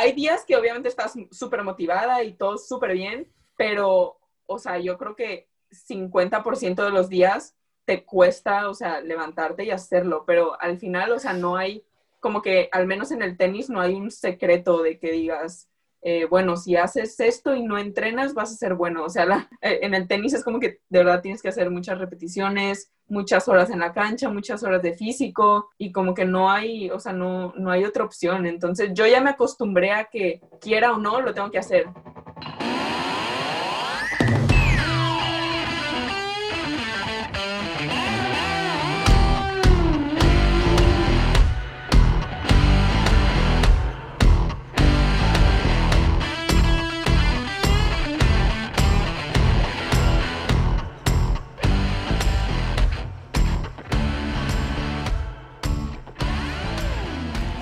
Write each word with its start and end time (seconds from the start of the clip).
hay 0.00 0.12
días 0.12 0.44
que 0.46 0.56
obviamente 0.56 0.88
estás 0.88 1.12
súper 1.30 1.62
motivada 1.62 2.24
y 2.24 2.32
todo 2.32 2.56
súper 2.56 2.92
bien, 2.94 3.30
pero, 3.56 4.18
o 4.46 4.58
sea, 4.58 4.78
yo 4.78 4.96
creo 4.96 5.14
que 5.14 5.48
50% 5.70 6.82
de 6.82 6.90
los 6.90 7.10
días 7.10 7.54
te 7.84 8.04
cuesta, 8.04 8.70
o 8.70 8.74
sea, 8.74 9.02
levantarte 9.02 9.64
y 9.64 9.70
hacerlo, 9.70 10.24
pero 10.26 10.58
al 10.60 10.78
final, 10.78 11.12
o 11.12 11.18
sea, 11.18 11.34
no 11.34 11.56
hay, 11.56 11.84
como 12.18 12.40
que 12.40 12.70
al 12.72 12.86
menos 12.86 13.10
en 13.10 13.20
el 13.20 13.36
tenis 13.36 13.68
no 13.68 13.80
hay 13.80 13.94
un 13.94 14.10
secreto 14.10 14.82
de 14.82 14.98
que 14.98 15.12
digas, 15.12 15.68
eh, 16.02 16.24
bueno, 16.24 16.56
si 16.56 16.76
haces 16.76 17.18
esto 17.20 17.54
y 17.54 17.62
no 17.62 17.78
entrenas, 17.78 18.34
vas 18.34 18.52
a 18.52 18.56
ser 18.56 18.74
bueno. 18.74 19.04
O 19.04 19.10
sea, 19.10 19.48
eh, 19.60 19.80
en 19.82 19.94
el 19.94 20.08
tenis 20.08 20.32
es 20.32 20.44
como 20.44 20.60
que 20.60 20.80
de 20.88 20.98
verdad 20.98 21.20
tienes 21.20 21.42
que 21.42 21.48
hacer 21.48 21.70
muchas 21.70 21.98
repeticiones, 21.98 22.90
muchas 23.08 23.48
horas 23.48 23.70
en 23.70 23.80
la 23.80 23.92
cancha, 23.92 24.30
muchas 24.30 24.62
horas 24.62 24.82
de 24.82 24.94
físico 24.94 25.70
y 25.76 25.92
como 25.92 26.14
que 26.14 26.24
no 26.24 26.50
hay, 26.50 26.90
o 26.90 26.98
sea, 26.98 27.12
no, 27.12 27.52
no 27.56 27.70
hay 27.70 27.84
otra 27.84 28.04
opción. 28.04 28.46
Entonces 28.46 28.90
yo 28.94 29.06
ya 29.06 29.20
me 29.20 29.30
acostumbré 29.30 29.92
a 29.92 30.04
que 30.04 30.40
quiera 30.60 30.92
o 30.92 30.98
no, 30.98 31.20
lo 31.20 31.34
tengo 31.34 31.50
que 31.50 31.58
hacer. 31.58 31.86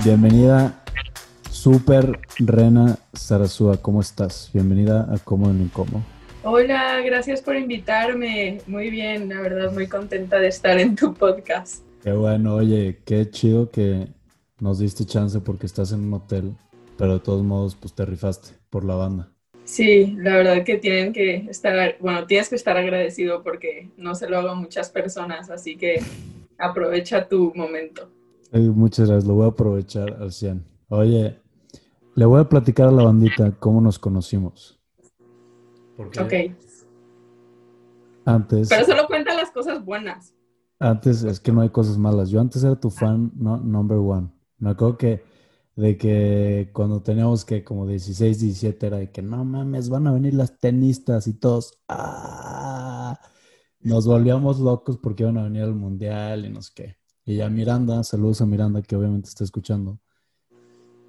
Bienvenida, 0.04 0.80
Super 1.50 2.20
Rena 2.38 2.98
Sarasúa. 3.12 3.82
¿Cómo 3.82 4.00
estás? 4.00 4.48
Bienvenida 4.54 5.12
a 5.12 5.18
Cómodo 5.18 5.50
en 5.50 5.62
Incómodo. 5.62 6.02
Hola, 6.44 7.00
gracias 7.00 7.42
por 7.42 7.56
invitarme. 7.56 8.60
Muy 8.68 8.90
bien, 8.90 9.28
la 9.28 9.40
verdad, 9.40 9.72
muy 9.72 9.88
contenta 9.88 10.38
de 10.38 10.48
estar 10.48 10.78
en 10.78 10.94
tu 10.94 11.12
podcast. 11.14 11.82
Qué 12.02 12.12
bueno, 12.12 12.54
oye, 12.54 13.00
qué 13.04 13.28
chido 13.28 13.70
que 13.70 14.06
nos 14.60 14.78
diste 14.78 15.04
chance 15.04 15.40
porque 15.40 15.66
estás 15.66 15.90
en 15.90 16.04
un 16.04 16.14
hotel, 16.14 16.54
pero 16.96 17.14
de 17.14 17.20
todos 17.20 17.42
modos, 17.42 17.74
pues 17.74 17.92
te 17.92 18.06
rifaste 18.06 18.50
por 18.70 18.84
la 18.84 18.94
banda. 18.94 19.32
Sí, 19.64 20.14
la 20.16 20.36
verdad 20.36 20.64
que 20.64 20.76
tienen 20.76 21.12
que 21.12 21.48
estar, 21.50 21.96
bueno, 21.98 22.24
tienes 22.24 22.48
que 22.48 22.54
estar 22.54 22.76
agradecido 22.76 23.42
porque 23.42 23.90
no 23.96 24.14
se 24.14 24.28
lo 24.28 24.38
hago 24.38 24.50
a 24.50 24.54
muchas 24.54 24.90
personas, 24.90 25.50
así 25.50 25.76
que 25.76 26.00
aprovecha 26.56 27.28
tu 27.28 27.52
momento 27.56 28.08
muchas 28.52 29.08
gracias, 29.08 29.26
lo 29.26 29.34
voy 29.34 29.46
a 29.46 29.48
aprovechar 29.48 30.14
al 30.20 30.32
100. 30.32 30.64
Oye, 30.88 31.40
le 32.14 32.24
voy 32.24 32.40
a 32.40 32.48
platicar 32.48 32.88
a 32.88 32.92
la 32.92 33.04
bandita 33.04 33.52
cómo 33.58 33.80
nos 33.80 33.98
conocimos. 33.98 34.80
Porque 35.96 36.20
ok. 36.20 36.32
Antes. 38.24 38.68
Pero 38.68 38.84
solo 38.84 39.06
cuenta 39.06 39.34
las 39.34 39.50
cosas 39.50 39.84
buenas. 39.84 40.34
Antes 40.80 41.24
es 41.24 41.40
que 41.40 41.52
no 41.52 41.60
hay 41.60 41.70
cosas 41.70 41.98
malas. 41.98 42.30
Yo 42.30 42.40
antes 42.40 42.62
era 42.62 42.78
tu 42.78 42.90
fan 42.90 43.32
no, 43.34 43.56
number 43.58 43.98
one. 43.98 44.28
Me 44.58 44.70
acuerdo 44.70 44.96
que 44.96 45.24
de 45.76 45.96
que 45.96 46.70
cuando 46.72 47.02
teníamos 47.02 47.44
que 47.44 47.62
como 47.62 47.86
16, 47.86 48.40
17 48.40 48.86
era 48.86 48.96
de 48.98 49.12
que 49.12 49.22
no 49.22 49.44
mames, 49.44 49.88
van 49.88 50.08
a 50.08 50.12
venir 50.12 50.34
las 50.34 50.58
tenistas 50.58 51.26
y 51.28 51.34
todos. 51.34 51.80
¡ah! 51.88 53.18
Nos 53.80 54.06
volvíamos 54.06 54.58
locos 54.58 54.98
porque 54.98 55.22
iban 55.22 55.38
a 55.38 55.44
venir 55.44 55.62
al 55.62 55.74
mundial 55.74 56.44
y 56.44 56.50
no 56.50 56.62
sé 56.62 56.72
qué. 56.74 56.97
Y 57.28 57.36
ya 57.36 57.50
Miranda, 57.50 58.02
saludos 58.04 58.40
a 58.40 58.46
Miranda 58.46 58.80
que 58.80 58.96
obviamente 58.96 59.28
está 59.28 59.44
escuchando, 59.44 60.00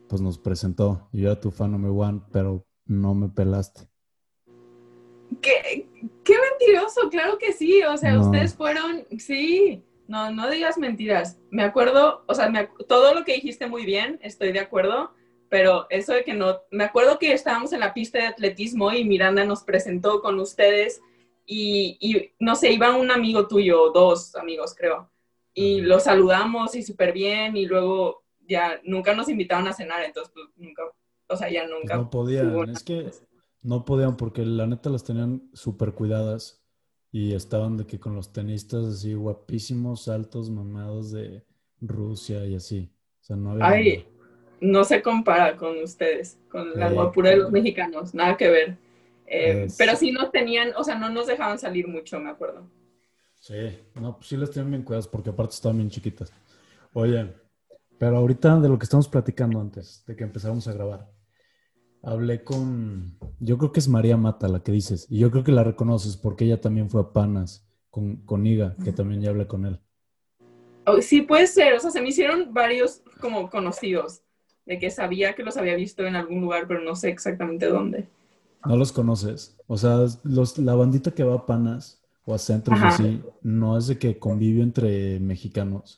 pues 0.09 0.21
nos 0.21 0.37
presentó. 0.37 1.07
Yo 1.13 1.31
era 1.31 1.39
tu 1.39 1.49
fan 1.49 1.71
number 1.71 1.91
one, 1.91 2.19
pero 2.33 2.67
no 2.85 3.15
me 3.15 3.29
pelaste. 3.29 3.87
¿Qué, 5.41 5.87
qué 6.25 6.35
mentiroso? 6.51 7.09
Claro 7.09 7.37
que 7.37 7.53
sí. 7.53 7.83
O 7.83 7.95
sea, 7.95 8.19
ustedes 8.19 8.53
fueron, 8.53 9.05
sí. 9.17 9.81
No, 10.09 10.29
no 10.29 10.49
digas 10.49 10.77
mentiras. 10.77 11.39
Me 11.51 11.63
acuerdo, 11.63 12.25
o 12.27 12.35
sea, 12.35 12.51
todo 12.89 13.13
lo 13.13 13.23
que 13.23 13.35
dijiste 13.35 13.67
muy 13.67 13.85
bien, 13.85 14.19
estoy 14.21 14.51
de 14.51 14.59
acuerdo, 14.59 15.13
pero 15.47 15.87
eso 15.89 16.11
de 16.11 16.25
que 16.25 16.33
no, 16.33 16.57
me 16.69 16.83
acuerdo 16.83 17.17
que 17.17 17.31
estábamos 17.31 17.71
en 17.71 17.79
la 17.79 17.93
pista 17.93 18.17
de 18.17 18.27
atletismo 18.27 18.91
y 18.91 19.05
Miranda 19.05 19.45
nos 19.45 19.63
presentó 19.63 20.21
con 20.21 20.37
ustedes 20.41 21.01
y, 21.45 21.97
y 22.01 22.33
no 22.39 22.57
sé, 22.57 22.73
iba 22.73 22.93
un 22.97 23.09
amigo 23.09 23.47
tuyo, 23.47 23.91
dos 23.91 24.35
amigos 24.35 24.75
creo 24.77 25.09
y 25.53 25.81
los 25.81 26.03
saludamos 26.03 26.75
y 26.75 26.83
súper 26.83 27.13
bien 27.13 27.57
y 27.57 27.65
luego 27.65 28.23
ya 28.47 28.79
nunca 28.83 29.13
nos 29.13 29.29
invitaron 29.29 29.67
a 29.67 29.73
cenar, 29.73 30.03
entonces 30.03 30.31
pues 30.33 30.47
nunca, 30.55 30.83
o 31.27 31.35
sea, 31.35 31.49
ya 31.51 31.67
nunca. 31.67 31.97
no 31.97 32.09
podían, 32.09 32.69
es 32.69 32.83
que 32.83 33.11
no 33.61 33.85
podían 33.85 34.17
porque 34.17 34.45
la 34.45 34.65
neta 34.65 34.89
las 34.89 35.03
tenían 35.03 35.49
súper 35.53 35.93
cuidadas 35.93 36.63
y 37.11 37.33
estaban 37.33 37.77
de 37.77 37.85
que 37.85 37.99
con 37.99 38.15
los 38.15 38.31
tenistas 38.31 38.85
así 38.85 39.13
guapísimos, 39.13 40.07
altos, 40.07 40.49
mamados 40.49 41.11
de 41.11 41.43
Rusia 41.81 42.45
y 42.45 42.55
así. 42.55 42.91
O 43.21 43.23
sea, 43.23 43.35
no 43.35 43.51
había... 43.51 43.67
Ay, 43.67 44.05
no 44.61 44.83
se 44.83 45.01
compara 45.01 45.55
con 45.55 45.81
ustedes, 45.81 46.37
con 46.51 46.77
la 46.77 46.91
guapura 46.91 47.31
de 47.31 47.37
los 47.37 47.51
mexicanos, 47.51 48.13
nada 48.13 48.37
que 48.37 48.49
ver. 48.49 48.77
Eh, 49.25 49.67
pero 49.77 49.95
sí 49.95 50.11
nos 50.11 50.31
tenían, 50.31 50.73
o 50.75 50.83
sea, 50.83 50.95
no 50.95 51.09
nos 51.09 51.27
dejaban 51.27 51.59
salir 51.59 51.87
mucho, 51.87 52.19
me 52.19 52.29
acuerdo. 52.29 52.67
Sí, 53.39 53.55
no, 53.95 54.17
pues 54.17 54.27
sí 54.27 54.37
las 54.37 54.51
tienen 54.51 54.71
bien 54.71 54.83
cuidadas 54.83 55.07
porque 55.07 55.29
aparte 55.29 55.55
estaban 55.55 55.77
bien 55.77 55.89
chiquitas. 55.89 56.31
Oye, 56.93 57.33
pero 57.97 58.17
ahorita 58.17 58.59
de 58.59 58.69
lo 58.69 58.77
que 58.77 58.83
estamos 58.83 59.07
platicando 59.07 59.59
antes, 59.59 60.03
de 60.05 60.15
que 60.15 60.23
empezamos 60.23 60.67
a 60.67 60.73
grabar, 60.73 61.09
hablé 62.03 62.43
con, 62.43 63.17
yo 63.39 63.57
creo 63.57 63.71
que 63.71 63.79
es 63.79 63.87
María 63.87 64.17
Mata 64.17 64.47
la 64.47 64.61
que 64.61 64.71
dices, 64.71 65.07
y 65.09 65.19
yo 65.19 65.31
creo 65.31 65.43
que 65.43 65.51
la 65.51 65.63
reconoces 65.63 66.17
porque 66.17 66.45
ella 66.45 66.61
también 66.61 66.89
fue 66.89 67.01
a 67.01 67.13
Panas 67.13 67.67
con, 67.89 68.17
con 68.25 68.45
Iga, 68.45 68.75
que 68.83 68.91
también 68.91 69.21
ya 69.21 69.29
hablé 69.29 69.47
con 69.47 69.65
él. 69.65 69.79
Oh, 70.85 71.01
sí, 71.01 71.21
puede 71.21 71.47
ser, 71.47 71.73
o 71.73 71.79
sea, 71.79 71.91
se 71.91 72.01
me 72.01 72.09
hicieron 72.09 72.53
varios 72.53 73.03
como 73.21 73.49
conocidos, 73.49 74.21
de 74.65 74.79
que 74.79 74.91
sabía 74.91 75.33
que 75.33 75.43
los 75.43 75.57
había 75.57 75.75
visto 75.75 76.05
en 76.05 76.15
algún 76.15 76.41
lugar, 76.41 76.67
pero 76.67 76.81
no 76.81 76.95
sé 76.95 77.09
exactamente 77.09 77.67
dónde. 77.67 78.07
¿No 78.65 78.75
los 78.75 78.91
conoces? 78.91 79.57
O 79.67 79.77
sea, 79.77 80.05
los, 80.23 80.57
la 80.57 80.75
bandita 80.75 81.11
que 81.11 81.23
va 81.23 81.35
a 81.35 81.45
Panas, 81.45 81.98
o 82.25 82.33
a 82.33 82.37
centros 82.37 82.79
así, 82.81 83.21
no 83.41 83.77
es 83.77 83.87
de 83.87 83.97
que 83.97 84.19
convivio 84.19 84.63
entre 84.63 85.19
mexicanos. 85.19 85.97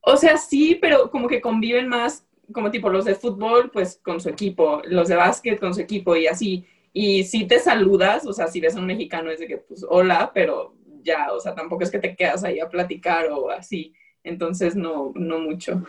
O 0.00 0.16
sea, 0.16 0.36
sí, 0.36 0.78
pero 0.80 1.10
como 1.10 1.28
que 1.28 1.40
conviven 1.40 1.88
más, 1.88 2.26
como 2.52 2.70
tipo 2.70 2.90
los 2.90 3.04
de 3.04 3.14
fútbol, 3.14 3.70
pues 3.72 3.98
con 4.02 4.20
su 4.20 4.28
equipo, 4.28 4.82
los 4.86 5.08
de 5.08 5.16
básquet 5.16 5.58
con 5.58 5.74
su 5.74 5.80
equipo 5.80 6.14
y 6.14 6.26
así. 6.26 6.66
Y 6.92 7.24
si 7.24 7.46
te 7.46 7.58
saludas, 7.58 8.26
o 8.26 8.32
sea, 8.32 8.46
si 8.46 8.60
ves 8.60 8.76
a 8.76 8.80
un 8.80 8.86
mexicano 8.86 9.30
es 9.30 9.40
de 9.40 9.48
que, 9.48 9.58
pues, 9.58 9.84
hola, 9.88 10.30
pero 10.32 10.76
ya, 11.02 11.32
o 11.32 11.40
sea, 11.40 11.54
tampoco 11.54 11.82
es 11.82 11.90
que 11.90 11.98
te 11.98 12.14
quedas 12.14 12.44
ahí 12.44 12.60
a 12.60 12.68
platicar 12.68 13.30
o 13.30 13.50
así. 13.50 13.94
Entonces, 14.22 14.76
no, 14.76 15.12
no 15.14 15.38
mucho. 15.40 15.82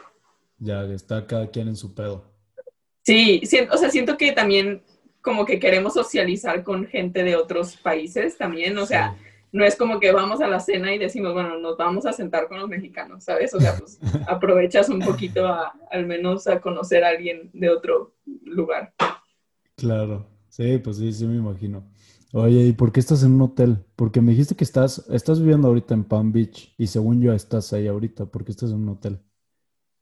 Ya, 0.58 0.84
está 0.86 1.28
cada 1.28 1.48
quien 1.52 1.68
en 1.68 1.76
su 1.76 1.94
pedo. 1.94 2.34
Sí, 3.04 3.42
siento, 3.44 3.76
o 3.76 3.78
sea, 3.78 3.92
siento 3.92 4.18
que 4.18 4.32
también 4.32 4.84
como 5.22 5.46
que 5.46 5.60
queremos 5.60 5.94
socializar 5.94 6.64
con 6.64 6.86
gente 6.86 7.24
de 7.24 7.36
otros 7.36 7.78
países 7.78 8.38
también, 8.38 8.78
o 8.78 8.86
sea, 8.86 9.18
no 9.56 9.64
es 9.64 9.78
como 9.78 10.02
que 10.02 10.12
vamos 10.12 10.42
a 10.42 10.50
la 10.50 10.60
cena 10.60 10.94
y 10.94 10.98
decimos, 10.98 11.34
bueno, 11.34 11.58
nos 11.58 11.78
vamos 11.78 12.06
a 12.06 12.12
sentar 12.12 12.50
con 12.50 12.60
los 12.60 12.68
mexicanos, 12.68 13.24
¿sabes? 13.24 13.54
O 13.54 13.60
sea, 13.62 13.78
pues 13.78 14.00
aprovechas 14.28 14.90
un 14.90 15.00
poquito 15.00 15.48
a, 15.48 15.74
al 15.92 16.06
menos 16.06 16.46
a 16.48 16.60
conocer 16.60 17.06
a 17.06 17.10
alguien 17.10 17.52
de 17.54 17.70
otro 17.70 18.16
lugar. 18.44 18.94
Claro, 19.78 20.28
sí, 20.50 20.78
pues 20.80 20.98
sí, 20.98 21.14
sí 21.14 21.26
me 21.26 21.38
imagino. 21.38 21.90
Oye, 22.34 22.66
¿y 22.66 22.74
por 22.74 22.92
qué 22.92 23.00
estás 23.00 23.24
en 23.24 23.32
un 23.32 23.44
hotel? 23.44 23.78
Porque 23.96 24.20
me 24.20 24.32
dijiste 24.32 24.56
que 24.56 24.66
estás, 24.66 25.08
estás 25.10 25.40
viviendo 25.40 25.70
ahorita 25.70 25.94
en 25.94 26.04
Palm 26.04 26.34
Beach 26.34 26.74
y 26.78 26.88
según 26.88 27.22
yo 27.22 27.32
estás 27.32 27.72
ahí 27.72 27.88
ahorita, 27.88 28.26
¿por 28.26 28.44
qué 28.44 28.52
estás 28.52 28.72
en 28.72 28.80
un 28.80 28.90
hotel? 28.90 29.22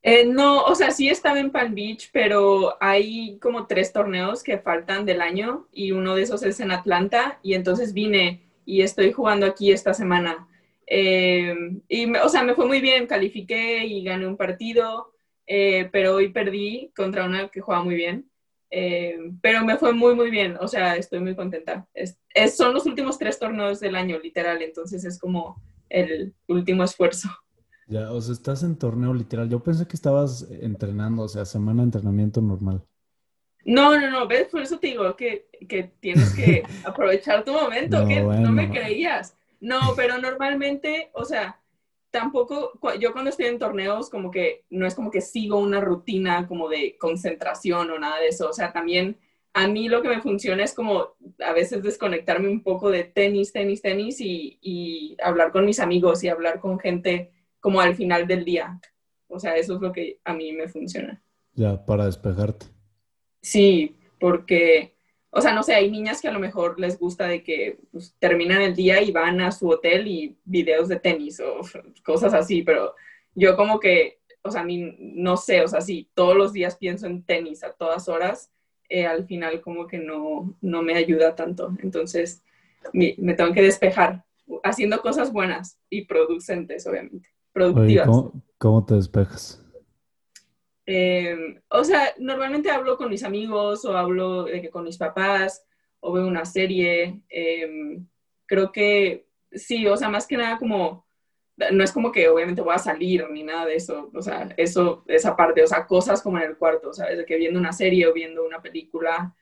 Eh, 0.01 0.25
no, 0.25 0.63
o 0.63 0.73
sea, 0.73 0.89
sí 0.89 1.09
estaba 1.09 1.39
en 1.39 1.51
Palm 1.51 1.75
Beach, 1.75 2.09
pero 2.11 2.75
hay 2.81 3.37
como 3.37 3.67
tres 3.67 3.93
torneos 3.93 4.41
que 4.41 4.57
faltan 4.57 5.05
del 5.05 5.21
año 5.21 5.67
y 5.71 5.91
uno 5.91 6.15
de 6.15 6.23
esos 6.23 6.41
es 6.41 6.59
en 6.59 6.71
Atlanta 6.71 7.37
y 7.43 7.53
entonces 7.53 7.93
vine 7.93 8.43
y 8.65 8.81
estoy 8.81 9.11
jugando 9.11 9.45
aquí 9.45 9.71
esta 9.71 9.93
semana. 9.93 10.47
Eh, 10.87 11.55
y, 11.87 12.15
o 12.15 12.29
sea, 12.29 12.43
me 12.43 12.55
fue 12.55 12.65
muy 12.65 12.81
bien, 12.81 13.07
califiqué 13.07 13.85
y 13.85 14.03
gané 14.03 14.27
un 14.27 14.37
partido, 14.37 15.13
eh, 15.47 15.89
pero 15.91 16.15
hoy 16.15 16.29
perdí 16.29 16.91
contra 16.95 17.25
una 17.25 17.47
que 17.49 17.61
juega 17.61 17.83
muy 17.83 17.95
bien. 17.95 18.29
Eh, 18.69 19.17
pero 19.41 19.63
me 19.63 19.77
fue 19.77 19.93
muy, 19.93 20.15
muy 20.15 20.31
bien, 20.31 20.57
o 20.59 20.67
sea, 20.67 20.95
estoy 20.95 21.19
muy 21.19 21.35
contenta. 21.35 21.87
Es, 21.93 22.17
son 22.55 22.73
los 22.73 22.85
últimos 22.87 23.19
tres 23.19 23.37
torneos 23.37 23.79
del 23.79 23.95
año, 23.95 24.17
literal, 24.19 24.61
entonces 24.63 25.05
es 25.05 25.19
como 25.19 25.61
el 25.89 26.33
último 26.47 26.83
esfuerzo. 26.83 27.29
Ya, 27.87 28.11
o 28.11 28.19
sea, 28.19 28.33
estás 28.33 28.63
en 28.63 28.77
torneo 28.77 29.13
literal. 29.13 29.47
Yo 29.47 29.61
pensé 29.61 29.85
que 29.85 29.95
estabas 29.95 30.47
entrenando, 30.49 31.23
o 31.23 31.27
sea, 31.27 31.45
semana 31.45 31.83
de 31.83 31.87
entrenamiento 31.87 32.41
normal. 32.41 32.83
No, 33.65 33.97
no, 33.97 34.09
no, 34.09 34.27
ves, 34.27 34.47
por 34.47 34.61
eso 34.61 34.77
te 34.77 34.87
digo 34.87 35.15
que, 35.15 35.47
tienes 35.99 36.33
que 36.35 36.63
aprovechar 36.85 37.43
tu 37.43 37.53
momento, 37.53 38.07
que 38.07 38.21
no 38.21 38.51
me 38.51 38.69
creías. 38.69 39.35
No, 39.61 39.93
pero 39.95 40.17
normalmente, 40.17 41.09
o 41.13 41.23
sea, 41.23 41.59
tampoco, 42.11 42.73
yo 42.99 43.13
cuando 43.13 43.29
estoy 43.29 43.45
en 43.45 43.59
torneos, 43.59 44.09
como 44.09 44.29
que 44.29 44.65
no 44.69 44.85
es 44.85 44.93
como 44.93 45.09
que 45.09 45.21
sigo 45.21 45.57
una 45.57 45.79
rutina 45.79 46.47
como 46.47 46.67
de 46.67 46.97
concentración 46.97 47.89
o 47.89 47.97
nada 47.97 48.19
de 48.19 48.27
eso. 48.27 48.49
O 48.49 48.53
sea, 48.53 48.73
también 48.73 49.17
a 49.53 49.67
mí 49.67 49.87
lo 49.87 50.01
que 50.01 50.09
me 50.09 50.21
funciona 50.21 50.63
es 50.63 50.73
como 50.73 51.15
a 51.39 51.53
veces 51.53 51.81
desconectarme 51.81 52.49
un 52.49 52.61
poco 52.61 52.91
de 52.91 53.05
tenis, 53.05 53.53
tenis, 53.53 53.81
tenis 53.81 54.19
y, 54.19 54.59
y 54.61 55.15
hablar 55.23 55.51
con 55.51 55.65
mis 55.65 55.79
amigos 55.79 56.23
y 56.23 56.27
hablar 56.27 56.59
con 56.59 56.79
gente 56.79 57.31
como 57.59 57.79
al 57.79 57.95
final 57.95 58.27
del 58.27 58.43
día. 58.43 58.79
O 59.27 59.39
sea, 59.39 59.55
eso 59.55 59.75
es 59.75 59.81
lo 59.81 59.91
que 59.93 60.19
a 60.25 60.33
mí 60.33 60.51
me 60.51 60.67
funciona. 60.67 61.23
Ya, 61.53 61.83
para 61.85 62.05
despejarte. 62.05 62.72
Sí, 63.43 63.95
porque, 64.19 64.95
o 65.29 65.41
sea, 65.41 65.53
no 65.53 65.61
sé, 65.61 65.75
hay 65.75 65.91
niñas 65.91 66.21
que 66.21 66.29
a 66.29 66.31
lo 66.31 66.39
mejor 66.39 66.79
les 66.79 66.97
gusta 66.97 67.27
de 67.27 67.43
que 67.43 67.77
pues, 67.91 68.15
terminan 68.17 68.61
el 68.61 68.73
día 68.73 69.01
y 69.01 69.11
van 69.11 69.41
a 69.41 69.51
su 69.51 69.69
hotel 69.69 70.07
y 70.07 70.37
videos 70.45 70.87
de 70.87 70.99
tenis 70.99 71.39
o 71.39 71.59
cosas 72.03 72.33
así, 72.33 72.63
pero 72.63 72.95
yo 73.35 73.55
como 73.55 73.79
que, 73.79 74.19
o 74.41 74.49
sea, 74.49 74.61
a 74.61 74.65
mí 74.65 74.95
no 74.97 75.37
sé, 75.37 75.61
o 75.61 75.67
sea, 75.67 75.81
sí, 75.81 76.09
todos 76.13 76.35
los 76.35 76.53
días 76.53 76.77
pienso 76.77 77.05
en 77.05 77.23
tenis 77.23 77.63
a 77.63 77.73
todas 77.73 78.07
horas, 78.09 78.49
eh, 78.89 79.05
al 79.05 79.25
final 79.25 79.61
como 79.61 79.87
que 79.87 79.97
no, 79.97 80.55
no 80.61 80.81
me 80.81 80.95
ayuda 80.95 81.35
tanto. 81.35 81.75
Entonces, 81.81 82.43
me, 82.93 83.15
me 83.17 83.33
tengo 83.33 83.53
que 83.53 83.61
despejar 83.61 84.23
haciendo 84.63 85.01
cosas 85.01 85.31
buenas 85.31 85.79
y 85.89 86.05
producentes, 86.05 86.85
obviamente, 86.87 87.29
productivas. 87.51 88.07
¿cómo, 88.57 88.85
te 88.85 88.95
despejas? 88.95 89.62
Eh, 90.85 91.61
o 91.69 91.83
sea, 91.83 92.13
normalmente 92.17 92.69
hablo 92.69 92.97
con 92.97 93.09
mis 93.09 93.23
amigos 93.23 93.85
o 93.85 93.97
hablo 93.97 94.43
de 94.43 94.61
que 94.61 94.69
con 94.69 94.83
mis 94.83 94.97
papás 94.97 95.65
o 95.99 96.11
veo 96.11 96.27
una 96.27 96.45
serie. 96.45 97.21
Eh, 97.29 97.99
creo 98.45 98.71
que 98.71 99.27
sí, 99.51 99.87
o 99.87 99.97
sea, 99.97 100.09
más 100.09 100.27
que 100.27 100.37
nada 100.37 100.57
como, 100.57 101.05
no 101.71 101.83
es 101.83 101.91
como 101.91 102.11
que 102.11 102.27
obviamente 102.27 102.61
voy 102.61 102.75
a 102.75 102.79
salir 102.79 103.25
ni 103.29 103.43
nada 103.43 103.65
de 103.65 103.75
eso, 103.75 104.11
o 104.13 104.21
sea, 104.21 104.49
eso, 104.57 105.03
esa 105.07 105.35
parte, 105.35 105.63
o 105.63 105.67
sea, 105.67 105.85
cosas 105.85 106.21
como 106.21 106.37
en 106.37 106.43
el 106.43 106.57
cuarto, 106.57 106.93
¿sabes? 106.93 107.17
De 107.17 107.25
que 107.25 107.37
viendo 107.37 107.59
una 107.59 107.73
serie 107.73 108.07
o 108.07 108.13
viendo 108.13 108.45
una 108.45 108.61
película, 108.61 109.35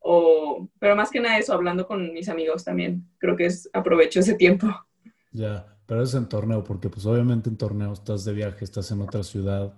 o, 0.00 0.68
pero 0.78 0.96
más 0.96 1.10
que 1.10 1.20
nada 1.20 1.38
eso, 1.38 1.52
hablando 1.52 1.86
con 1.86 2.12
mis 2.12 2.28
amigos 2.28 2.64
también, 2.64 3.08
creo 3.18 3.36
que 3.36 3.46
es, 3.46 3.68
aprovecho 3.72 4.20
ese 4.20 4.34
tiempo. 4.34 4.66
Ya, 5.32 5.66
pero 5.86 6.02
es 6.02 6.14
en 6.14 6.28
torneo, 6.28 6.64
porque 6.64 6.88
pues 6.88 7.04
obviamente 7.06 7.48
en 7.48 7.56
torneo 7.56 7.92
estás 7.92 8.24
de 8.24 8.32
viaje, 8.32 8.64
estás 8.64 8.90
en 8.90 9.00
otra 9.00 9.22
ciudad, 9.22 9.74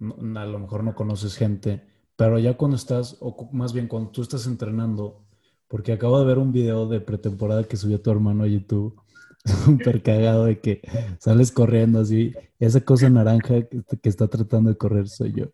a 0.00 0.46
lo 0.46 0.58
mejor 0.58 0.84
no 0.84 0.94
conoces 0.94 1.36
gente, 1.36 1.82
pero 2.16 2.38
ya 2.38 2.54
cuando 2.54 2.76
estás, 2.76 3.16
o 3.20 3.48
más 3.52 3.72
bien 3.72 3.88
cuando 3.88 4.10
tú 4.10 4.22
estás 4.22 4.46
entrenando, 4.46 5.24
porque 5.68 5.92
acabo 5.92 6.18
de 6.18 6.26
ver 6.26 6.38
un 6.38 6.52
video 6.52 6.88
de 6.88 7.00
pretemporada 7.00 7.64
que 7.64 7.76
subió 7.76 8.00
tu 8.00 8.10
hermano 8.10 8.44
a 8.44 8.48
YouTube, 8.48 9.00
súper 9.64 10.02
cagado 10.02 10.44
de 10.44 10.58
que 10.58 10.80
sales 11.18 11.52
corriendo 11.52 12.00
así, 12.00 12.34
esa 12.58 12.80
cosa 12.80 13.08
naranja 13.08 13.62
que, 13.62 14.08
está 14.08 14.28
tratando 14.28 14.70
de 14.70 14.76
correr 14.76 15.08
soy 15.08 15.32
yo. 15.32 15.46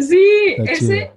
Sí, 0.00 0.56
ese, 0.58 1.12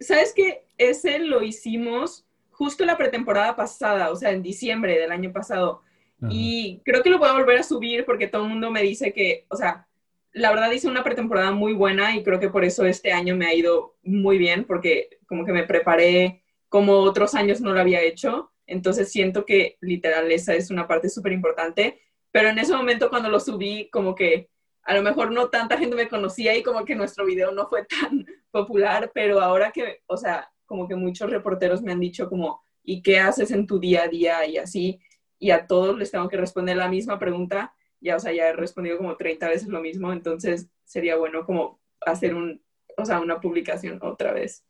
¿sabes 0.00 0.32
qué? 0.34 0.64
Ese 0.76 1.18
lo 1.18 1.42
hicimos 1.42 2.24
justo 2.50 2.84
la 2.84 2.96
pretemporada 2.96 3.54
pasada, 3.54 4.10
o 4.10 4.16
sea, 4.16 4.30
en 4.30 4.42
diciembre 4.42 4.98
del 4.98 5.12
año 5.12 5.32
pasado. 5.32 5.82
Y 6.30 6.80
creo 6.84 7.02
que 7.02 7.10
lo 7.10 7.18
voy 7.18 7.28
a 7.28 7.32
volver 7.34 7.58
a 7.58 7.62
subir 7.62 8.04
porque 8.04 8.26
todo 8.26 8.42
el 8.42 8.48
mundo 8.48 8.72
me 8.72 8.82
dice 8.82 9.12
que, 9.12 9.46
o 9.48 9.56
sea, 9.56 9.87
la 10.32 10.50
verdad 10.50 10.70
hice 10.70 10.88
una 10.88 11.04
pretemporada 11.04 11.50
muy 11.52 11.72
buena 11.72 12.16
y 12.16 12.22
creo 12.22 12.38
que 12.40 12.50
por 12.50 12.64
eso 12.64 12.84
este 12.84 13.12
año 13.12 13.36
me 13.36 13.46
ha 13.46 13.54
ido 13.54 13.96
muy 14.02 14.38
bien 14.38 14.64
porque 14.64 15.18
como 15.26 15.44
que 15.44 15.52
me 15.52 15.64
preparé 15.64 16.42
como 16.68 16.98
otros 16.98 17.34
años 17.34 17.60
no 17.60 17.72
lo 17.72 17.80
había 17.80 18.02
hecho. 18.02 18.52
Entonces 18.66 19.10
siento 19.10 19.46
que 19.46 19.78
literal 19.80 20.30
esa 20.30 20.54
es 20.54 20.70
una 20.70 20.86
parte 20.86 21.08
súper 21.08 21.32
importante. 21.32 22.00
Pero 22.30 22.50
en 22.50 22.58
ese 22.58 22.74
momento 22.74 23.08
cuando 23.08 23.30
lo 23.30 23.40
subí 23.40 23.88
como 23.90 24.14
que 24.14 24.50
a 24.82 24.94
lo 24.94 25.02
mejor 25.02 25.32
no 25.32 25.48
tanta 25.48 25.78
gente 25.78 25.96
me 25.96 26.08
conocía 26.08 26.56
y 26.56 26.62
como 26.62 26.84
que 26.84 26.94
nuestro 26.94 27.24
video 27.24 27.52
no 27.52 27.66
fue 27.66 27.84
tan 28.00 28.26
popular, 28.50 29.10
pero 29.14 29.40
ahora 29.40 29.70
que, 29.70 30.02
o 30.06 30.16
sea, 30.16 30.50
como 30.66 30.86
que 30.86 30.94
muchos 30.94 31.30
reporteros 31.30 31.82
me 31.82 31.92
han 31.92 32.00
dicho 32.00 32.28
como, 32.28 32.62
¿y 32.82 33.02
qué 33.02 33.18
haces 33.18 33.50
en 33.50 33.66
tu 33.66 33.78
día 33.78 34.04
a 34.04 34.08
día? 34.08 34.46
Y 34.46 34.58
así, 34.58 35.00
y 35.38 35.50
a 35.50 35.66
todos 35.66 35.96
les 35.98 36.10
tengo 36.10 36.28
que 36.28 36.36
responder 36.36 36.76
la 36.76 36.88
misma 36.88 37.18
pregunta 37.18 37.74
ya, 38.00 38.16
o 38.16 38.20
sea, 38.20 38.32
ya 38.32 38.48
he 38.48 38.52
respondido 38.52 38.98
como 38.98 39.16
30 39.16 39.48
veces 39.48 39.68
lo 39.68 39.80
mismo, 39.80 40.12
entonces 40.12 40.68
sería 40.84 41.16
bueno 41.16 41.44
como 41.44 41.80
hacer 42.00 42.34
un, 42.34 42.60
o 42.96 43.04
sea, 43.04 43.20
una 43.20 43.40
publicación 43.40 43.98
otra 44.02 44.32
vez. 44.32 44.64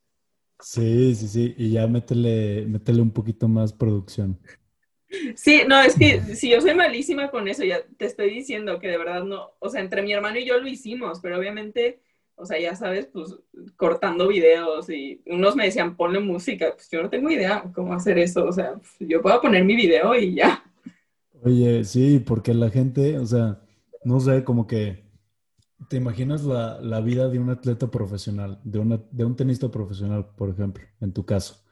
Sí, 0.61 1.15
sí, 1.15 1.29
sí, 1.29 1.55
y 1.57 1.73
ya 1.73 1.87
métele, 1.87 2.67
métele 2.67 3.01
un 3.01 3.13
poquito 3.13 3.47
más 3.49 3.73
producción. 3.73 4.39
Sí, 5.37 5.63
no, 5.67 5.81
es 5.81 5.97
que 5.97 6.21
si 6.35 6.51
yo 6.51 6.61
soy 6.61 6.75
malísima 6.75 7.31
con 7.31 7.49
eso, 7.49 7.65
ya 7.65 7.81
te 7.97 8.05
estoy 8.05 8.31
diciendo 8.31 8.79
que 8.79 8.89
de 8.89 8.99
verdad 8.99 9.25
no, 9.25 9.53
o 9.59 9.69
sea, 9.71 9.81
entre 9.81 10.03
mi 10.03 10.13
hermano 10.13 10.39
y 10.39 10.45
yo 10.45 10.59
lo 10.59 10.69
hicimos, 10.69 11.21
pero 11.21 11.39
obviamente, 11.39 12.01
o 12.35 12.45
sea, 12.45 12.59
ya 12.59 12.77
sabes, 12.77 13.07
pues 13.07 13.37
cortando 13.77 14.29
videos 14.29 14.91
y 14.91 15.23
unos 15.27 15.57
me 15.57 15.65
decían 15.65 15.97
ponle 15.97 16.21
música, 16.21 16.73
pues 16.75 16.91
yo 16.91 17.03
no 17.03 17.09
tengo 17.09 17.31
idea 17.31 17.65
cómo 17.75 17.95
hacer 17.95 18.19
eso, 18.19 18.45
o 18.45 18.53
sea, 18.53 18.75
yo 19.01 19.23
puedo 19.23 19.41
poner 19.41 19.65
mi 19.65 19.77
video 19.77 20.15
y 20.15 20.35
ya. 20.35 20.63
Oye, 21.43 21.85
sí, 21.85 22.19
porque 22.19 22.55
la 22.55 22.71
gente, 22.71 23.19
o 23.19 23.27
sea, 23.27 23.61
no 24.05 24.21
sé, 24.21 24.45
como 24.45 24.67
que 24.67 25.09
te 25.89 25.97
imaginas 25.97 26.45
la, 26.45 27.01
vida 27.01 27.29
de 27.29 27.39
un 27.39 27.51
atleta 27.51 27.91
profesional, 27.91 28.61
de, 28.65 28.79
una, 28.79 29.01
de 29.11 29.25
un 29.25 29.37
tenista 29.37 29.71
profesional, 29.71 30.27
por 30.37 30.51
ejemplo, 30.51 30.85
en 31.01 31.13
tu 31.13 31.25
caso. 31.25 31.63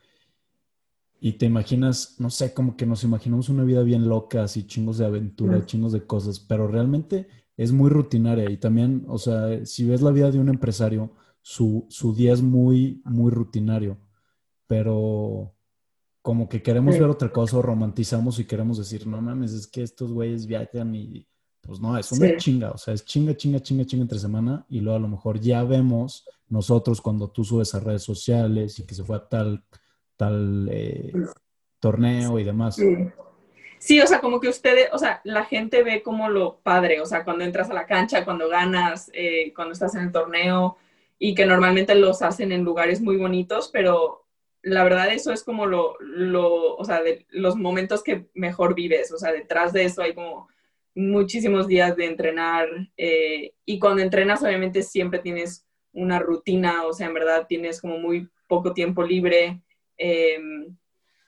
Y 1.19 1.33
te 1.33 1.47
imaginas, 1.47 2.17
no 2.21 2.31
sé, 2.31 2.55
como 2.55 2.77
que 2.77 2.87
nos 2.87 3.03
imaginamos 3.03 3.49
una 3.49 3.65
vida 3.65 3.83
bien 3.83 4.09
loca, 4.09 4.45
así 4.45 4.67
chingos 4.67 4.99
de 4.99 5.07
aventura, 5.07 5.65
chingos 5.67 5.93
de 5.93 6.07
cosas, 6.07 6.39
pero 6.39 6.69
realmente 6.69 7.27
es 7.57 7.73
muy 7.73 7.91
rutinaria. 7.91 8.51
Y 8.51 8.59
también, 8.59 9.05
o 9.09 9.19
sea, 9.19 9.65
si 9.65 9.87
ves 9.87 10.03
la 10.03 10.13
vida 10.13 10.31
de 10.31 10.39
un 10.39 10.49
empresario, 10.49 11.13
su, 11.43 11.87
su 11.89 12.15
día 12.15 12.33
es 12.33 12.43
muy, 12.43 13.03
muy 13.05 13.31
rutinario. 13.33 13.99
Pero 14.67 15.56
como 16.27 16.49
que 16.49 16.61
queremos 16.61 16.99
ver 16.99 17.09
otra 17.09 17.31
cosa 17.31 17.57
o 17.57 17.63
romantizamos 17.63 18.41
y 18.41 18.47
queremos 18.47 18.79
decir, 18.79 19.07
no 19.07 19.23
mames, 19.23 19.53
es 19.53 19.69
que 19.69 19.85
estos 19.85 20.11
güeyes 20.11 20.45
viajan 20.49 20.93
y 20.93 21.25
pues 21.61 21.79
no, 21.79 21.97
es 21.97 22.11
una 22.11 22.37
chinga, 22.37 22.73
o 22.73 22.79
sea, 22.79 22.95
es 22.95 23.05
chinga, 23.05 23.37
chinga, 23.37 23.61
chinga, 23.61 23.85
chinga 23.85 24.03
entre 24.03 24.19
semana 24.19 24.67
y 24.69 24.81
luego 24.81 24.97
a 24.97 25.01
lo 25.03 25.07
mejor 25.07 25.39
ya 25.39 25.63
vemos 25.63 26.29
nosotros 26.49 27.01
cuando 27.01 27.31
tú 27.31 27.45
subes 27.45 27.73
a 27.77 27.79
redes 27.79 28.03
sociales 28.03 28.77
y 28.81 28.87
que 28.87 28.97
se 28.97 29.05
fue 29.05 29.15
a 29.15 29.29
tal, 29.29 29.63
tal 30.17 30.69
eh, 30.73 31.13
torneo 31.79 32.41
y 32.41 32.43
demás. 32.43 32.75
Sí. 33.79 34.01
o 34.01 34.07
sea, 34.09 34.21
como 34.21 34.41
que 34.41 34.49
ustedes, 34.49 34.89
o 34.93 34.99
sea, 34.99 35.21
la 35.23 35.45
gente 35.45 35.85
ve 35.85 36.03
como 36.03 36.29
lo 36.29 36.59
padre, 36.59 37.01
o 37.01 37.07
sea, 37.07 37.23
cuando 37.23 37.45
entras 37.45 37.71
a 37.71 37.75
la 37.75 37.87
cancha, 37.87 38.25
cuando 38.25 38.49
ganas, 38.49 39.13
eh, 39.15 39.53
cuando 39.55 39.75
estás 39.75 39.95
en 39.95 40.03
el 40.03 40.11
torneo 40.11 40.77
y 41.21 41.37
que 41.37 41.47
normalmente 41.47 41.95
los 41.95 42.21
hacen 42.23 42.51
en 42.51 42.65
lugares 42.65 43.01
muy 43.01 43.17
bonitos, 43.17 43.71
pero 43.73 44.26
la 44.67 44.83
verdad 44.83 45.13
eso 45.13 45.33
es 45.33 45.45
como 45.45 45.65
lo, 45.65 45.95
lo, 46.01 46.75
o 46.75 46.85
sea, 46.85 47.01
los 47.29 47.55
momentos 47.55 48.03
que 48.03 48.27
mejor 48.35 48.75
vives, 48.75 49.13
o 49.13 49.17
sea, 49.17 49.31
detrás 49.31 49.73
de 49.73 49.85
eso 49.85 50.03
hay 50.03 50.13
como 50.13 50.49
muchísimos 50.93 51.69
días 51.69 51.97
de 51.97 52.07
entrenar 52.07 52.69
eh, 52.97 53.53
y 53.65 53.79
cuando 53.79 54.03
entrenas 54.03 54.43
obviamente 54.43 54.83
siempre 54.83 55.21
tienes 55.21 55.65
una 55.93 56.19
rutina, 56.19 56.85
o 56.85 56.93
sea, 56.93 57.07
en 57.07 57.15
verdad 57.15 57.47
tienes 57.49 57.81
como 57.81 57.99
muy 57.99 58.29
poco 58.49 58.75
tiempo 58.75 59.05
libre, 59.05 59.63
em, 59.99 60.77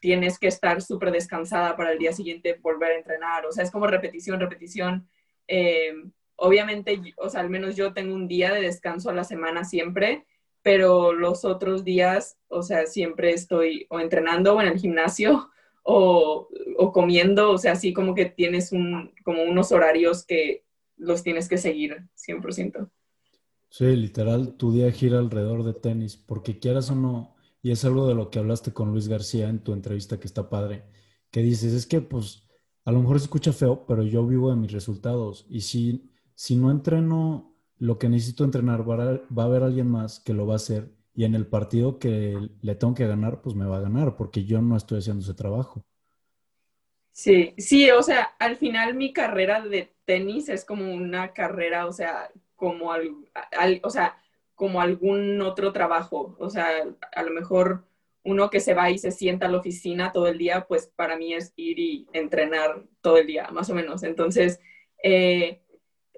tienes 0.00 0.36
que 0.40 0.48
estar 0.48 0.82
súper 0.82 1.12
descansada 1.12 1.76
para 1.76 1.92
el 1.92 1.98
día 1.98 2.12
siguiente 2.12 2.58
volver 2.60 2.90
a 2.90 2.98
entrenar, 2.98 3.46
o 3.46 3.52
sea, 3.52 3.62
es 3.62 3.70
como 3.70 3.86
repetición, 3.86 4.40
repetición. 4.40 5.08
Em, 5.46 6.10
obviamente, 6.34 7.00
o 7.18 7.28
sea, 7.28 7.40
al 7.42 7.50
menos 7.50 7.76
yo 7.76 7.92
tengo 7.92 8.16
un 8.16 8.26
día 8.26 8.52
de 8.52 8.62
descanso 8.62 9.10
a 9.10 9.14
la 9.14 9.22
semana 9.22 9.64
siempre, 9.64 10.26
pero 10.68 11.14
los 11.14 11.46
otros 11.46 11.82
días, 11.82 12.36
o 12.48 12.62
sea, 12.62 12.84
siempre 12.84 13.30
estoy 13.30 13.86
o 13.88 14.00
entrenando 14.00 14.54
o 14.54 14.60
en 14.60 14.68
el 14.68 14.78
gimnasio 14.78 15.48
o, 15.82 16.46
o 16.76 16.92
comiendo, 16.92 17.52
o 17.52 17.56
sea, 17.56 17.72
así 17.72 17.94
como 17.94 18.14
que 18.14 18.26
tienes 18.26 18.70
un, 18.72 19.14
como 19.24 19.44
unos 19.44 19.72
horarios 19.72 20.26
que 20.26 20.66
los 20.98 21.22
tienes 21.22 21.48
que 21.48 21.56
seguir 21.56 22.06
100%. 22.18 22.90
Sí, 23.70 23.96
literal, 23.96 24.58
tu 24.58 24.70
día 24.70 24.92
gira 24.92 25.18
alrededor 25.18 25.64
de 25.64 25.72
tenis, 25.72 26.18
porque 26.18 26.58
quieras 26.58 26.90
o 26.90 26.94
no, 26.94 27.34
y 27.62 27.70
es 27.70 27.86
algo 27.86 28.06
de 28.06 28.14
lo 28.14 28.28
que 28.28 28.38
hablaste 28.38 28.74
con 28.74 28.90
Luis 28.92 29.08
García 29.08 29.48
en 29.48 29.64
tu 29.64 29.72
entrevista 29.72 30.20
que 30.20 30.26
está 30.26 30.50
padre, 30.50 30.84
que 31.30 31.40
dices, 31.40 31.72
es 31.72 31.86
que 31.86 32.02
pues 32.02 32.46
a 32.84 32.92
lo 32.92 33.00
mejor 33.00 33.20
se 33.20 33.24
escucha 33.24 33.54
feo, 33.54 33.86
pero 33.86 34.02
yo 34.02 34.26
vivo 34.26 34.50
de 34.50 34.56
mis 34.56 34.72
resultados, 34.72 35.46
y 35.48 35.62
si, 35.62 36.12
si 36.34 36.56
no 36.56 36.70
entreno 36.70 37.47
lo 37.78 37.98
que 37.98 38.08
necesito 38.08 38.44
entrenar, 38.44 38.88
va 38.88 39.20
a, 39.42 39.44
haber 39.44 39.62
alguien 39.62 39.90
más 39.90 40.20
que 40.20 40.34
lo 40.34 40.46
va 40.46 40.54
a 40.54 40.56
hacer 40.56 40.90
y 41.14 41.24
en 41.24 41.34
el 41.34 41.46
partido 41.46 41.98
que 41.98 42.36
le 42.60 42.74
tengo 42.74 42.94
que 42.94 43.06
ganar, 43.06 43.40
pues 43.42 43.54
me 43.54 43.66
va 43.66 43.78
a 43.78 43.82
ganar 43.82 44.16
porque 44.16 44.44
yo 44.44 44.60
no 44.62 44.76
estoy 44.76 44.98
haciendo 44.98 45.22
ese 45.22 45.34
trabajo. 45.34 45.84
Sí, 47.12 47.54
sí, 47.58 47.90
o 47.90 48.02
sea, 48.02 48.22
al 48.38 48.56
final 48.56 48.94
mi 48.94 49.12
carrera 49.12 49.60
de 49.60 49.92
tenis 50.04 50.48
es 50.48 50.64
como 50.64 50.92
una 50.92 51.32
carrera, 51.32 51.86
o 51.86 51.92
sea, 51.92 52.30
como 52.54 52.92
o 53.82 53.90
sea, 53.90 54.16
como 54.54 54.80
algún 54.80 55.40
otro 55.42 55.72
trabajo, 55.72 56.36
o 56.38 56.50
sea, 56.50 56.68
a 57.14 57.22
lo 57.22 57.32
mejor 57.32 57.84
uno 58.24 58.50
que 58.50 58.60
se 58.60 58.74
va 58.74 58.90
y 58.90 58.98
se 58.98 59.10
sienta 59.10 59.46
a 59.46 59.50
la 59.50 59.58
oficina 59.58 60.12
todo 60.12 60.28
el 60.28 60.38
día, 60.38 60.66
pues 60.68 60.86
para 60.94 61.16
mí 61.16 61.34
es 61.34 61.52
ir 61.56 61.78
y 61.78 62.08
entrenar 62.12 62.84
todo 63.00 63.16
el 63.16 63.26
día, 63.26 63.48
más 63.52 63.70
o 63.70 63.74
menos. 63.74 64.02
Entonces, 64.02 64.60
Eh, 65.02 65.62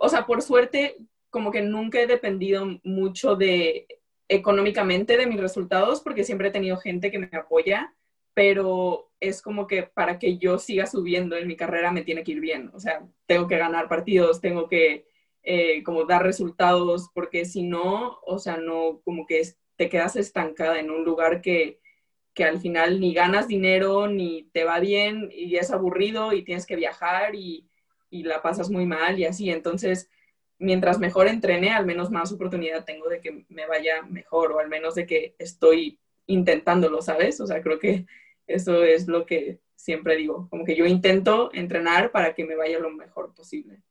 o 0.01 0.09
sea, 0.09 0.27
por 0.27 0.43
suerte, 0.43 0.97
como 1.31 1.51
que 1.51 1.63
nunca 1.63 2.01
he 2.01 2.07
dependido 2.07 2.67
mucho 2.85 3.37
de 3.37 3.87
económicamente 4.29 5.17
de 5.17 5.27
mis 5.27 5.41
resultados 5.41 6.01
porque 6.01 6.25
siempre 6.25 6.49
he 6.49 6.53
tenido 6.53 6.77
gente 6.77 7.11
que 7.11 7.19
me 7.19 7.31
apoya, 7.33 7.95
pero 8.35 9.11
es 9.19 9.43
como 9.43 9.67
que 9.67 9.83
para 9.83 10.19
que 10.19 10.39
yo 10.39 10.59
siga 10.59 10.87
subiendo 10.87 11.37
en 11.37 11.49
mi 11.49 11.57
carrera 11.57 11.91
me 11.91 12.03
tiene 12.03 12.23
que 12.23 12.33
ir 12.33 12.41
bien. 12.41 12.71
O 12.75 12.81
sea, 12.81 13.07
tengo 13.27 13.49
que 13.49 13.59
ganar 13.59 13.89
partidos, 13.89 14.41
tengo 14.41 14.69
que 14.69 15.07
eh, 15.43 15.83
como 15.83 16.05
dar 16.05 16.23
resultados, 16.23 17.11
porque 17.15 17.45
si 17.45 17.63
no, 17.63 18.19
o 18.25 18.39
sea, 18.39 18.57
no, 18.59 19.01
como 19.05 19.27
que 19.27 19.43
te 19.77 19.89
quedas 19.89 20.17
estancada 20.17 20.79
en 20.79 20.91
un 20.91 21.05
lugar 21.05 21.41
que, 21.41 21.81
que 22.35 22.45
al 22.45 22.61
final 22.61 23.01
ni 23.01 23.15
ganas 23.15 23.49
dinero, 23.49 24.07
ni 24.07 24.45
te 24.53 24.65
va 24.65 24.81
bien, 24.81 25.31
y 25.33 25.57
es 25.57 25.71
aburrido, 25.71 26.33
y 26.33 26.45
tienes 26.45 26.67
que 26.67 26.77
viajar, 26.77 27.35
y, 27.35 27.67
y 28.11 28.25
la 28.25 28.43
pasas 28.43 28.71
muy 28.71 28.87
mal, 28.87 29.19
y 29.19 29.25
así. 29.25 29.51
Entonces, 29.51 30.11
mientras 30.61 31.01
mejor 31.01 31.27
entrene, 31.27 31.71
al 31.71 31.87
menos 31.87 32.11
más 32.11 32.31
oportunidad 32.31 32.85
tengo 32.85 33.09
de 33.09 33.21
que 33.21 33.45
me 33.49 33.67
vaya 33.67 34.03
mejor, 34.03 34.53
o 34.53 34.61
al 34.61 34.69
menos 34.69 34.95
de 34.95 35.07
que 35.07 35.35
estoy 35.39 35.99
intentándolo, 36.27 37.03
¿sabes? 37.03 37.41
O 37.41 37.47
sea, 37.47 37.61
creo 37.63 37.79
que 37.79 38.07
eso 38.47 38.85
es 38.85 39.09
lo 39.09 39.27
que 39.27 39.59
siempre 39.75 40.17
digo, 40.17 40.49
como 40.51 40.65
que 40.65 40.77
yo 40.77 40.85
intento 40.85 41.51
entrenar 41.55 42.13
para 42.13 42.35
que 42.35 42.45
me 42.45 42.55
vaya 42.55 42.79
lo 42.79 42.91
mejor 42.91 43.35
posible. 43.35 43.83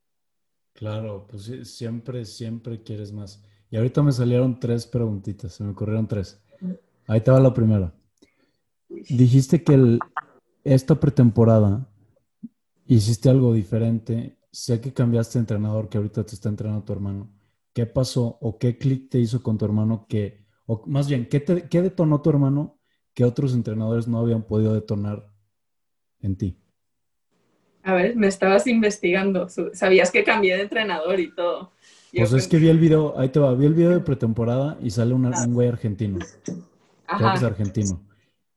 Claro, 0.73 1.27
pues 1.27 1.51
siempre, 1.63 2.23
siempre 2.23 2.81
quieres 2.83 3.11
más. 3.11 3.43
Y 3.71 3.77
ahorita 3.77 4.01
me 4.01 4.11
salieron 4.11 4.59
tres 4.59 4.85
preguntitas, 4.85 5.53
se 5.53 5.63
me 5.63 5.71
ocurrieron 5.71 6.07
tres. 6.07 6.41
Ahí 7.07 7.21
te 7.21 7.31
va 7.31 7.39
la 7.39 7.53
primera. 7.53 7.93
Dijiste 8.87 9.63
que 9.63 9.99
esta 10.63 10.99
pretemporada 10.99 11.87
hiciste 12.85 13.29
algo 13.29 13.53
diferente. 13.53 14.37
Sé 14.51 14.81
que 14.81 14.93
cambiaste 14.93 15.37
de 15.37 15.41
entrenador, 15.41 15.89
que 15.89 15.97
ahorita 15.97 16.25
te 16.25 16.35
está 16.35 16.49
entrenando 16.49 16.83
tu 16.83 16.93
hermano. 16.93 17.31
¿Qué 17.73 17.85
pasó 17.85 18.37
o 18.41 18.57
qué 18.57 18.77
clic 18.77 19.09
te 19.09 19.19
hizo 19.19 19.43
con 19.43 19.57
tu 19.57 19.65
hermano 19.65 20.05
que, 20.09 20.45
o 20.65 20.83
más 20.87 21.07
bien, 21.07 21.27
¿qué, 21.27 21.43
¿qué 21.43 21.81
detonó 21.81 22.21
tu 22.21 22.29
hermano 22.29 22.79
que 23.13 23.25
otros 23.25 23.53
entrenadores 23.53 24.07
no 24.07 24.19
habían 24.19 24.43
podido 24.43 24.73
detonar 24.73 25.31
en 26.21 26.35
ti? 26.37 26.57
A 27.83 27.93
ver, 27.93 28.15
me 28.15 28.27
estabas 28.27 28.67
investigando. 28.67 29.47
Sabías 29.73 30.11
que 30.11 30.23
cambié 30.23 30.55
de 30.55 30.63
entrenador 30.63 31.19
y 31.19 31.33
todo. 31.33 31.71
pues 32.15 32.33
es 32.33 32.47
que 32.47 32.57
vi 32.57 32.67
el 32.67 32.79
video, 32.79 33.17
ahí 33.17 33.29
te 33.29 33.39
va, 33.39 33.53
vi 33.53 33.65
el 33.65 33.73
video 33.73 33.91
de 33.91 33.99
pretemporada 34.01 34.77
y 34.81 34.91
sale 34.91 35.13
un 35.13 35.53
güey 35.53 35.67
argentino. 35.67 36.19
Creo 36.43 37.31
que 37.31 37.37
es 37.37 37.43
argentino. 37.43 38.05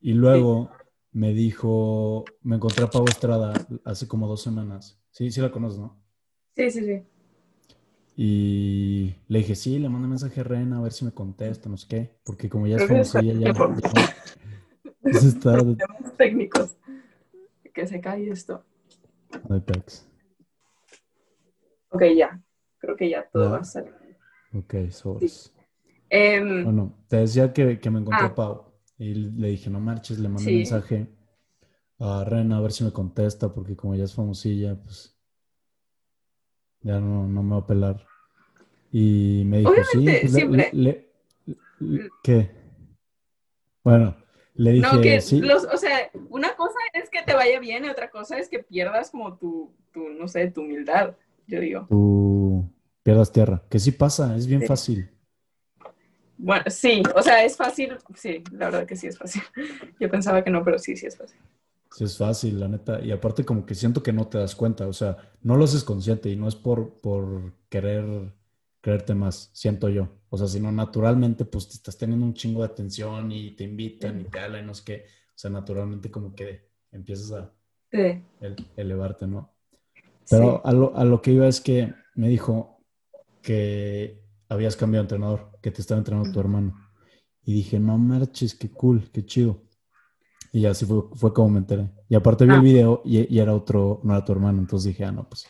Y 0.01 0.15
luego 0.15 0.71
me 1.13 1.33
dijo, 1.33 2.25
me 2.43 2.57
encontré 2.57 2.85
a 2.85 2.91
Pau 2.91 3.05
Estrada 3.05 3.53
hace 3.85 4.09
como 4.09 4.27
dos 4.27 4.43
semanas. 4.43 5.02
Sí, 5.13 5.31
sí 5.31 5.41
la 5.41 5.53
conoces, 5.53 5.79
¿no? 5.79 5.97
Sí, 6.57 6.71
sí, 6.71 6.85
sí. 6.85 7.03
Y 8.17 9.15
le 9.29 9.39
dije, 9.39 9.55
sí, 9.55 9.79
le 9.79 9.89
mando 9.89 10.07
un 10.07 10.11
mensaje 10.11 10.41
a 10.41 10.45
Ren 10.45 10.73
a 10.73 10.81
ver 10.81 10.93
si 10.93 11.05
me 11.05 11.13
contesta, 11.13 11.69
no 11.69 11.77
sé 11.77 11.87
qué, 11.89 12.11
porque 12.25 12.49
como 12.49 12.67
ya 12.67 12.77
es 12.77 12.87
famosa, 12.87 13.23
ya, 13.23 13.35
ya, 13.35 13.53
técnicos. 16.19 16.77
Que 17.75 17.87
se 17.87 18.01
cae 18.01 18.31
esto. 18.31 18.65
Apex. 19.49 20.07
Ok, 21.91 22.03
ya. 22.17 22.43
Creo 22.79 22.97
que 22.97 23.09
ya 23.09 23.29
todo 23.31 23.51
va 23.51 23.59
a 23.59 23.65
salir. 23.65 23.95
Ok, 24.55 24.75
source. 24.91 25.51
Em, 26.11 26.65
bueno, 26.65 26.95
te 27.09 27.19
decía 27.19 27.53
que, 27.53 27.81
que 27.81 27.91
me 27.91 28.01
encontré 28.01 28.25
a 28.25 28.29
ah. 28.29 28.35
Pau 28.35 28.73
y 28.99 29.15
le 29.15 29.49
dije, 29.49 29.71
no 29.71 29.81
marches, 29.81 30.19
le 30.19 30.29
mandé 30.29 30.51
un 30.51 30.57
mensaje 30.59 31.07
a 32.03 32.25
Ren 32.25 32.53
a 32.53 32.61
ver 32.61 32.73
si 32.73 32.83
me 32.83 32.93
contesta, 32.93 33.53
porque 33.53 33.77
como 33.77 33.95
ya 33.95 34.05
es 34.05 34.15
famosilla, 34.15 34.75
pues 34.75 35.17
ya 36.81 36.99
no, 36.99 37.29
no 37.29 37.43
me 37.45 37.51
va 37.53 37.61
a 37.61 37.67
pelar. 37.67 38.07
Y 38.91 39.45
me 39.47 39.59
dijo, 39.59 39.73
sí, 39.93 40.05
pues, 40.05 40.75
le, 40.75 41.09
¿qué? 42.25 42.51
Bueno, 43.85 44.17
le 44.55 44.73
dije, 44.73 44.97
no, 44.97 45.01
que 45.01 45.21
sí. 45.21 45.41
los, 45.41 45.65
o 45.65 45.77
sea, 45.77 46.11
una 46.29 46.57
cosa 46.57 46.79
es 46.93 47.09
que 47.09 47.23
te 47.23 47.35
vaya 47.35 47.61
bien 47.61 47.85
y 47.85 47.89
otra 47.89 48.11
cosa 48.11 48.37
es 48.37 48.49
que 48.49 48.59
pierdas 48.59 49.11
como 49.11 49.39
tu, 49.39 49.73
tu 49.93 50.09
no 50.09 50.27
sé, 50.27 50.51
tu 50.51 50.63
humildad, 50.63 51.15
yo 51.47 51.61
digo. 51.61 51.87
Tu 51.89 52.69
pierdas 53.05 53.31
tierra, 53.31 53.63
que 53.71 53.79
sí 53.79 53.93
pasa, 53.93 54.37
es 54.37 54.49
bien 54.49 54.63
fácil. 54.63 55.09
Bueno, 56.37 56.65
sí, 56.67 57.05
o 57.15 57.23
sea, 57.23 57.45
es 57.45 57.57
fácil, 57.57 57.97
sí, 58.17 58.43
la 58.51 58.71
verdad 58.71 58.87
que 58.87 58.97
sí 58.97 59.07
es 59.07 59.17
fácil. 59.17 59.43
Yo 60.01 60.11
pensaba 60.11 60.43
que 60.43 60.51
no, 60.51 60.65
pero 60.65 60.81
sí, 60.81 60.97
sí 60.97 61.07
es 61.07 61.17
fácil. 61.17 61.39
Sí, 61.93 62.05
es 62.05 62.17
fácil, 62.17 62.59
la 62.59 62.69
neta. 62.69 63.01
Y 63.05 63.11
aparte 63.11 63.45
como 63.45 63.67
que 63.67 63.75
siento 63.75 64.03
que 64.03 64.13
no 64.13 64.27
te 64.27 64.39
das 64.39 64.55
cuenta, 64.55 64.87
o 64.89 64.93
sea, 64.93 65.17
no 65.43 65.57
lo 65.57 65.65
haces 65.65 65.85
consciente 65.85 66.31
y 66.31 66.37
no 66.37 66.49
es 66.49 66.55
por, 66.55 67.01
por 67.01 67.53
querer 67.69 68.33
creerte 68.81 69.15
más, 69.15 69.51
siento 69.53 69.89
yo. 69.89 70.09
O 70.31 70.39
sea, 70.39 70.49
sino 70.49 70.73
naturalmente, 70.73 71.45
pues 71.45 71.69
te 71.69 71.75
estás 71.75 71.99
teniendo 71.99 72.25
un 72.25 72.35
chingo 72.35 72.61
de 72.61 72.69
atención 72.69 73.31
y 73.31 73.53
te 73.53 73.65
invitan 73.65 74.21
y 74.21 74.25
te 74.25 74.41
hablan, 74.41 74.67
no 74.67 74.73
es 74.73 74.81
que, 74.81 75.05
o 75.29 75.37
sea, 75.37 75.51
naturalmente 75.51 76.11
como 76.11 76.35
que 76.35 76.69
empiezas 76.91 77.33
a 77.33 77.53
elevarte, 78.77 79.27
¿no? 79.27 79.53
Pero 80.31 80.65
a, 80.65 80.73
lo, 80.73 80.97
a 80.97 81.05
lo 81.05 81.21
que 81.21 81.33
iba 81.33 81.47
es 81.47 81.61
que 81.61 81.93
me 82.15 82.29
dijo 82.29 82.79
que 83.43 84.23
habías 84.49 84.77
cambiado 84.77 85.03
de 85.03 85.07
entrenador, 85.07 85.51
que 85.61 85.71
te 85.71 85.83
estaba 85.83 85.99
entrenando 85.99 86.33
tu 86.33 86.41
hermano. 86.41 86.75
Y 87.45 87.53
dije, 87.55 87.79
no 87.79 87.99
marches, 87.99 88.55
qué 88.55 88.71
cool, 88.71 89.11
qué 89.13 89.27
chido. 89.27 89.63
Y 90.53 90.67
así 90.67 90.85
fue, 90.85 91.03
fue 91.15 91.33
como 91.33 91.51
me 91.51 91.59
enteré. 91.59 91.89
Y 92.09 92.15
aparte 92.15 92.45
vi 92.45 92.53
el 92.53 92.59
ah. 92.59 92.63
video 92.63 93.03
y, 93.05 93.35
y, 93.35 93.41
era 93.41 93.55
otro, 93.55 94.01
no 94.05 94.15
era 94.15 94.25
tu 94.25 94.33
hermano, 94.33 94.59
entonces 94.59 94.89
dije, 94.89 95.05
ah, 95.05 95.13
no, 95.13 95.29
pues 95.29 95.49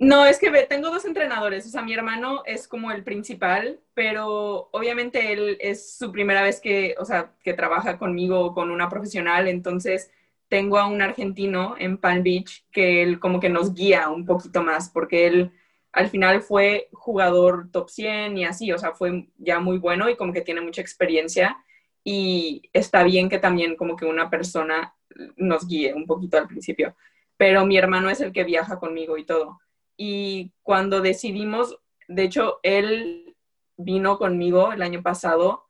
no, 0.00 0.24
es 0.24 0.38
que 0.38 0.50
tengo 0.64 0.88
dos 0.88 1.04
entrenadores, 1.04 1.66
o 1.66 1.68
sea, 1.68 1.82
mi 1.82 1.92
hermano 1.92 2.42
es 2.46 2.66
como 2.66 2.90
el 2.90 3.04
principal, 3.04 3.80
pero 3.92 4.70
obviamente 4.72 5.34
él 5.34 5.58
es 5.60 5.98
su 5.98 6.10
primera 6.10 6.42
vez 6.42 6.58
que, 6.58 6.94
o 6.98 7.04
sea, 7.04 7.34
que 7.44 7.52
trabaja 7.52 7.98
conmigo 7.98 8.54
con 8.54 8.70
una 8.70 8.88
profesional, 8.88 9.46
entonces 9.46 10.10
tengo 10.48 10.78
a 10.78 10.86
un 10.86 11.02
argentino 11.02 11.74
en 11.78 11.98
Palm 11.98 12.22
Beach 12.22 12.64
que 12.72 13.02
él 13.02 13.20
como 13.20 13.40
que 13.40 13.50
nos 13.50 13.74
guía 13.74 14.08
un 14.08 14.24
poquito 14.24 14.62
más, 14.62 14.88
porque 14.88 15.26
él 15.26 15.52
al 15.92 16.08
final 16.08 16.40
fue 16.40 16.88
jugador 16.92 17.68
top 17.70 17.90
100 17.90 18.38
y 18.38 18.46
así, 18.46 18.72
o 18.72 18.78
sea, 18.78 18.92
fue 18.92 19.28
ya 19.36 19.60
muy 19.60 19.76
bueno 19.76 20.08
y 20.08 20.16
como 20.16 20.32
que 20.32 20.40
tiene 20.40 20.62
mucha 20.62 20.80
experiencia 20.80 21.58
y 22.04 22.62
está 22.72 23.02
bien 23.04 23.28
que 23.28 23.38
también 23.38 23.76
como 23.76 23.96
que 23.96 24.06
una 24.06 24.30
persona 24.30 24.94
nos 25.36 25.66
guíe 25.66 25.94
un 25.94 26.06
poquito 26.06 26.38
al 26.38 26.46
principio, 26.46 26.94
pero 27.36 27.66
mi 27.66 27.76
hermano 27.76 28.10
es 28.10 28.20
el 28.20 28.32
que 28.32 28.44
viaja 28.44 28.78
conmigo 28.78 29.18
y 29.18 29.24
todo 29.24 29.58
y 30.02 30.54
cuando 30.62 31.02
decidimos, 31.02 31.78
de 32.08 32.22
hecho, 32.22 32.58
él 32.62 33.36
vino 33.76 34.16
conmigo 34.16 34.72
el 34.72 34.80
año 34.80 35.02
pasado 35.02 35.66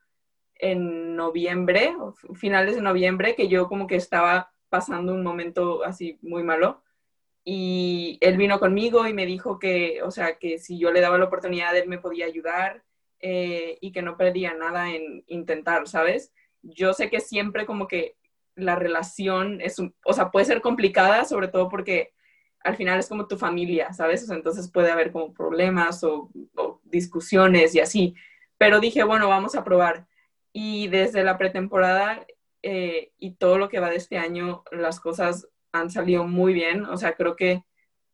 en 0.55 1.17
noviembre, 1.17 1.97
finales 2.35 2.77
de 2.77 2.81
noviembre, 2.81 3.35
que 3.35 3.49
yo 3.49 3.67
como 3.67 3.89
que 3.89 3.97
estaba 3.97 4.53
pasando 4.69 5.13
un 5.15 5.25
momento 5.25 5.83
así 5.83 6.17
muy 6.23 6.45
malo. 6.45 6.81
Y 7.43 8.19
él 8.21 8.37
vino 8.37 8.61
conmigo 8.61 9.09
y 9.09 9.15
me 9.15 9.27
dijo 9.27 9.59
que, 9.59 10.01
o 10.05 10.13
sea, 10.13 10.39
que 10.39 10.61
si 10.61 10.79
yo 10.79 10.93
le 10.93 11.01
daba 11.01 11.19
la 11.19 11.25
oportunidad, 11.25 11.77
él 11.77 11.89
me 11.89 11.99
podía 11.99 12.27
ayudar 12.27 12.85
eh, 13.21 13.79
y 13.81 13.93
que 13.93 14.03
no 14.03 14.17
perdía 14.17 14.55
nada 14.55 14.91
en 14.91 15.25
intentar, 15.27 15.87
¿sabes? 15.89 16.33
Yo 16.63 16.93
sé 16.93 17.11
que 17.11 17.21
siempre 17.21 17.67
como 17.67 17.87
que 17.87 18.17
la 18.55 18.77
relación 18.77 19.61
es, 19.61 19.79
o 19.79 20.13
sea, 20.13 20.31
puede 20.31 20.47
ser 20.47 20.61
complicada, 20.61 21.25
sobre 21.25 21.49
todo 21.49 21.69
porque 21.69 22.13
al 22.63 22.77
final 22.77 22.99
es 22.99 23.09
como 23.09 23.27
tu 23.27 23.37
familia, 23.39 23.93
¿sabes? 23.93 24.29
entonces 24.31 24.71
puede 24.71 24.91
haber 24.91 25.13
como 25.13 25.33
problemas 25.33 26.05
o, 26.05 26.31
discusiones 26.85 27.75
y 27.75 27.81
así. 27.81 28.15
Pero 28.59 28.81
dije, 28.81 29.05
bueno, 29.05 29.29
vamos 29.29 29.55
a 29.55 29.65
probar. 29.65 30.07
Y 30.53 30.89
desde 30.89 31.25
la 31.25 31.39
pretemporada 31.39 32.27
eh, 32.63 33.13
y 33.19 33.33
todo 33.33 33.59
lo 33.59 33.69
que 33.69 33.81
va 33.81 33.91
de 33.91 33.97
este 33.97 34.19
año, 34.19 34.65
las 34.71 35.01
cosas 35.01 35.49
han 35.73 35.91
salido 35.91 36.27
muy 36.27 36.53
bien. 36.53 36.85
O 36.85 36.97
sea, 36.97 37.15
creo 37.15 37.37
que 37.37 37.63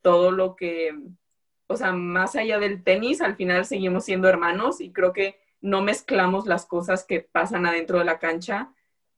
todo 0.02 0.30
lo 0.30 0.54
que, 0.54 0.94
o 1.68 1.76
sea, 1.76 1.92
más 1.92 2.37
allá 2.37 2.58
del 2.58 2.82
tenis, 2.82 3.20
al 3.20 3.37
final 3.37 3.64
seguimos 3.64 4.04
siendo 4.04 4.28
hermanos 4.28 4.80
y 4.80 4.92
creo 4.92 5.12
que 5.12 5.38
no 5.61 5.82
mezclamos 5.82 6.46
las 6.46 6.66
cosas 6.66 7.04
que 7.04 7.20
pasan 7.20 7.66
adentro 7.66 7.99
de 7.99 8.04
la 8.04 8.18
cancha 8.18 8.73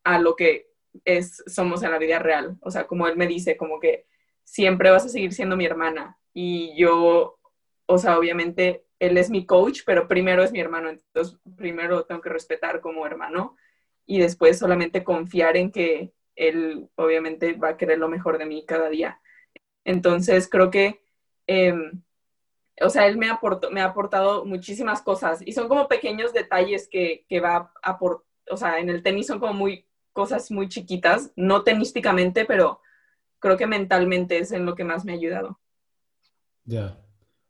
a 0.05 0.19
lo 0.19 0.37
que 0.37 0.71
es, 1.05 1.43
somos 1.47 1.83
en 1.83 1.91
la 1.91 1.99
vida 1.99 2.19
real. 2.19 2.57
O 2.61 2.71
sea, 2.71 2.87
como 2.87 3.07
él 3.07 3.17
me 3.17 3.27
dice, 3.27 3.57
como 3.57 3.81
que 3.81 4.07
siempre 4.45 4.91
vas 4.91 5.05
a 5.05 5.09
seguir 5.11 5.33
siendo 5.33 5.57
mi 5.57 5.67
hermana. 5.67 6.19
Y 6.33 6.75
yo, 6.77 7.39
o 7.87 7.99
sea, 7.99 8.19
obviamente 8.19 8.85
él 8.99 9.17
es 9.19 9.31
mi 9.31 9.47
coach, 9.47 9.83
pero 9.85 10.09
primero 10.09 10.43
es 10.43 10.53
mi 10.53 10.61
hermano, 10.61 10.89
entonces 10.89 11.39
primero 11.57 12.05
tengo 12.05 12.21
que 12.21 12.31
respetar 12.31 12.81
como 12.81 13.07
hermano 13.07 13.57
y 14.07 14.19
después 14.19 14.59
solamente 14.59 15.05
confiar 15.05 15.57
en 15.57 15.71
que 15.71 16.13
él 16.35 16.89
obviamente 16.97 17.53
va 17.55 17.71
a 17.71 17.77
querer 17.77 17.99
lo 17.99 18.09
mejor 18.09 18.39
de 18.39 18.47
mí 18.47 18.65
cada 18.67 18.89
día. 18.89 19.21
Entonces 19.85 20.49
creo 20.49 20.71
que, 20.71 21.03
em, 21.47 22.03
o 22.81 22.91
sea, 22.91 23.07
él 23.07 23.17
me, 23.17 23.29
aportó, 23.29 23.71
me 23.71 23.81
ha 23.81 23.87
aportado 23.87 24.45
muchísimas 24.45 25.03
cosas 25.03 25.41
y 25.45 25.53
son 25.53 25.69
como 25.69 25.89
pequeños 25.89 26.33
detalles 26.33 26.89
que, 26.89 27.25
que 27.29 27.41
va 27.41 27.73
a 27.83 27.91
aportar, 27.91 28.27
o 28.51 28.57
sea, 28.57 28.79
en 28.79 28.89
el 28.91 29.03
tenis 29.03 29.27
son 29.27 29.41
como 29.41 29.53
muy 29.53 29.87
cosas 30.13 30.51
muy 30.51 30.69
chiquitas, 30.69 31.31
no 31.37 31.63
tenísticamente, 31.63 32.45
pero 32.45 32.81
creo 33.39 33.57
que 33.57 33.67
mentalmente 33.67 34.39
es 34.39 34.53
en 34.53 34.67
lo 34.67 34.75
que 34.75 34.85
más 34.85 35.05
me 35.05 35.13
ha 35.13 35.17
ayudado. 35.17 35.61
Ya. 36.65 36.99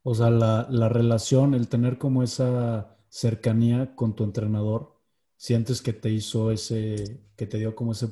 O 0.03 0.15
sea, 0.15 0.31
la, 0.31 0.67
la 0.71 0.89
relación, 0.89 1.55
el 1.55 1.69
tener 1.69 1.99
como 1.99 2.23
esa 2.23 2.99
cercanía 3.09 3.95
con 3.95 4.15
tu 4.15 4.25
entrenador, 4.25 5.01
sientes 5.37 5.81
que 5.81 5.93
te 5.93 6.11
hizo 6.11 6.51
ese, 6.51 7.23
que 7.37 7.47
te 7.47 7.59
dio 7.59 7.75
como 7.75 7.93
ese 7.93 8.09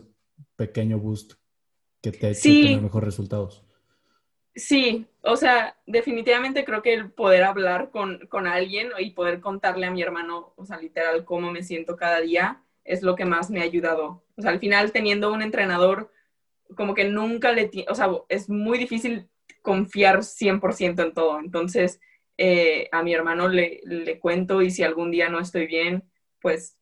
pequeño 0.56 0.98
boost 0.98 1.34
que 2.00 2.12
te 2.12 2.26
ha 2.26 2.30
hecho 2.30 2.42
tener 2.42 2.80
mejores 2.80 3.06
resultados. 3.06 3.65
Sí, 4.56 5.06
o 5.20 5.36
sea, 5.36 5.76
definitivamente 5.86 6.64
creo 6.64 6.80
que 6.80 6.94
el 6.94 7.10
poder 7.10 7.44
hablar 7.44 7.90
con, 7.90 8.26
con, 8.28 8.46
alguien 8.46 8.88
y 8.98 9.10
poder 9.10 9.40
contarle 9.40 9.84
a 9.84 9.90
mi 9.90 10.00
hermano, 10.00 10.54
o 10.56 10.64
sea, 10.64 10.78
literal, 10.78 11.26
cómo 11.26 11.52
me 11.52 11.62
siento 11.62 11.94
cada 11.94 12.22
día, 12.22 12.62
es 12.82 13.02
lo 13.02 13.16
que 13.16 13.26
más 13.26 13.50
me 13.50 13.60
ha 13.60 13.64
ayudado. 13.64 14.24
O 14.34 14.40
sea, 14.42 14.50
al 14.50 14.58
final 14.58 14.92
teniendo 14.92 15.30
un 15.30 15.42
entrenador, 15.42 16.10
como 16.74 16.94
que 16.94 17.04
nunca 17.04 17.52
le, 17.52 17.70
o 17.88 17.94
sea, 17.94 18.08
es 18.30 18.48
muy 18.48 18.78
difícil 18.78 19.28
confiar 19.60 20.22
100% 20.22 21.02
en 21.02 21.12
todo. 21.12 21.38
Entonces, 21.38 22.00
eh, 22.38 22.88
a 22.92 23.02
mi 23.02 23.12
hermano 23.12 23.48
le, 23.48 23.82
le 23.84 24.18
cuento 24.18 24.62
y 24.62 24.70
si 24.70 24.82
algún 24.82 25.10
día 25.10 25.28
no 25.28 25.38
estoy 25.38 25.66
bien, 25.66 26.04
pues 26.40 26.78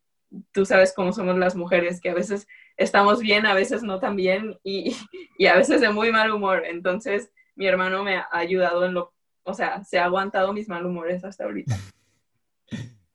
tú 0.52 0.64
sabes 0.64 0.93
cómo 0.95 1.12
somos 1.12 1.37
las 1.38 1.57
mujeres, 1.57 2.00
que 2.00 2.11
a 2.11 2.14
veces 2.14 2.47
estamos 2.76 3.21
bien, 3.21 3.47
a 3.47 3.54
veces 3.54 3.83
no 3.83 3.99
tan 3.99 4.14
bien 4.14 4.59
y, 4.62 4.97
y 5.38 5.47
a 5.47 5.57
veces 5.57 5.81
de 5.81 5.90
muy 5.90 6.12
mal 6.12 6.31
humor. 6.31 6.64
Entonces, 6.66 7.33
mi 7.56 7.66
hermano 7.66 8.02
me 8.02 8.16
ha 8.16 8.28
ayudado 8.30 8.84
en 8.84 8.94
lo, 8.94 9.12
o 9.44 9.54
sea, 9.54 9.84
se 9.84 9.99
ha 9.99 10.04
aguantado 10.04 10.52
mis 10.52 10.68
mal 10.68 10.84
humores 10.87 11.25
hasta 11.25 11.44
ahorita. 11.44 11.76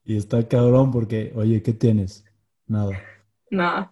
Y 0.06 0.18
está 0.18 0.48
cabrón 0.48 0.92
porque, 0.92 1.32
oye, 1.36 1.62
¿qué 1.62 1.74
tienes? 1.74 2.26
Nada. 2.66 3.00
Nada. 3.52 3.92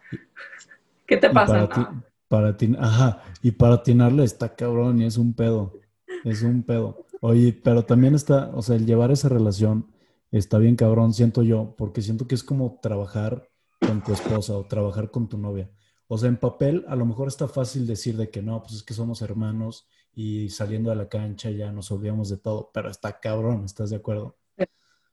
¿Qué 1.05 1.17
te 1.17 1.29
pasa? 1.29 1.67
Para, 1.67 1.69
ti, 1.69 1.81
para 2.27 2.57
ti, 2.57 2.75
ajá, 2.79 3.21
y 3.41 3.51
para 3.51 3.75
atinarle 3.75 4.23
está 4.23 4.55
cabrón 4.55 5.01
y 5.01 5.05
es 5.05 5.17
un 5.17 5.33
pedo. 5.33 5.79
Es 6.23 6.41
un 6.41 6.63
pedo. 6.63 7.05
Oye, 7.21 7.53
pero 7.53 7.85
también 7.85 8.15
está, 8.15 8.49
o 8.53 8.61
sea, 8.61 8.75
el 8.75 8.85
llevar 8.85 9.11
esa 9.11 9.29
relación 9.29 9.91
está 10.31 10.57
bien 10.57 10.75
cabrón, 10.75 11.13
siento 11.13 11.43
yo, 11.43 11.75
porque 11.77 12.01
siento 12.01 12.27
que 12.27 12.35
es 12.35 12.43
como 12.43 12.79
trabajar 12.81 13.47
con 13.79 14.03
tu 14.03 14.13
esposa 14.13 14.53
o 14.57 14.65
trabajar 14.65 15.11
con 15.11 15.27
tu 15.27 15.37
novia. 15.37 15.69
O 16.07 16.17
sea, 16.17 16.29
en 16.29 16.37
papel 16.37 16.85
a 16.87 16.95
lo 16.95 17.05
mejor 17.05 17.27
está 17.27 17.47
fácil 17.47 17.85
decir 17.85 18.17
de 18.17 18.29
que 18.29 18.41
no, 18.41 18.61
pues 18.61 18.75
es 18.75 18.83
que 18.83 18.93
somos 18.93 19.21
hermanos 19.21 19.87
y 20.19 20.49
saliendo 20.49 20.91
a 20.91 20.95
la 20.95 21.07
cancha 21.07 21.51
ya 21.51 21.71
nos 21.71 21.91
olvidamos 21.91 22.27
de 22.29 22.37
todo, 22.37 22.71
pero 22.73 22.89
está 22.89 23.19
cabrón, 23.19 23.65
¿estás 23.65 23.91
de 23.91 23.97
acuerdo? 23.97 24.35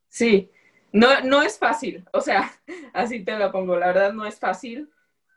Sí, 0.09 0.51
no, 0.93 1.21
no 1.21 1.43
es 1.43 1.59
fácil, 1.59 2.09
o 2.15 2.23
sea, 2.23 2.51
así 2.95 3.23
te 3.23 3.39
lo 3.39 3.53
pongo, 3.53 3.77
la 3.77 3.89
verdad 3.89 4.15
no 4.15 4.25
es 4.25 4.39
fácil, 4.39 4.91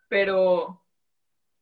pero, 0.07 0.81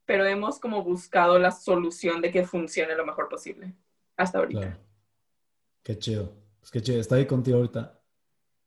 pero 0.05 0.23
hemos 0.23 0.59
como 0.59 0.83
buscado 0.83 1.39
la 1.39 1.49
solución 1.49 2.21
de 2.21 2.29
que 2.29 2.45
funcione 2.45 2.93
lo 2.93 3.07
mejor 3.07 3.27
posible 3.27 3.73
hasta 4.15 4.37
ahorita. 4.37 4.77
Qué 5.81 5.97
chido, 5.97 6.31
es 6.61 6.69
que 6.69 6.83
chido, 6.83 7.01
está 7.01 7.15
ahí 7.15 7.25
contigo 7.25 7.57
ahorita. 7.57 7.99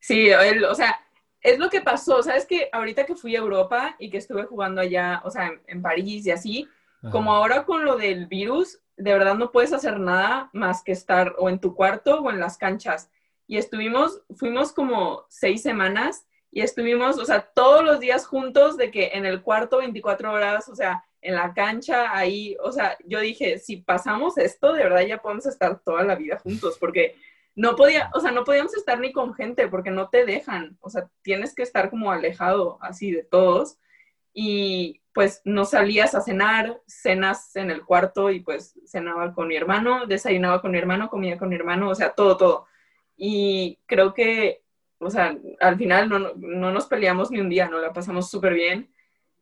Sí, 0.01 0.33
o 0.33 0.75
sea, 0.75 0.99
es 1.41 1.61
lo 1.61 1.71
que 1.71 1.81
pasó, 1.81 2.25
sabes 2.25 2.45
que 2.45 2.71
ahorita 2.73 3.07
que 3.07 3.15
fui 3.15 3.37
a 3.37 3.39
Europa 3.39 3.95
y 4.01 4.11
que 4.11 4.19
estuve 4.19 4.47
jugando 4.47 4.81
allá, 4.81 5.23
o 5.25 5.31
sea, 5.31 5.53
en, 5.69 5.81
París 5.81 6.27
y 6.27 6.33
así, 6.33 6.69
como 7.13 7.33
ahora 7.33 7.65
con 7.65 7.85
lo 7.85 7.97
del 7.97 8.27
virus, 8.27 8.81
de 8.99 9.13
verdad 9.13 9.37
no 9.37 9.53
puedes 9.53 9.73
hacer 9.73 9.99
nada 10.01 10.51
más 10.53 10.83
que 10.83 10.93
estar 10.93 11.35
o 11.39 11.49
en 11.49 11.61
tu 11.61 11.75
cuarto 11.75 12.21
o 12.21 12.31
en 12.31 12.41
las 12.41 12.59
canchas. 12.59 13.11
Y 13.47 13.57
estuvimos, 13.57 14.23
fuimos 14.37 14.73
como 14.73 15.25
seis 15.29 15.63
semanas 15.63 16.27
y 16.51 16.61
estuvimos, 16.61 17.19
o 17.19 17.25
sea, 17.25 17.41
todos 17.41 17.85
los 17.85 18.01
días 18.01 18.27
juntos 18.27 18.77
de 18.77 18.91
que 18.91 19.13
en 19.15 19.25
el 19.25 19.43
cuarto 19.43 19.79
24 19.79 20.33
horas, 20.33 20.69
o 20.69 20.75
sea, 20.75 21.05
en 21.21 21.35
la 21.35 21.55
cancha, 21.55 22.17
ahí, 22.17 22.57
o 22.63 22.73
sea, 22.73 22.97
yo 23.07 23.21
dije, 23.21 23.59
si 23.59 23.79
pasamos 23.79 24.39
esto, 24.39 24.73
de 24.73 24.85
verdad 24.85 25.03
ya 25.03 25.23
podemos 25.23 25.47
estar 25.47 25.81
toda 25.81 26.03
la 26.03 26.15
vida 26.15 26.39
juntos, 26.39 26.77
porque 26.79 27.17
no 27.55 27.75
podía, 27.77 28.11
o 28.15 28.21
sea, 28.21 28.31
no 28.31 28.45
podíamos 28.45 28.75
estar 28.77 29.01
ni 29.01 29.13
con 29.13 29.35
gente 29.35 29.69
porque 29.69 29.91
no 29.91 30.09
te 30.09 30.25
dejan, 30.25 30.79
o 30.81 30.91
sea, 30.91 31.09
tienes 31.23 31.55
que 31.55 31.63
estar 31.63 31.91
como 31.91 32.13
alejado 32.13 32.79
así 32.81 33.11
de 33.11 33.25
todos 33.25 33.79
y 34.33 35.01
pues 35.19 35.43
no 35.45 35.65
salías 35.65 36.15
a 36.15 36.21
cenar, 36.21 36.81
cenas 36.87 37.57
en 37.57 37.73
el 37.73 37.85
cuarto 37.85 38.31
y 38.31 38.39
pues 38.39 38.79
cenaba 38.87 39.35
con 39.35 39.49
mi 39.49 39.57
hermano, 39.57 40.07
desayunaba 40.07 40.61
con 40.63 40.71
mi 40.71 40.79
hermano, 40.79 41.11
comía 41.11 41.37
con 41.37 41.49
mi 41.49 41.57
hermano, 41.57 41.89
o 41.89 41.95
sea, 41.97 42.13
todo, 42.13 42.37
todo. 42.37 42.67
Y 43.17 43.81
creo 43.87 44.15
que, 44.15 44.63
o 45.01 45.11
sea, 45.11 45.37
al 45.59 45.77
final 45.77 46.09
no, 46.09 46.21
no 46.37 46.71
nos 46.71 46.87
peleamos 46.87 47.33
ni 47.33 47.41
un 47.41 47.49
día, 47.49 47.69
no 47.69 47.81
la 47.81 47.93
pasamos 47.93 48.31
súper 48.31 48.55
bien. 48.55 48.93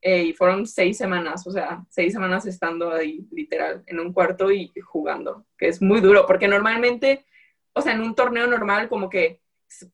Eh, 0.00 0.22
y 0.22 0.32
fueron 0.32 0.66
seis 0.66 0.96
semanas, 0.96 1.46
o 1.46 1.50
sea, 1.50 1.84
seis 1.90 2.14
semanas 2.14 2.46
estando 2.46 2.90
ahí 2.90 3.28
literal 3.30 3.84
en 3.86 4.00
un 4.00 4.14
cuarto 4.14 4.50
y 4.50 4.72
jugando, 4.82 5.44
que 5.58 5.68
es 5.68 5.82
muy 5.82 6.00
duro, 6.00 6.24
porque 6.24 6.48
normalmente, 6.48 7.26
o 7.74 7.82
sea, 7.82 7.92
en 7.92 8.00
un 8.00 8.14
torneo 8.14 8.46
normal 8.46 8.88
como 8.88 9.10
que 9.10 9.42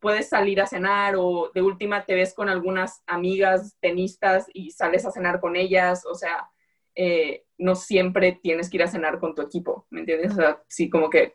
puedes 0.00 0.28
salir 0.28 0.60
a 0.60 0.66
cenar 0.66 1.14
o 1.16 1.50
de 1.54 1.62
última 1.62 2.04
te 2.04 2.14
ves 2.14 2.34
con 2.34 2.48
algunas 2.48 3.02
amigas 3.06 3.76
tenistas 3.80 4.46
y 4.52 4.70
sales 4.70 5.04
a 5.06 5.10
cenar 5.10 5.40
con 5.40 5.56
ellas, 5.56 6.04
o 6.06 6.14
sea, 6.14 6.48
eh, 6.94 7.44
no 7.58 7.74
siempre 7.74 8.38
tienes 8.42 8.68
que 8.68 8.76
ir 8.76 8.82
a 8.82 8.88
cenar 8.88 9.18
con 9.18 9.34
tu 9.34 9.42
equipo, 9.42 9.86
¿me 9.90 10.00
entiendes? 10.00 10.32
O 10.32 10.36
sea, 10.36 10.62
sí, 10.68 10.90
como 10.90 11.08
que 11.08 11.34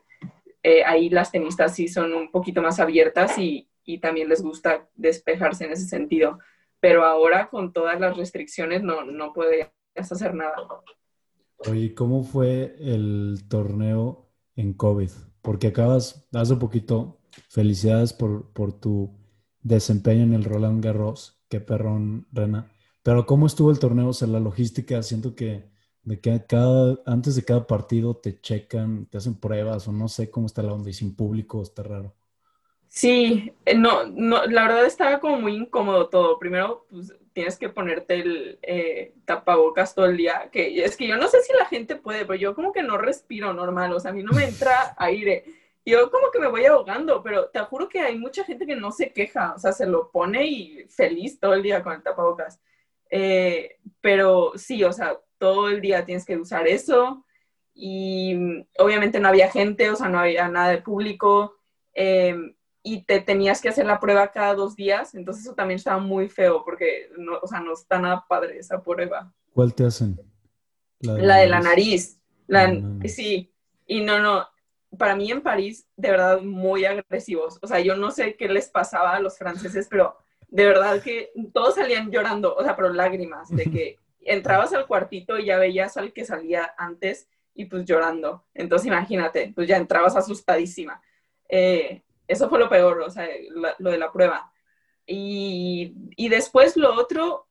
eh, 0.62 0.84
ahí 0.84 1.10
las 1.10 1.32
tenistas 1.32 1.74
sí 1.76 1.88
son 1.88 2.14
un 2.14 2.32
poquito 2.32 2.62
más 2.62 2.80
abiertas 2.80 3.38
y, 3.38 3.70
y, 3.86 4.00
también 4.00 4.30
les 4.30 4.42
gusta 4.42 4.88
despejarse 4.96 5.66
en 5.66 5.72
ese 5.72 5.86
sentido, 5.86 6.40
pero 6.80 7.06
ahora 7.06 7.50
con 7.50 7.74
todas 7.74 8.00
las 8.00 8.18
restricciones 8.18 8.84
no, 8.84 9.04
no 9.04 9.34
puedes 9.34 9.68
hacer 9.96 10.34
nada. 10.34 10.56
Oye, 11.70 11.94
¿cómo 11.96 12.24
fue 12.24 12.76
el 12.80 13.46
torneo 13.50 14.30
en 14.56 14.74
COVID? 14.74 15.10
Porque 15.42 15.68
acabas, 15.68 16.28
hace 16.34 16.56
poquito, 16.56 17.20
Felicidades 17.50 18.14
por, 18.14 18.52
por 18.54 18.80
tu 18.80 19.18
desempeño 19.62 20.24
en 20.24 20.34
el 20.34 20.44
Roland 20.44 20.84
Garros. 20.84 21.42
Qué 21.50 21.60
perrón, 21.60 22.28
Rena. 22.32 22.72
Pero 23.04 23.26
¿cómo 23.26 23.48
estuvo 23.48 23.72
el 23.72 23.80
torneo? 23.80 24.10
O 24.10 24.14
sea, 24.14 24.28
la 24.28 24.40
logística, 24.40 25.02
siento 25.02 25.36
que, 25.36 25.70
de 26.04 26.20
que 26.20 26.46
cada, 26.46 26.98
antes 27.06 27.36
de 27.36 27.44
cada 27.46 27.66
partido 27.66 28.16
te 28.18 28.40
checan, 28.42 29.06
te 29.06 29.18
hacen 29.18 29.40
pruebas 29.40 29.88
o 29.88 29.92
no 29.92 30.08
sé 30.08 30.30
cómo 30.30 30.48
está 30.48 30.62
la 30.64 30.74
onda 30.74 30.90
y 30.90 30.94
sin 30.94 31.16
público 31.16 31.62
está 31.62 31.84
raro. 31.84 32.14
Sí, 32.90 33.54
eh, 33.66 33.76
no, 33.76 34.08
no, 34.08 34.46
la 34.46 34.64
verdad 34.64 34.86
estaba 34.86 35.20
como 35.20 35.40
muy 35.40 35.56
incómodo 35.56 36.10
todo. 36.10 36.40
Primero, 36.40 36.86
pues 36.90 37.14
tienes 37.34 37.58
que 37.58 37.70
ponerte 37.70 38.16
el 38.16 38.60
eh, 38.62 39.14
tapabocas 39.26 39.94
todo 39.94 40.08
el 40.08 40.18
día, 40.18 40.50
que 40.52 40.84
es 40.84 40.98
que 40.98 41.08
yo 41.08 41.18
no 41.18 41.28
sé 41.28 41.42
si 41.44 41.54
la 41.54 41.66
gente 41.66 41.96
puede, 41.96 42.26
pero 42.26 42.40
yo 42.40 42.56
como 42.56 42.72
que 42.72 42.82
no 42.82 42.98
respiro 42.98 43.54
normal, 43.54 43.94
o 43.94 44.00
sea, 44.00 44.12
a 44.12 44.14
mí 44.14 44.24
no 44.24 44.32
me 44.34 44.46
entra 44.46 44.96
aire 44.98 45.44
yo 45.92 46.12
como 46.12 46.32
que 46.32 46.40
me 46.40 46.50
voy 46.50 46.66
ahogando, 46.66 47.24
pero 47.24 47.50
te 47.50 47.60
juro 47.62 47.88
que 47.88 48.02
hay 48.02 48.18
mucha 48.18 48.44
gente 48.44 48.66
que 48.66 48.76
no 48.76 48.92
se 48.92 49.14
queja, 49.14 49.54
o 49.56 49.60
sea, 49.60 49.72
se 49.72 49.86
lo 49.86 50.12
pone 50.12 50.46
y 50.46 50.86
feliz 50.90 51.40
todo 51.40 51.54
el 51.54 51.64
día 51.64 51.82
con 51.82 51.94
el 51.94 52.04
tapabocas. 52.04 52.60
Eh, 53.10 53.78
pero 54.02 54.52
sí, 54.56 54.84
o 54.84 54.92
sea, 54.92 55.18
todo 55.38 55.70
el 55.70 55.80
día 55.80 56.04
tienes 56.04 56.26
que 56.26 56.36
usar 56.36 56.68
eso 56.68 57.26
y 57.74 58.66
obviamente 58.80 59.20
no 59.20 59.30
había 59.30 59.50
gente, 59.50 59.90
o 59.90 59.96
sea, 59.96 60.10
no 60.10 60.20
había 60.20 60.50
nada 60.50 60.72
de 60.72 60.82
público 60.82 61.56
eh, 61.94 62.36
y 62.84 63.04
te 63.06 63.22
tenías 63.22 63.62
que 63.62 63.70
hacer 63.70 63.86
la 63.86 64.00
prueba 64.00 64.32
cada 64.32 64.56
dos 64.56 64.76
días, 64.76 65.16
entonces 65.16 65.46
eso 65.46 65.56
también 65.56 65.78
estaba 65.78 66.00
muy 66.00 66.28
feo 66.28 66.64
porque, 66.66 67.10
no, 67.18 67.40
o 67.42 67.48
sea, 67.48 67.62
no 67.62 67.74
está 67.74 68.00
nada 68.00 68.26
padre 68.28 68.58
esa 68.58 68.84
prueba. 68.84 69.32
¿Cuál 69.54 69.74
te 69.74 69.86
hacen? 69.86 70.20
La 71.00 71.38
de 71.38 71.48
la, 71.48 71.62
nariz. 71.62 72.20
La, 72.48 72.74
sí, 73.06 73.54
y 73.86 74.02
no, 74.02 74.20
no, 74.20 74.48
para 74.98 75.16
mí 75.16 75.32
en 75.32 75.42
París, 75.42 75.88
de 75.96 76.12
verdad, 76.12 76.42
muy 76.42 76.86
agresivos. 76.86 77.60
O 77.62 77.68
sea, 77.68 77.80
yo 77.80 77.96
no 77.96 78.12
sé 78.12 78.36
qué 78.36 78.48
les 78.48 78.70
pasaba 78.70 79.16
a 79.16 79.20
los 79.20 79.38
franceses, 79.38 79.88
pero 79.90 80.18
de 80.50 80.66
verdad 80.66 81.02
que 81.02 81.32
todos 81.54 81.76
salían 81.76 82.12
llorando, 82.12 82.56
o 82.56 82.64
sea, 82.64 82.76
pero 82.76 82.92
lágrimas, 82.94 83.50
de 83.50 83.66
que 83.66 84.00
entrabas 84.22 84.74
al 84.74 84.88
cuartito 84.88 85.38
y 85.38 85.46
ya 85.46 85.58
veías 85.58 85.98
al 85.98 86.14
que 86.14 86.26
salía 86.26 86.74
antes 86.78 87.30
y 87.54 87.66
pues 87.66 87.86
llorando. 87.86 88.46
Entonces 88.54 88.88
imagínate, 88.88 89.52
pues 89.56 89.68
ya 89.68 89.78
entrabas 89.78 90.16
asustadísima. 90.16 91.02
Eh, 91.50 92.04
eso 92.28 92.50
fue 92.50 92.60
lo 92.60 92.70
peor, 92.70 93.02
o 93.02 93.10
sea, 93.10 93.28
lo 93.80 93.92
de 93.92 93.98
la 93.98 94.12
prueba. 94.12 94.52
Y, 95.06 95.94
y 96.16 96.30
después 96.30 96.76
lo 96.76 96.94
otro, 96.94 97.48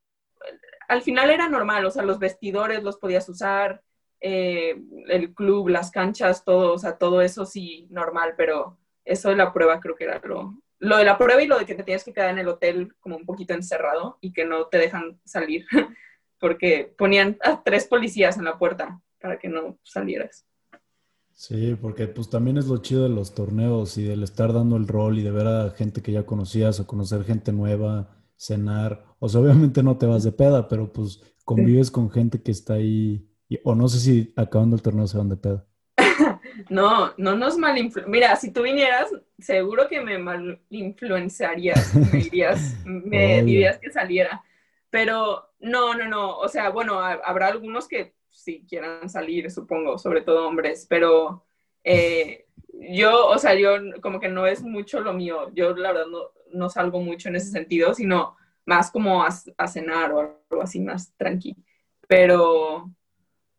al 0.88 1.02
final 1.02 1.30
era 1.30 1.48
normal, 1.48 1.84
o 1.86 1.90
sea, 1.90 2.02
los 2.02 2.18
vestidores 2.18 2.82
los 2.82 2.98
podías 2.98 3.28
usar, 3.28 3.82
eh, 4.20 4.80
el 5.08 5.34
club, 5.34 5.68
las 5.68 5.90
canchas, 5.90 6.44
todo, 6.44 6.72
o 6.74 6.78
sea, 6.78 6.98
todo 6.98 7.20
eso 7.20 7.44
sí, 7.46 7.86
normal, 7.90 8.34
pero 8.36 8.78
eso 9.04 9.28
de 9.28 9.36
la 9.36 9.52
prueba 9.52 9.80
creo 9.80 9.94
que 9.94 10.04
era 10.04 10.20
lo, 10.24 10.60
lo 10.78 10.96
de 10.96 11.04
la 11.04 11.18
prueba 11.18 11.42
y 11.42 11.46
lo 11.46 11.58
de 11.58 11.66
que 11.66 11.74
te 11.74 11.84
tienes 11.84 12.04
que 12.04 12.12
quedar 12.12 12.30
en 12.30 12.38
el 12.38 12.48
hotel 12.48 12.94
como 13.00 13.16
un 13.16 13.24
poquito 13.24 13.54
encerrado 13.54 14.18
y 14.20 14.32
que 14.32 14.44
no 14.44 14.66
te 14.66 14.78
dejan 14.78 15.20
salir, 15.24 15.66
porque 16.40 16.94
ponían 16.96 17.38
a 17.42 17.62
tres 17.62 17.86
policías 17.86 18.36
en 18.36 18.44
la 18.44 18.58
puerta 18.58 19.00
para 19.20 19.38
que 19.38 19.48
no 19.48 19.78
salieras. 19.82 20.46
Sí, 21.32 21.76
porque 21.80 22.08
pues 22.08 22.30
también 22.30 22.56
es 22.56 22.66
lo 22.66 22.78
chido 22.78 23.02
de 23.02 23.10
los 23.10 23.34
torneos 23.34 23.98
y 23.98 24.04
del 24.04 24.22
estar 24.22 24.54
dando 24.54 24.76
el 24.76 24.88
rol 24.88 25.18
y 25.18 25.22
de 25.22 25.30
ver 25.30 25.46
a 25.46 25.70
gente 25.70 26.00
que 26.00 26.12
ya 26.12 26.24
conocías 26.24 26.80
o 26.80 26.86
conocer 26.86 27.24
gente 27.24 27.52
nueva, 27.52 28.16
cenar. 28.36 29.04
O 29.18 29.28
sea, 29.28 29.42
obviamente 29.42 29.82
no 29.82 29.98
te 29.98 30.06
vas 30.06 30.24
de 30.24 30.32
peda, 30.32 30.66
pero 30.66 30.90
pues 30.90 31.20
convives 31.44 31.90
con 31.90 32.10
gente 32.10 32.42
que 32.42 32.52
está 32.52 32.74
ahí 32.74 33.28
o 33.64 33.74
no 33.74 33.88
sé 33.88 34.00
si 34.00 34.32
acabando 34.36 34.76
el 34.76 34.82
torneo 34.82 35.06
se 35.06 35.18
van 35.18 35.28
de 35.28 35.36
pedo. 35.36 35.66
No, 36.70 37.12
no 37.18 37.36
nos 37.36 37.58
malinfluenciarías. 37.58 38.08
Mira, 38.08 38.36
si 38.36 38.50
tú 38.50 38.62
vinieras, 38.62 39.10
seguro 39.38 39.88
que 39.88 40.00
me 40.00 40.18
malinfluenciarías, 40.18 41.94
me 41.94 42.18
dirías, 42.18 42.76
me 42.84 43.42
dirías 43.42 43.78
que 43.78 43.90
saliera. 43.90 44.42
Pero 44.88 45.50
no, 45.60 45.94
no, 45.94 46.08
no. 46.08 46.38
O 46.38 46.48
sea, 46.48 46.70
bueno, 46.70 46.98
habrá 46.98 47.48
algunos 47.48 47.86
que 47.86 48.14
sí 48.30 48.64
quieran 48.68 49.08
salir, 49.08 49.50
supongo, 49.50 49.98
sobre 49.98 50.22
todo 50.22 50.48
hombres, 50.48 50.86
pero 50.88 51.44
eh, 51.84 52.46
yo, 52.72 53.28
o 53.28 53.38
sea, 53.38 53.54
yo 53.54 53.76
como 54.00 54.20
que 54.20 54.28
no 54.28 54.46
es 54.46 54.62
mucho 54.62 55.00
lo 55.00 55.12
mío. 55.12 55.50
Yo 55.54 55.74
la 55.74 55.92
verdad 55.92 56.06
no, 56.10 56.30
no 56.52 56.68
salgo 56.68 57.00
mucho 57.00 57.28
en 57.28 57.36
ese 57.36 57.50
sentido, 57.50 57.94
sino 57.94 58.36
más 58.64 58.90
como 58.90 59.22
a, 59.22 59.28
a 59.56 59.68
cenar 59.68 60.12
o 60.12 60.20
algo 60.50 60.62
así 60.62 60.80
más 60.80 61.14
tranqui. 61.16 61.56
Pero, 62.08 62.90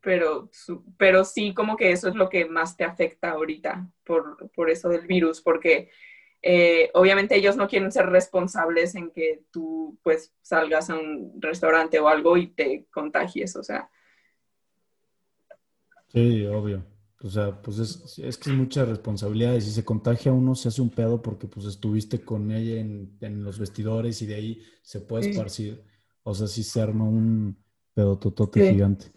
pero, 0.07 0.49
pero 0.97 1.25
sí 1.25 1.53
como 1.53 1.75
que 1.75 1.91
eso 1.91 2.07
es 2.07 2.15
lo 2.15 2.29
que 2.29 2.45
más 2.45 2.77
te 2.77 2.85
afecta 2.85 3.31
ahorita 3.31 3.91
por, 4.05 4.49
por 4.55 4.69
eso 4.69 4.87
del 4.87 5.05
virus, 5.05 5.41
porque 5.41 5.89
eh, 6.41 6.89
obviamente 6.93 7.35
ellos 7.35 7.57
no 7.57 7.67
quieren 7.67 7.91
ser 7.91 8.05
responsables 8.05 8.95
en 8.95 9.11
que 9.11 9.43
tú 9.51 9.99
pues 10.03 10.33
salgas 10.41 10.89
a 10.89 10.95
un 10.95 11.33
restaurante 11.41 11.99
o 11.99 12.07
algo 12.07 12.37
y 12.37 12.47
te 12.47 12.85
contagies, 12.89 13.57
o 13.57 13.63
sea. 13.63 13.89
Sí, 16.07 16.45
obvio. 16.45 16.85
O 17.21 17.29
sea, 17.29 17.61
pues 17.61 17.77
es, 17.79 18.17
es 18.19 18.37
que 18.37 18.49
es 18.49 18.55
mucha 18.55 18.85
responsabilidad 18.85 19.55
y 19.55 19.61
si 19.61 19.71
se 19.71 19.83
contagia 19.83 20.31
uno 20.31 20.55
se 20.55 20.69
hace 20.69 20.81
un 20.81 20.89
pedo 20.89 21.21
porque 21.21 21.47
pues 21.47 21.65
estuviste 21.65 22.21
con 22.21 22.49
ella 22.49 22.79
en, 22.79 23.17
en 23.19 23.43
los 23.43 23.59
vestidores 23.59 24.21
y 24.21 24.25
de 24.25 24.35
ahí 24.35 24.63
se 24.81 25.01
puede 25.01 25.31
esparcir. 25.31 25.83
O 26.23 26.33
sea, 26.33 26.47
sí 26.47 26.63
se 26.63 26.79
arma 26.79 27.03
un 27.03 27.57
pedo 27.93 28.17
totote 28.17 28.71
gigante. 28.71 29.16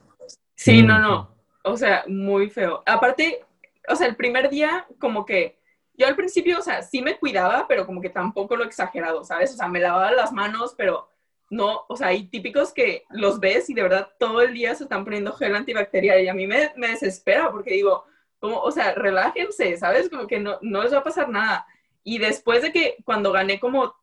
Sí, 0.60 0.82
no, 0.82 0.98
no. 0.98 1.34
O 1.62 1.74
sea, 1.78 2.04
muy 2.06 2.50
feo. 2.50 2.82
Aparte, 2.84 3.42
o 3.88 3.96
sea, 3.96 4.06
el 4.06 4.14
primer 4.14 4.50
día 4.50 4.86
como 4.98 5.24
que 5.24 5.58
yo 5.94 6.06
al 6.06 6.16
principio, 6.16 6.58
o 6.58 6.62
sea, 6.62 6.82
sí 6.82 7.00
me 7.00 7.18
cuidaba, 7.18 7.66
pero 7.66 7.86
como 7.86 8.02
que 8.02 8.10
tampoco 8.10 8.56
lo 8.56 8.64
exagerado, 8.64 9.24
¿sabes? 9.24 9.54
O 9.54 9.56
sea, 9.56 9.68
me 9.68 9.80
lavaba 9.80 10.12
las 10.12 10.32
manos, 10.32 10.74
pero 10.76 11.08
no, 11.48 11.86
o 11.88 11.96
sea, 11.96 12.08
hay 12.08 12.24
típicos 12.24 12.74
que 12.74 13.04
los 13.08 13.40
ves 13.40 13.70
y 13.70 13.74
de 13.74 13.82
verdad 13.82 14.10
todo 14.18 14.42
el 14.42 14.52
día 14.52 14.74
se 14.74 14.84
están 14.84 15.04
poniendo 15.04 15.32
gel 15.32 15.56
antibacterial 15.56 16.20
y 16.20 16.28
a 16.28 16.34
mí 16.34 16.46
me, 16.46 16.72
me 16.76 16.88
desespera 16.88 17.50
porque 17.50 17.72
digo, 17.72 18.04
como, 18.38 18.60
o 18.60 18.70
sea, 18.70 18.92
relájense, 18.94 19.78
¿sabes? 19.78 20.10
Como 20.10 20.26
que 20.26 20.40
no, 20.40 20.58
no 20.60 20.82
les 20.82 20.92
va 20.92 20.98
a 20.98 21.04
pasar 21.04 21.30
nada. 21.30 21.66
Y 22.04 22.18
después 22.18 22.60
de 22.60 22.70
que 22.70 22.96
cuando 23.04 23.32
gané 23.32 23.58
como, 23.58 23.94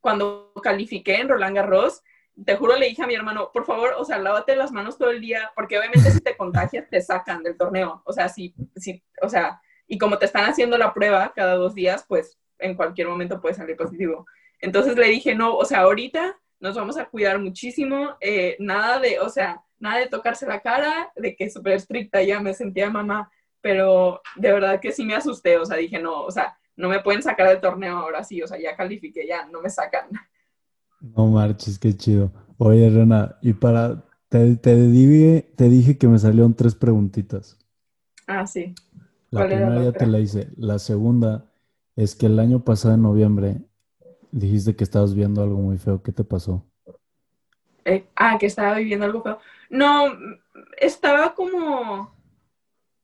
cuando 0.00 0.52
califiqué 0.62 1.16
en 1.16 1.28
Roland 1.28 1.56
Garros, 1.56 2.02
te 2.44 2.56
juro, 2.56 2.76
le 2.76 2.88
dije 2.88 3.02
a 3.02 3.06
mi 3.06 3.14
hermano, 3.14 3.50
por 3.52 3.64
favor, 3.64 3.94
o 3.96 4.04
sea, 4.04 4.18
lávate 4.18 4.56
las 4.56 4.72
manos 4.72 4.98
todo 4.98 5.10
el 5.10 5.20
día, 5.20 5.50
porque 5.54 5.78
obviamente 5.78 6.10
si 6.10 6.20
te 6.20 6.36
contagias, 6.36 6.88
te 6.90 7.00
sacan 7.00 7.42
del 7.42 7.56
torneo. 7.56 8.02
O 8.04 8.12
sea, 8.12 8.28
si, 8.28 8.54
si, 8.76 9.02
o 9.22 9.28
sea, 9.28 9.60
y 9.86 9.98
como 9.98 10.18
te 10.18 10.26
están 10.26 10.44
haciendo 10.44 10.76
la 10.76 10.92
prueba 10.92 11.32
cada 11.34 11.54
dos 11.54 11.74
días, 11.74 12.04
pues 12.06 12.38
en 12.58 12.74
cualquier 12.74 13.08
momento 13.08 13.40
puede 13.40 13.54
salir 13.54 13.76
positivo. 13.76 14.26
Entonces 14.60 14.96
le 14.96 15.08
dije, 15.08 15.34
no, 15.34 15.56
o 15.56 15.64
sea, 15.64 15.80
ahorita 15.80 16.38
nos 16.60 16.74
vamos 16.74 16.96
a 16.96 17.06
cuidar 17.06 17.38
muchísimo, 17.38 18.16
eh, 18.20 18.56
nada 18.58 18.98
de, 18.98 19.20
o 19.20 19.28
sea, 19.28 19.62
nada 19.78 19.98
de 19.98 20.06
tocarse 20.06 20.46
la 20.46 20.60
cara, 20.60 21.12
de 21.16 21.36
que 21.36 21.50
súper 21.50 21.74
estricta 21.74 22.22
ya 22.22 22.40
me 22.40 22.54
sentía 22.54 22.90
mamá, 22.90 23.30
pero 23.60 24.22
de 24.36 24.52
verdad 24.52 24.80
que 24.80 24.92
sí 24.92 25.04
me 25.04 25.14
asusté, 25.14 25.58
o 25.58 25.66
sea, 25.66 25.76
dije, 25.76 25.98
no, 25.98 26.22
o 26.22 26.30
sea, 26.30 26.58
no 26.76 26.88
me 26.88 27.00
pueden 27.00 27.22
sacar 27.22 27.48
del 27.48 27.60
torneo 27.60 27.96
ahora 27.98 28.24
sí, 28.24 28.42
o 28.42 28.46
sea, 28.46 28.58
ya 28.58 28.76
califiqué, 28.76 29.26
ya 29.26 29.46
no 29.46 29.60
me 29.60 29.70
sacan. 29.70 30.08
No 31.00 31.26
marches, 31.26 31.78
qué 31.78 31.96
chido. 31.96 32.32
Oye, 32.58 32.88
Rena, 32.90 33.36
y 33.42 33.52
para, 33.52 34.04
te, 34.28 34.56
te, 34.56 34.74
dije, 34.74 35.52
te 35.56 35.68
dije 35.68 35.98
que 35.98 36.08
me 36.08 36.18
salieron 36.18 36.54
tres 36.54 36.74
preguntitas. 36.74 37.58
Ah, 38.26 38.46
sí. 38.46 38.74
La 39.30 39.46
primera 39.46 39.82
ya 39.82 39.92
te 39.92 40.06
la 40.06 40.18
hice. 40.18 40.48
La 40.56 40.78
segunda 40.78 41.50
es 41.94 42.14
que 42.14 42.26
el 42.26 42.38
año 42.38 42.64
pasado, 42.64 42.94
en 42.94 43.02
noviembre, 43.02 43.58
dijiste 44.30 44.74
que 44.74 44.84
estabas 44.84 45.14
viendo 45.14 45.42
algo 45.42 45.58
muy 45.58 45.78
feo. 45.78 46.02
¿Qué 46.02 46.12
te 46.12 46.24
pasó? 46.24 46.64
Eh, 47.84 48.06
ah, 48.16 48.36
que 48.38 48.46
estaba 48.46 48.76
viviendo 48.76 49.04
algo 49.04 49.22
feo. 49.22 49.38
No, 49.70 50.12
estaba 50.78 51.34
como... 51.34 52.14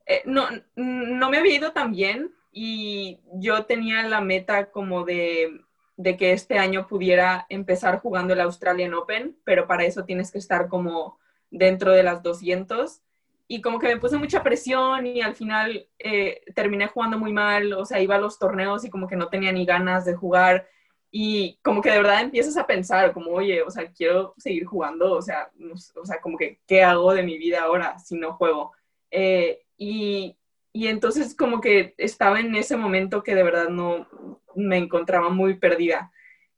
Eh, 0.06 0.22
no, 0.26 0.46
no 0.76 1.30
me 1.30 1.38
había 1.38 1.56
ido 1.56 1.72
tan 1.72 1.92
bien 1.92 2.32
y 2.50 3.20
yo 3.34 3.64
tenía 3.64 4.02
la 4.08 4.20
meta 4.20 4.70
como 4.70 5.04
de 5.04 5.62
de 5.96 6.16
que 6.16 6.32
este 6.32 6.58
año 6.58 6.86
pudiera 6.86 7.46
empezar 7.48 8.00
jugando 8.00 8.32
el 8.32 8.40
Australian 8.40 8.94
Open, 8.94 9.36
pero 9.44 9.66
para 9.66 9.84
eso 9.84 10.04
tienes 10.04 10.30
que 10.30 10.38
estar 10.38 10.68
como 10.68 11.18
dentro 11.50 11.92
de 11.92 12.02
las 12.02 12.22
200. 12.22 13.00
Y 13.48 13.60
como 13.60 13.78
que 13.78 13.88
me 13.88 13.98
puse 13.98 14.16
mucha 14.16 14.42
presión 14.42 15.06
y 15.06 15.20
al 15.20 15.34
final 15.34 15.86
eh, 15.98 16.42
terminé 16.54 16.86
jugando 16.86 17.18
muy 17.18 17.32
mal, 17.32 17.72
o 17.74 17.84
sea, 17.84 18.00
iba 18.00 18.14
a 18.14 18.20
los 18.20 18.38
torneos 18.38 18.84
y 18.84 18.90
como 18.90 19.06
que 19.06 19.16
no 19.16 19.28
tenía 19.28 19.52
ni 19.52 19.66
ganas 19.66 20.04
de 20.04 20.14
jugar. 20.14 20.66
Y 21.10 21.58
como 21.62 21.82
que 21.82 21.90
de 21.90 21.98
verdad 21.98 22.22
empiezas 22.22 22.56
a 22.56 22.66
pensar, 22.66 23.12
como, 23.12 23.32
oye, 23.32 23.62
o 23.62 23.70
sea, 23.70 23.92
quiero 23.92 24.34
seguir 24.38 24.64
jugando, 24.64 25.12
o 25.12 25.20
sea, 25.20 25.50
o 25.94 26.06
sea 26.06 26.20
como 26.22 26.38
que, 26.38 26.60
¿qué 26.66 26.82
hago 26.82 27.12
de 27.12 27.22
mi 27.22 27.36
vida 27.36 27.62
ahora 27.64 27.98
si 27.98 28.16
no 28.16 28.32
juego? 28.32 28.72
Eh, 29.10 29.62
y, 29.76 30.34
y 30.72 30.86
entonces 30.88 31.34
como 31.36 31.60
que 31.60 31.94
estaba 31.98 32.40
en 32.40 32.54
ese 32.54 32.76
momento 32.76 33.22
que 33.22 33.34
de 33.34 33.42
verdad 33.42 33.68
no 33.68 34.08
me 34.54 34.78
encontraba 34.78 35.28
muy 35.28 35.58
perdida. 35.58 36.10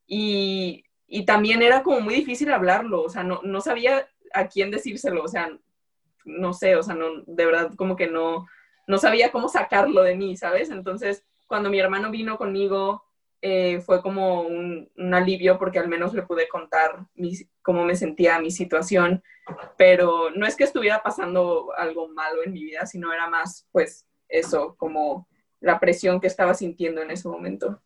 Y, 0.06 0.84
y 1.06 1.24
también 1.24 1.62
era 1.62 1.82
como 1.82 2.00
muy 2.00 2.14
difícil 2.14 2.52
hablarlo, 2.52 3.02
o 3.02 3.08
sea, 3.08 3.24
no, 3.24 3.40
no, 3.42 3.60
sabía 3.60 4.08
a 4.32 4.48
quién 4.48 4.70
decírselo, 4.70 5.22
o 5.24 5.28
sea, 5.28 5.50
no 6.24 6.52
sé, 6.52 6.76
o 6.76 6.82
sea, 6.82 6.94
no, 6.94 7.22
de 7.26 7.46
verdad 7.46 7.72
como 7.76 7.96
que 7.96 8.06
no, 8.06 8.46
no 8.86 8.98
sabía 8.98 9.32
cómo 9.32 9.48
sacarlo 9.48 10.02
de 10.02 10.14
mí, 10.14 10.36
¿sabes? 10.36 10.70
Entonces, 10.70 11.24
cuando 11.46 11.70
mi 11.70 11.80
hermano 11.80 12.10
vino 12.10 12.36
conmigo, 12.36 13.03
eh, 13.46 13.82
fue 13.82 14.00
como 14.00 14.40
un, 14.40 14.88
un, 14.96 15.12
alivio 15.12 15.58
porque 15.58 15.78
al 15.78 15.86
menos 15.86 16.14
le 16.14 16.22
pude 16.22 16.48
contar 16.48 17.06
mi, 17.14 17.36
cómo 17.60 17.84
me 17.84 17.94
sentía 17.94 18.40
mi 18.40 18.50
situación, 18.50 19.22
pero 19.76 20.30
no 20.30 20.46
es 20.46 20.56
que 20.56 20.64
estuviera 20.64 21.02
pasando 21.02 21.68
algo 21.76 22.08
malo 22.08 22.42
en 22.42 22.54
mi 22.54 22.64
vida, 22.64 22.86
sino 22.86 23.12
era 23.12 23.28
más, 23.28 23.66
pues, 23.70 24.06
eso, 24.30 24.74
como 24.78 25.28
la 25.60 25.78
presión 25.78 26.22
que 26.22 26.26
estaba 26.26 26.54
sintiendo 26.54 27.02
en 27.02 27.10
ese 27.10 27.28
momento. 27.28 27.82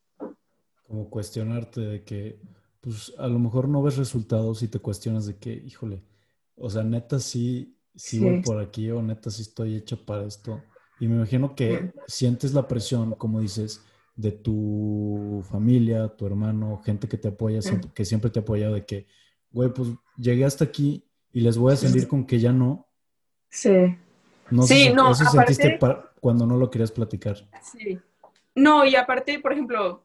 Como 0.87 1.11
cuestionarte 1.11 1.81
de 1.81 2.05
que, 2.05 2.39
pues, 2.81 3.13
a 3.19 3.27
lo 3.27 3.41
mejor 3.41 3.67
no 3.67 3.83
ves 3.83 3.97
resultados 3.97 4.63
y 4.63 4.69
te 4.69 4.79
cuestionas 4.79 5.27
de 5.27 5.39
que, 5.39 5.51
híjole, 5.51 6.05
o 6.55 6.71
sea, 6.71 6.85
neta 6.85 7.19
sí, 7.19 7.77
sí, 7.97 8.21
voy 8.21 8.43
por 8.43 8.61
aquí 8.61 8.93
o 8.93 9.03
neta 9.03 9.29
sí 9.29 9.43
estoy 9.43 9.75
hecha 9.75 9.97
para 9.97 10.25
esto. 10.25 10.63
Y 11.01 11.09
me 11.09 11.17
imagino 11.17 11.57
que 11.57 11.93
sientes 12.07 12.55
la 12.55 12.69
presión, 12.69 13.17
como 13.17 13.41
dices, 13.41 13.85
de 14.19 14.33
tu 14.33 15.45
familia, 15.49 16.09
tu 16.09 16.27
hermano, 16.27 16.83
gente 16.85 17.09
que 17.09 17.17
te 17.17 17.29
apoya, 17.29 17.61
que 17.95 18.05
siempre 18.05 18.31
te 18.31 18.41
ha 18.41 18.43
apoyado 18.43 18.75
de 18.75 18.85
que, 18.85 19.07
güey, 19.53 19.73
pues 19.73 19.91
llegué 20.17 20.45
hasta 20.45 20.65
aquí 20.65 21.05
y 21.33 21.41
les 21.41 21.57
voy 21.57 21.73
a 21.73 21.77
salir 21.77 22.09
con 22.09 22.27
que 22.27 22.41
ya 22.41 22.53
no. 22.53 22.89
Sí. 23.49 23.97
No 24.51 24.65
sí, 24.65 24.91
no, 24.93 25.13
eso 25.13 25.25
sentiste 25.25 25.79
cuando 26.21 26.47
no 26.47 26.57
lo 26.57 26.69
querías 26.69 26.91
platicar. 26.91 27.37
Sí. 27.63 28.01
No, 28.57 28.85
y 28.85 28.97
aparte, 28.97 29.39
por 29.39 29.53
ejemplo, 29.53 30.05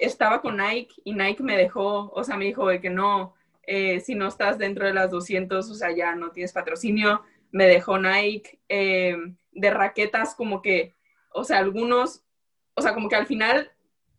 estaba 0.00 0.40
con 0.40 0.56
Nike 0.56 0.94
y 1.04 1.12
Nike 1.12 1.42
me 1.42 1.58
dejó, 1.58 2.10
o 2.14 2.24
sea, 2.24 2.38
me 2.38 2.46
dijo 2.46 2.66
de 2.68 2.80
que 2.80 2.88
no, 2.88 3.34
eh, 3.64 4.00
si 4.00 4.14
no 4.14 4.28
estás 4.28 4.56
dentro 4.56 4.86
de 4.86 4.94
las 4.94 5.10
200, 5.10 5.68
o 5.68 5.74
sea, 5.74 5.94
ya 5.94 6.14
no 6.14 6.30
tienes 6.30 6.54
patrocinio. 6.54 7.20
Me 7.52 7.66
dejó 7.66 7.98
Nike 7.98 8.60
eh, 8.70 9.14
de 9.52 9.70
raquetas 9.70 10.34
como 10.34 10.62
que, 10.62 10.94
o 11.34 11.44
sea, 11.44 11.58
algunos 11.58 12.22
o 12.76 12.82
sea, 12.82 12.94
como 12.94 13.08
que 13.08 13.16
al 13.16 13.26
final, 13.26 13.72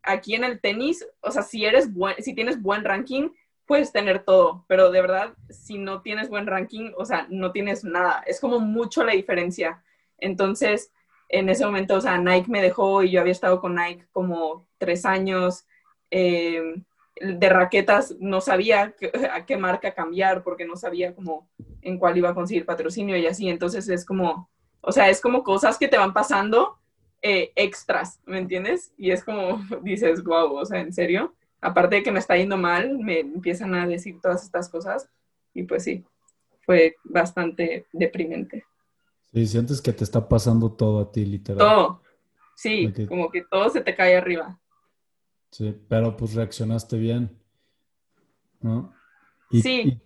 aquí 0.03 0.35
en 0.35 0.43
el 0.43 0.59
tenis, 0.59 1.07
o 1.21 1.31
sea, 1.31 1.43
si 1.43 1.65
eres 1.65 1.89
si 2.19 2.33
tienes 2.33 2.61
buen 2.61 2.83
ranking, 2.83 3.29
puedes 3.65 3.91
tener 3.91 4.23
todo, 4.23 4.65
pero 4.67 4.91
de 4.91 5.01
verdad, 5.01 5.33
si 5.49 5.77
no 5.77 6.01
tienes 6.01 6.29
buen 6.29 6.47
ranking, 6.47 6.91
o 6.97 7.05
sea, 7.05 7.27
no 7.29 7.51
tienes 7.51 7.83
nada. 7.83 8.23
Es 8.25 8.39
como 8.39 8.59
mucho 8.59 9.03
la 9.03 9.13
diferencia. 9.13 9.83
Entonces, 10.17 10.91
en 11.29 11.49
ese 11.49 11.65
momento, 11.65 11.95
o 11.95 12.01
sea, 12.01 12.17
Nike 12.17 12.49
me 12.49 12.61
dejó 12.61 13.03
y 13.03 13.11
yo 13.11 13.21
había 13.21 13.33
estado 13.33 13.59
con 13.59 13.75
Nike 13.75 14.07
como 14.11 14.67
tres 14.77 15.05
años. 15.05 15.65
Eh, 16.09 16.81
de 17.19 17.49
raquetas 17.49 18.15
no 18.19 18.41
sabía 18.41 18.93
a 19.33 19.45
qué 19.45 19.57
marca 19.57 19.93
cambiar 19.93 20.43
porque 20.43 20.65
no 20.65 20.75
sabía 20.75 21.15
como 21.15 21.49
en 21.81 21.97
cuál 21.97 22.17
iba 22.17 22.29
a 22.29 22.35
conseguir 22.35 22.65
patrocinio 22.65 23.17
y 23.17 23.27
así. 23.27 23.49
Entonces 23.49 23.87
es 23.89 24.05
como, 24.05 24.49
o 24.81 24.91
sea, 24.91 25.09
es 25.09 25.21
como 25.21 25.43
cosas 25.43 25.77
que 25.77 25.87
te 25.87 25.97
van 25.97 26.13
pasando 26.13 26.79
eh, 27.27 27.51
extras, 27.57 28.21
¿me 28.25 28.37
entiendes? 28.37 28.93
Y 28.97 29.11
es 29.11 29.21
como 29.21 29.59
dices, 29.83 30.23
wow, 30.23 30.55
o 30.55 30.65
sea, 30.65 30.79
en 30.79 30.93
serio. 30.93 31.33
Aparte 31.59 31.97
de 31.97 32.03
que 32.03 32.11
me 32.11 32.19
está 32.19 32.37
yendo 32.37 32.55
mal, 32.55 32.97
me 32.99 33.19
empiezan 33.19 33.75
a 33.75 33.85
decir 33.85 34.21
todas 34.21 34.43
estas 34.43 34.69
cosas 34.69 35.09
y 35.53 35.63
pues 35.63 35.83
sí, 35.83 36.05
fue 36.61 36.95
bastante 37.03 37.87
deprimente. 37.91 38.63
Sí, 39.33 39.45
sientes 39.45 39.81
que 39.81 39.91
te 39.91 40.03
está 40.03 40.29
pasando 40.29 40.71
todo 40.71 41.01
a 41.01 41.11
ti, 41.11 41.25
literal. 41.25 41.57
Todo. 41.57 42.01
Sí, 42.55 42.93
como 43.07 43.29
que 43.29 43.41
todo 43.43 43.69
se 43.69 43.81
te 43.81 43.93
cae 43.93 44.15
arriba. 44.15 44.59
Sí, 45.51 45.75
pero 45.89 46.15
pues 46.15 46.33
reaccionaste 46.33 46.97
bien, 46.97 47.37
¿no? 48.61 48.93
sí. 49.51 49.99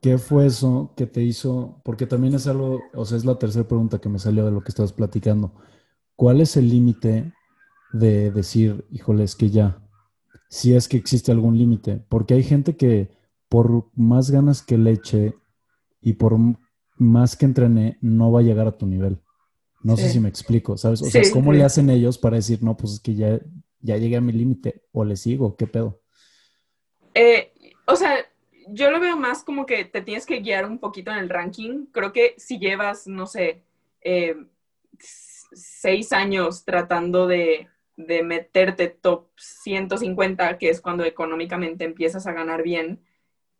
¿qué 0.00 0.18
fue 0.18 0.46
eso 0.46 0.92
que 0.96 1.06
te 1.06 1.20
hizo? 1.22 1.80
Porque 1.82 2.06
también 2.06 2.34
es 2.34 2.46
algo, 2.46 2.80
o 2.94 3.04
sea, 3.04 3.16
es 3.16 3.24
la 3.24 3.38
tercera 3.38 3.66
pregunta 3.66 3.98
que 3.98 4.08
me 4.08 4.20
salió 4.20 4.44
de 4.44 4.52
lo 4.52 4.60
que 4.60 4.68
estabas 4.68 4.92
platicando. 4.92 5.52
¿Cuál 6.16 6.40
es 6.40 6.56
el 6.56 6.68
límite 6.68 7.32
de 7.92 8.30
decir, 8.30 8.84
híjole, 8.90 9.24
es 9.24 9.36
que 9.36 9.50
ya, 9.50 9.78
si 10.48 10.74
es 10.74 10.88
que 10.88 10.96
existe 10.96 11.30
algún 11.30 11.56
límite? 11.56 12.02
Porque 12.08 12.34
hay 12.34 12.42
gente 12.42 12.76
que 12.76 13.10
por 13.48 13.90
más 13.94 14.30
ganas 14.30 14.62
que 14.62 14.78
le 14.78 14.92
eche 14.92 15.34
y 16.00 16.14
por 16.14 16.36
más 16.96 17.36
que 17.36 17.44
entrene, 17.44 17.98
no 18.00 18.32
va 18.32 18.40
a 18.40 18.44
llegar 18.44 18.66
a 18.66 18.76
tu 18.76 18.86
nivel. 18.86 19.18
No 19.82 19.96
sé 19.96 20.08
si 20.08 20.18
me 20.18 20.28
explico, 20.28 20.76
¿sabes? 20.76 21.02
O 21.02 21.04
sea, 21.04 21.22
¿cómo 21.32 21.52
le 21.52 21.62
hacen 21.62 21.90
ellos 21.90 22.18
para 22.18 22.36
decir, 22.36 22.62
no, 22.62 22.76
pues 22.76 22.94
es 22.94 23.00
que 23.00 23.14
ya, 23.14 23.38
ya 23.80 23.96
llegué 23.96 24.16
a 24.16 24.20
mi 24.20 24.32
límite 24.32 24.82
o 24.90 25.04
le 25.04 25.16
sigo? 25.16 25.54
¿Qué 25.56 25.66
pedo? 25.66 26.00
Eh, 27.14 27.52
o 27.86 27.94
sea, 27.94 28.16
yo 28.68 28.90
lo 28.90 28.98
veo 28.98 29.16
más 29.16 29.44
como 29.44 29.64
que 29.64 29.84
te 29.84 30.00
tienes 30.00 30.26
que 30.26 30.40
guiar 30.40 30.66
un 30.66 30.78
poquito 30.78 31.12
en 31.12 31.18
el 31.18 31.28
ranking. 31.28 31.86
Creo 31.92 32.12
que 32.12 32.34
si 32.36 32.58
llevas, 32.58 33.06
no 33.06 33.26
sé, 33.26 33.62
eh, 34.00 34.34
seis 35.52 36.12
años 36.12 36.64
tratando 36.64 37.26
de, 37.26 37.68
de, 37.96 38.22
meterte 38.22 38.88
top 38.88 39.28
150, 39.36 40.58
que 40.58 40.70
es 40.70 40.80
cuando 40.80 41.04
económicamente 41.04 41.84
empiezas 41.84 42.26
a 42.26 42.32
ganar 42.32 42.62
bien, 42.62 43.04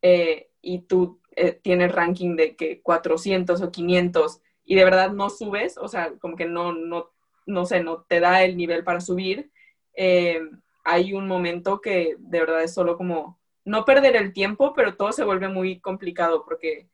eh, 0.02 0.50
y 0.60 0.80
tú 0.80 1.20
tienes 1.62 1.92
ranking 1.92 2.34
de 2.34 2.56
que 2.56 2.80
400 2.80 3.60
o 3.60 3.70
500 3.70 4.40
y 4.64 4.74
de 4.74 4.84
verdad 4.84 5.12
no 5.12 5.30
subes, 5.30 5.78
o 5.78 5.86
sea, 5.86 6.12
como 6.18 6.34
que 6.34 6.46
no, 6.46 6.72
no, 6.72 7.10
no 7.46 7.66
sé, 7.66 7.82
no 7.82 8.02
te 8.02 8.20
da 8.20 8.42
el 8.42 8.56
nivel 8.56 8.84
para 8.84 9.00
subir, 9.00 9.50
eh, 9.94 10.40
hay 10.84 11.14
un 11.14 11.26
momento 11.26 11.80
que 11.80 12.16
de 12.18 12.40
verdad 12.40 12.62
es 12.62 12.74
solo 12.74 12.96
como 12.96 13.40
no 13.64 13.84
perder 13.84 14.14
el 14.16 14.32
tiempo, 14.32 14.74
pero 14.74 14.96
todo 14.96 15.12
se 15.12 15.24
vuelve 15.24 15.48
muy 15.48 15.80
complicado 15.80 16.44
porque, 16.44 16.88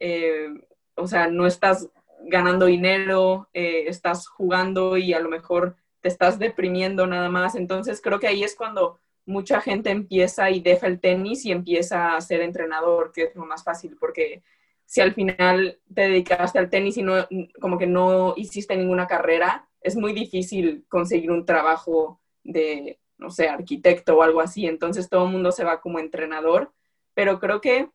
eh, 0.00 0.48
o 0.94 1.06
sea, 1.06 1.28
no 1.28 1.46
estás 1.46 1.90
ganando 2.26 2.66
dinero, 2.66 3.48
eh, 3.52 3.84
estás 3.86 4.26
jugando 4.26 4.96
y 4.96 5.12
a 5.12 5.20
lo 5.20 5.28
mejor 5.28 5.76
te 6.00 6.08
estás 6.08 6.38
deprimiendo 6.38 7.06
nada 7.06 7.28
más. 7.28 7.54
Entonces 7.54 8.00
creo 8.00 8.20
que 8.20 8.26
ahí 8.26 8.42
es 8.42 8.54
cuando 8.54 8.98
mucha 9.26 9.60
gente 9.60 9.90
empieza 9.90 10.50
y 10.50 10.60
deja 10.60 10.86
el 10.86 11.00
tenis 11.00 11.44
y 11.44 11.52
empieza 11.52 12.16
a 12.16 12.20
ser 12.20 12.40
entrenador, 12.40 13.12
que 13.12 13.24
es 13.24 13.34
lo 13.34 13.46
más 13.46 13.64
fácil, 13.64 13.96
porque 13.98 14.42
si 14.86 15.00
al 15.00 15.14
final 15.14 15.80
te 15.92 16.02
dedicaste 16.02 16.58
al 16.58 16.70
tenis 16.70 16.96
y 16.98 17.02
no, 17.02 17.26
como 17.60 17.78
que 17.78 17.86
no 17.86 18.34
hiciste 18.36 18.76
ninguna 18.76 19.06
carrera, 19.06 19.68
es 19.80 19.96
muy 19.96 20.12
difícil 20.12 20.84
conseguir 20.88 21.30
un 21.30 21.46
trabajo 21.46 22.20
de, 22.42 22.98
no 23.18 23.30
sé, 23.30 23.48
arquitecto 23.48 24.16
o 24.16 24.22
algo 24.22 24.40
así. 24.40 24.66
Entonces 24.66 25.08
todo 25.08 25.24
el 25.24 25.32
mundo 25.32 25.52
se 25.52 25.64
va 25.64 25.80
como 25.80 25.98
entrenador, 25.98 26.72
pero 27.14 27.40
creo 27.40 27.60
que 27.60 27.88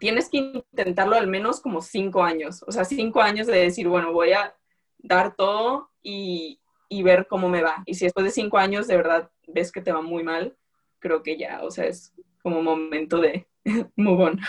tienes 0.00 0.28
que 0.28 0.38
intentarlo 0.38 1.16
al 1.16 1.26
menos 1.26 1.60
como 1.60 1.80
cinco 1.80 2.22
años. 2.22 2.64
O 2.66 2.72
sea, 2.72 2.84
cinco 2.84 3.20
años 3.20 3.46
de 3.46 3.58
decir, 3.58 3.88
bueno, 3.88 4.12
voy 4.12 4.32
a 4.32 4.54
dar 4.98 5.34
todo 5.36 5.90
y, 6.02 6.60
y 6.88 7.02
ver 7.02 7.26
cómo 7.28 7.48
me 7.48 7.62
va. 7.62 7.82
Y 7.86 7.94
si 7.94 8.04
después 8.04 8.24
de 8.24 8.30
cinco 8.30 8.58
años 8.58 8.86
de 8.86 8.96
verdad 8.96 9.30
ves 9.46 9.72
que 9.72 9.80
te 9.80 9.92
va 9.92 10.02
muy 10.02 10.22
mal, 10.22 10.56
creo 10.98 11.22
que 11.22 11.38
ya, 11.38 11.62
o 11.62 11.70
sea, 11.70 11.86
es 11.86 12.12
como 12.42 12.62
momento 12.62 13.20
de 13.20 13.46
move 13.96 14.24
on 14.24 14.40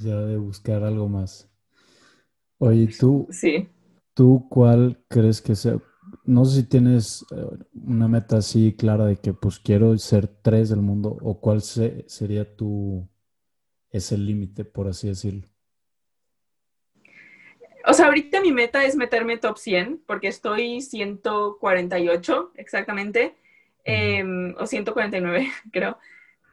ya 0.00 0.20
de 0.20 0.36
buscar 0.36 0.82
algo 0.84 1.08
más. 1.08 1.50
Oye, 2.58 2.88
tú, 2.98 3.26
sí. 3.30 3.68
¿tú 4.14 4.46
cuál 4.48 5.04
crees 5.08 5.42
que 5.42 5.54
sea? 5.54 5.78
No 6.24 6.44
sé 6.44 6.60
si 6.60 6.68
tienes 6.68 7.24
eh, 7.34 7.64
una 7.74 8.08
meta 8.08 8.36
así 8.38 8.74
clara 8.76 9.06
de 9.06 9.16
que 9.16 9.32
pues 9.32 9.58
quiero 9.58 9.96
ser 9.98 10.28
tres 10.28 10.70
del 10.70 10.80
mundo 10.80 11.16
o 11.20 11.40
cuál 11.40 11.62
sería 11.62 12.56
tu, 12.56 13.08
ese 13.92 14.16
límite, 14.16 14.64
por 14.64 14.88
así 14.88 15.08
decirlo. 15.08 15.46
O 17.84 17.94
sea, 17.94 18.06
ahorita 18.06 18.40
mi 18.40 18.52
meta 18.52 18.84
es 18.84 18.96
meterme 18.96 19.38
top 19.38 19.58
100 19.58 20.02
porque 20.06 20.28
estoy 20.28 20.80
148 20.80 22.52
exactamente, 22.54 23.34
em, 23.84 24.54
o 24.58 24.66
149 24.66 25.48
creo. 25.72 25.98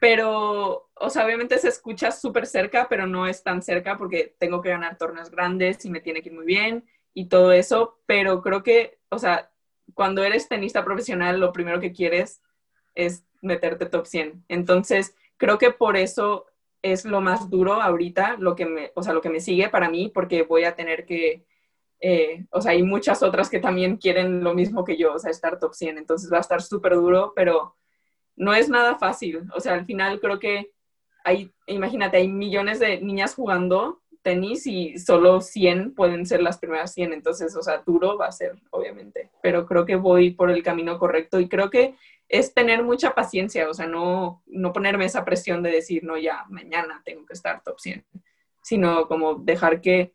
Pero, 0.00 0.90
o 0.94 1.10
sea, 1.10 1.26
obviamente 1.26 1.58
se 1.58 1.68
escucha 1.68 2.10
súper 2.10 2.46
cerca, 2.46 2.88
pero 2.88 3.06
no 3.06 3.26
es 3.26 3.42
tan 3.42 3.62
cerca 3.62 3.96
porque 3.96 4.34
tengo 4.38 4.62
que 4.62 4.70
ganar 4.70 4.96
torneos 4.96 5.30
grandes 5.30 5.84
y 5.84 5.90
me 5.90 6.00
tiene 6.00 6.22
que 6.22 6.30
ir 6.30 6.34
muy 6.34 6.46
bien 6.46 6.84
y 7.14 7.26
todo 7.26 7.52
eso. 7.52 8.00
Pero 8.06 8.42
creo 8.42 8.62
que, 8.62 8.98
o 9.10 9.18
sea, 9.18 9.50
cuando 9.94 10.24
eres 10.24 10.48
tenista 10.48 10.84
profesional, 10.84 11.38
lo 11.38 11.52
primero 11.52 11.80
que 11.80 11.92
quieres 11.92 12.40
es 12.94 13.24
meterte 13.42 13.86
top 13.86 14.06
100. 14.06 14.44
Entonces, 14.48 15.14
creo 15.36 15.58
que 15.58 15.70
por 15.70 15.96
eso 15.96 16.46
es 16.82 17.04
lo 17.04 17.20
más 17.20 17.50
duro 17.50 17.74
ahorita, 17.80 18.36
lo 18.38 18.56
que 18.56 18.66
me, 18.66 18.92
o 18.94 19.02
sea, 19.02 19.12
lo 19.12 19.20
que 19.20 19.30
me 19.30 19.40
sigue 19.40 19.68
para 19.68 19.90
mí, 19.90 20.10
porque 20.12 20.42
voy 20.42 20.64
a 20.64 20.74
tener 20.74 21.04
que, 21.04 21.44
eh, 22.00 22.46
o 22.50 22.60
sea, 22.60 22.72
hay 22.72 22.82
muchas 22.82 23.22
otras 23.22 23.50
que 23.50 23.60
también 23.60 23.96
quieren 23.96 24.42
lo 24.42 24.54
mismo 24.54 24.84
que 24.84 24.96
yo, 24.96 25.14
o 25.14 25.18
sea, 25.18 25.30
estar 25.30 25.58
top 25.58 25.74
100. 25.74 25.98
Entonces 25.98 26.32
va 26.32 26.38
a 26.38 26.40
estar 26.42 26.62
súper 26.62 26.94
duro, 26.94 27.32
pero 27.36 27.76
no 28.36 28.54
es 28.54 28.68
nada 28.68 28.96
fácil. 28.96 29.42
O 29.54 29.60
sea, 29.60 29.74
al 29.74 29.84
final 29.84 30.20
creo 30.20 30.38
que 30.38 30.72
hay, 31.24 31.50
imagínate, 31.66 32.16
hay 32.16 32.28
millones 32.28 32.80
de 32.80 33.00
niñas 33.00 33.34
jugando 33.34 34.00
tenis 34.22 34.66
y 34.66 34.98
solo 34.98 35.40
100 35.40 35.94
pueden 35.94 36.26
ser 36.26 36.42
las 36.42 36.58
primeras 36.58 36.94
100. 36.94 37.12
Entonces, 37.12 37.54
o 37.56 37.62
sea, 37.62 37.82
duro 37.86 38.16
va 38.16 38.26
a 38.26 38.32
ser, 38.32 38.56
obviamente. 38.70 39.30
Pero 39.42 39.66
creo 39.66 39.84
que 39.84 39.96
voy 39.96 40.30
por 40.30 40.50
el 40.50 40.62
camino 40.62 40.98
correcto 40.98 41.40
y 41.40 41.48
creo 41.48 41.68
que 41.70 41.94
es 42.30 42.54
tener 42.54 42.84
mucha 42.84 43.12
paciencia, 43.12 43.68
o 43.68 43.74
sea, 43.74 43.88
no, 43.88 44.42
no 44.46 44.72
ponerme 44.72 45.04
esa 45.04 45.24
presión 45.24 45.64
de 45.64 45.72
decir, 45.72 46.04
no, 46.04 46.16
ya, 46.16 46.46
mañana 46.48 47.02
tengo 47.04 47.26
que 47.26 47.32
estar 47.32 47.60
top 47.64 47.80
100, 47.80 48.04
sino 48.62 49.08
como 49.08 49.34
dejar 49.34 49.80
que 49.80 50.14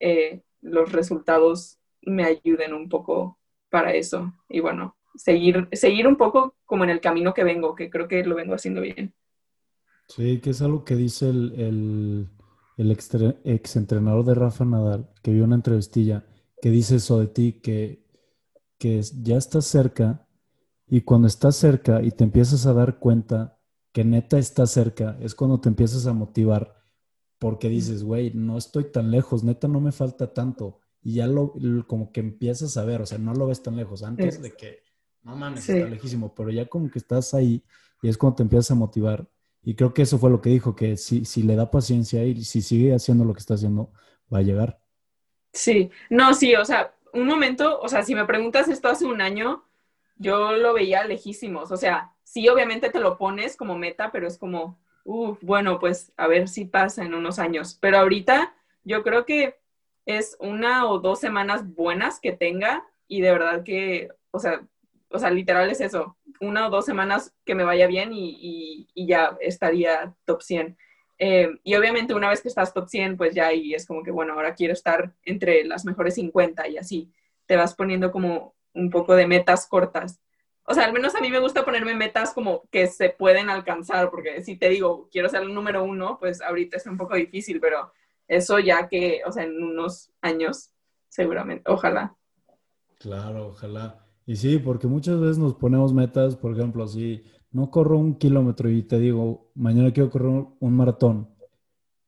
eh, 0.00 0.40
los 0.62 0.90
resultados 0.92 1.78
me 2.00 2.24
ayuden 2.24 2.72
un 2.72 2.88
poco 2.88 3.38
para 3.68 3.92
eso. 3.92 4.32
Y 4.48 4.60
bueno, 4.60 4.96
seguir, 5.14 5.68
seguir 5.72 6.08
un 6.08 6.16
poco 6.16 6.56
como 6.64 6.84
en 6.84 6.90
el 6.90 7.02
camino 7.02 7.34
que 7.34 7.44
vengo, 7.44 7.74
que 7.74 7.90
creo 7.90 8.08
que 8.08 8.24
lo 8.24 8.34
vengo 8.34 8.54
haciendo 8.54 8.80
bien. 8.80 9.12
Sí, 10.08 10.40
que 10.40 10.50
es 10.50 10.62
algo 10.62 10.84
que 10.84 10.96
dice 10.96 11.28
el, 11.28 12.30
el, 12.78 12.90
ex, 12.90 13.76
entrenador 13.76 14.24
de 14.24 14.34
Rafa 14.34 14.64
Nadal, 14.64 15.10
que 15.22 15.32
vio 15.32 15.44
una 15.44 15.56
entrevistilla, 15.56 16.24
que 16.62 16.70
dice 16.70 16.96
eso 16.96 17.20
de 17.20 17.26
ti, 17.26 17.60
que, 17.62 18.02
que 18.78 19.02
ya 19.22 19.36
estás 19.36 19.66
cerca 19.66 20.26
y 20.86 21.02
cuando 21.02 21.28
estás 21.28 21.56
cerca 21.56 22.02
y 22.02 22.10
te 22.10 22.24
empiezas 22.24 22.66
a 22.66 22.74
dar 22.74 22.98
cuenta 22.98 23.58
que 23.92 24.04
neta 24.04 24.38
estás 24.38 24.70
cerca, 24.70 25.16
es 25.20 25.34
cuando 25.34 25.60
te 25.60 25.68
empiezas 25.68 26.06
a 26.06 26.12
motivar 26.12 26.82
porque 27.38 27.68
dices, 27.68 28.04
güey, 28.04 28.32
no 28.34 28.56
estoy 28.56 28.84
tan 28.84 29.10
lejos, 29.10 29.42
neta 29.42 29.68
no 29.68 29.80
me 29.80 29.92
falta 29.92 30.32
tanto. 30.32 30.78
Y 31.02 31.14
ya 31.14 31.26
lo, 31.26 31.54
como 31.88 32.12
que 32.12 32.20
empiezas 32.20 32.76
a 32.76 32.84
ver, 32.84 33.02
o 33.02 33.06
sea, 33.06 33.18
no 33.18 33.34
lo 33.34 33.48
ves 33.48 33.62
tan 33.62 33.76
lejos 33.76 34.04
antes 34.04 34.40
de 34.40 34.52
que 34.52 34.84
no 35.24 35.36
mames, 35.36 35.68
está 35.68 35.88
lejísimo, 35.88 36.34
pero 36.34 36.50
ya 36.50 36.66
como 36.66 36.90
que 36.90 36.98
estás 36.98 37.34
ahí 37.34 37.64
y 38.00 38.08
es 38.08 38.18
cuando 38.18 38.36
te 38.36 38.42
empiezas 38.44 38.70
a 38.70 38.74
motivar. 38.74 39.28
Y 39.62 39.74
creo 39.74 39.94
que 39.94 40.02
eso 40.02 40.18
fue 40.18 40.30
lo 40.30 40.40
que 40.40 40.50
dijo, 40.50 40.74
que 40.74 40.96
si, 40.96 41.24
si 41.24 41.42
le 41.42 41.56
da 41.56 41.70
paciencia 41.70 42.24
y 42.24 42.44
si 42.44 42.62
sigue 42.62 42.94
haciendo 42.94 43.24
lo 43.24 43.32
que 43.32 43.40
está 43.40 43.54
haciendo, 43.54 43.92
va 44.32 44.38
a 44.38 44.42
llegar. 44.42 44.80
Sí, 45.52 45.90
no, 46.10 46.34
sí, 46.34 46.54
o 46.54 46.64
sea, 46.64 46.94
un 47.12 47.26
momento, 47.26 47.80
o 47.80 47.88
sea, 47.88 48.02
si 48.02 48.14
me 48.14 48.24
preguntas 48.24 48.68
esto 48.68 48.88
hace 48.88 49.04
un 49.04 49.20
año, 49.20 49.64
yo 50.22 50.52
lo 50.52 50.72
veía 50.72 51.04
lejísimos, 51.04 51.70
o 51.72 51.76
sea, 51.76 52.12
sí, 52.22 52.48
obviamente 52.48 52.90
te 52.90 53.00
lo 53.00 53.18
pones 53.18 53.56
como 53.56 53.76
meta, 53.76 54.10
pero 54.10 54.26
es 54.26 54.38
como, 54.38 54.78
uff, 55.04 55.38
bueno, 55.42 55.78
pues 55.78 56.12
a 56.16 56.26
ver 56.26 56.48
si 56.48 56.64
pasa 56.64 57.04
en 57.04 57.14
unos 57.14 57.38
años. 57.38 57.76
Pero 57.80 57.98
ahorita 57.98 58.54
yo 58.84 59.02
creo 59.02 59.26
que 59.26 59.58
es 60.06 60.36
una 60.40 60.86
o 60.88 60.98
dos 60.98 61.20
semanas 61.20 61.74
buenas 61.74 62.20
que 62.20 62.32
tenga 62.32 62.86
y 63.06 63.20
de 63.20 63.32
verdad 63.32 63.64
que, 63.64 64.08
o 64.30 64.38
sea, 64.38 64.62
o 65.10 65.18
sea, 65.18 65.30
literal 65.30 65.70
es 65.70 65.80
eso, 65.80 66.16
una 66.40 66.66
o 66.66 66.70
dos 66.70 66.86
semanas 66.86 67.34
que 67.44 67.54
me 67.54 67.64
vaya 67.64 67.86
bien 67.86 68.10
y, 68.14 68.88
ya 68.94 69.36
estaría 69.40 70.14
top 70.24 70.42
100. 70.42 70.76
Eh, 71.18 71.50
y 71.62 71.74
obviamente 71.74 72.14
una 72.14 72.30
vez 72.30 72.40
que 72.40 72.48
estás 72.48 72.72
top 72.72 72.88
100, 72.88 73.16
pues 73.16 73.34
ya 73.34 73.48
ahí 73.48 73.74
es 73.74 73.86
como 73.86 74.02
que, 74.02 74.10
bueno, 74.10 74.32
ahora 74.32 74.54
quiero 74.54 74.72
estar 74.72 75.12
entre 75.24 75.64
las 75.64 75.84
mejores 75.84 76.14
50 76.14 76.68
y 76.68 76.78
así 76.78 77.12
te 77.46 77.56
vas 77.56 77.74
poniendo 77.74 78.10
como 78.10 78.54
un 78.74 78.90
poco 78.90 79.14
de 79.14 79.26
metas 79.26 79.66
cortas. 79.66 80.20
O 80.64 80.74
sea, 80.74 80.84
al 80.84 80.92
menos 80.92 81.14
a 81.14 81.20
mí 81.20 81.28
me 81.30 81.40
gusta 81.40 81.64
ponerme 81.64 81.94
metas 81.94 82.32
como 82.32 82.62
que 82.70 82.86
se 82.86 83.10
pueden 83.10 83.50
alcanzar, 83.50 84.10
porque 84.10 84.42
si 84.42 84.56
te 84.56 84.68
digo, 84.68 85.08
quiero 85.10 85.28
ser 85.28 85.42
el 85.42 85.52
número 85.52 85.82
uno, 85.82 86.18
pues 86.20 86.40
ahorita 86.40 86.76
es 86.76 86.86
un 86.86 86.96
poco 86.96 87.16
difícil, 87.16 87.60
pero 87.60 87.92
eso 88.28 88.58
ya 88.58 88.88
que, 88.88 89.22
o 89.26 89.32
sea, 89.32 89.44
en 89.44 89.62
unos 89.62 90.12
años, 90.20 90.70
seguramente, 91.08 91.70
ojalá. 91.70 92.16
Claro, 92.98 93.48
ojalá. 93.48 94.06
Y 94.24 94.36
sí, 94.36 94.58
porque 94.58 94.86
muchas 94.86 95.18
veces 95.20 95.38
nos 95.38 95.54
ponemos 95.54 95.92
metas, 95.92 96.36
por 96.36 96.52
ejemplo, 96.52 96.86
si 96.86 97.24
no 97.50 97.70
corro 97.70 97.98
un 97.98 98.14
kilómetro 98.14 98.70
y 98.70 98.82
te 98.82 98.98
digo, 98.98 99.50
mañana 99.54 99.92
quiero 99.92 100.10
correr 100.10 100.46
un 100.58 100.76
maratón, 100.76 101.28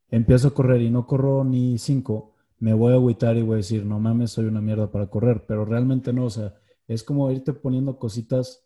empiezo 0.09 0.49
a 0.49 0.55
correr 0.55 0.81
y 0.81 0.91
no 0.91 1.07
corro 1.07 1.45
ni 1.45 1.77
cinco, 1.79 2.34
me 2.65 2.73
voy 2.73 2.95
a 2.95 2.97
agüitar 2.97 3.37
y 3.37 3.43
voy 3.43 3.55
a 3.55 3.57
decir, 3.59 3.85
no 3.85 4.01
mames, 4.01 4.31
soy 4.31 4.47
una 4.47 4.63
mierda 4.63 4.91
para 4.91 5.11
correr, 5.11 5.45
pero 5.47 5.67
realmente 5.67 6.15
no, 6.15 6.25
o 6.25 6.31
sea, 6.31 6.55
es 6.89 7.03
como 7.03 7.31
irte 7.31 7.53
poniendo 7.53 7.99
cositas 7.99 8.65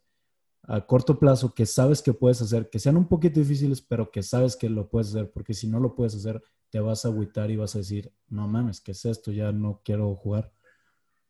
a 0.63 0.87
corto 0.87 1.19
plazo 1.19 1.53
que 1.53 1.67
sabes 1.67 2.01
que 2.01 2.13
puedes 2.13 2.41
hacer, 2.41 2.71
que 2.71 2.79
sean 2.79 2.97
un 2.97 3.09
poquito 3.09 3.41
difíciles, 3.41 3.83
pero 3.83 4.13
que 4.13 4.23
sabes 4.23 4.55
que 4.55 4.69
lo 4.69 4.89
puedes 4.89 5.09
hacer, 5.09 5.33
porque 5.33 5.53
si 5.53 5.67
no 5.67 5.81
lo 5.81 5.97
puedes 5.97 6.15
hacer, 6.15 6.41
te 6.71 6.79
vas 6.79 7.05
a 7.05 7.09
agüitar 7.09 7.51
y 7.51 7.57
vas 7.57 7.75
a 7.75 7.79
decir, 7.79 8.13
no 8.29 8.47
mames, 8.47 8.81
¿qué 8.81 8.93
es 8.93 9.05
esto? 9.05 9.33
Ya 9.33 9.51
no 9.51 9.81
quiero 9.85 10.15
jugar. 10.15 10.53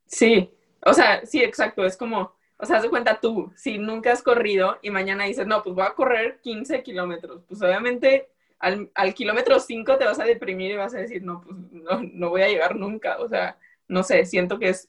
Sí, 0.05 0.51
o 0.85 0.93
sea, 0.93 1.25
sí, 1.25 1.41
exacto, 1.41 1.87
es 1.87 1.97
como, 1.97 2.33
o 2.59 2.67
sea, 2.67 2.77
haz 2.77 2.83
de 2.83 2.91
cuenta 2.91 3.19
tú, 3.19 3.51
si 3.57 3.79
nunca 3.79 4.13
has 4.13 4.23
corrido 4.23 4.77
y 4.83 4.91
mañana 4.91 5.25
dices, 5.25 5.47
no, 5.47 5.63
pues 5.63 5.75
voy 5.75 5.87
a 5.87 5.95
correr 5.95 6.39
15 6.43 6.83
kilómetros, 6.83 7.45
pues 7.49 7.63
obviamente 7.63 8.29
al, 8.59 9.15
kilómetro 9.15 9.61
5 9.61 9.99
te 9.99 10.05
vas 10.05 10.19
a 10.19 10.25
deprimir 10.25 10.73
y 10.73 10.77
vas 10.77 10.95
a 10.95 10.99
decir, 10.99 11.23
no, 11.23 11.43
pues 11.43 11.57
no, 11.71 12.03
no 12.13 12.31
voy 12.31 12.43
a 12.43 12.49
llegar 12.49 12.77
nunca, 12.77 13.19
o 13.19 13.29
sea, 13.29 13.59
no 13.87 14.03
sé, 14.03 14.25
siento 14.25 14.59
que 14.59 14.71
es 14.71 14.87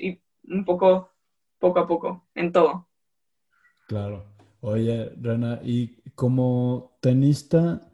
un 0.47 0.65
poco, 0.65 1.11
poco 1.59 1.79
a 1.79 1.87
poco, 1.87 2.27
en 2.35 2.51
todo. 2.51 2.87
Claro. 3.87 4.25
Oye, 4.61 5.09
Rena, 5.21 5.61
y 5.63 6.01
como 6.15 6.97
tenista 7.01 7.89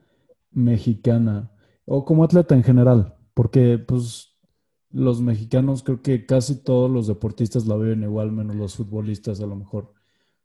mexicana 0.51 1.51
o 1.85 2.03
como 2.03 2.23
atleta 2.23 2.55
en 2.55 2.63
general, 2.63 3.15
porque 3.33 3.77
pues 3.77 4.35
los 4.89 5.21
mexicanos 5.21 5.83
creo 5.83 6.01
que 6.01 6.25
casi 6.25 6.63
todos 6.63 6.89
los 6.89 7.05
deportistas 7.07 7.67
la 7.67 7.75
viven 7.75 8.03
igual, 8.03 8.31
menos 8.31 8.55
los 8.55 8.75
futbolistas 8.75 9.41
a 9.41 9.45
lo 9.45 9.55
mejor. 9.55 9.93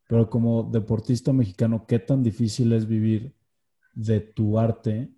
Pero 0.09 0.29
como 0.29 0.65
deportista 0.65 1.33
mexicano, 1.33 1.87
¿qué 1.87 2.01
tan 2.01 2.23
difícil 2.23 2.73
es 2.73 2.87
vivir 2.87 3.35
de 3.95 4.21
tu 4.21 4.59
arte 4.59 5.11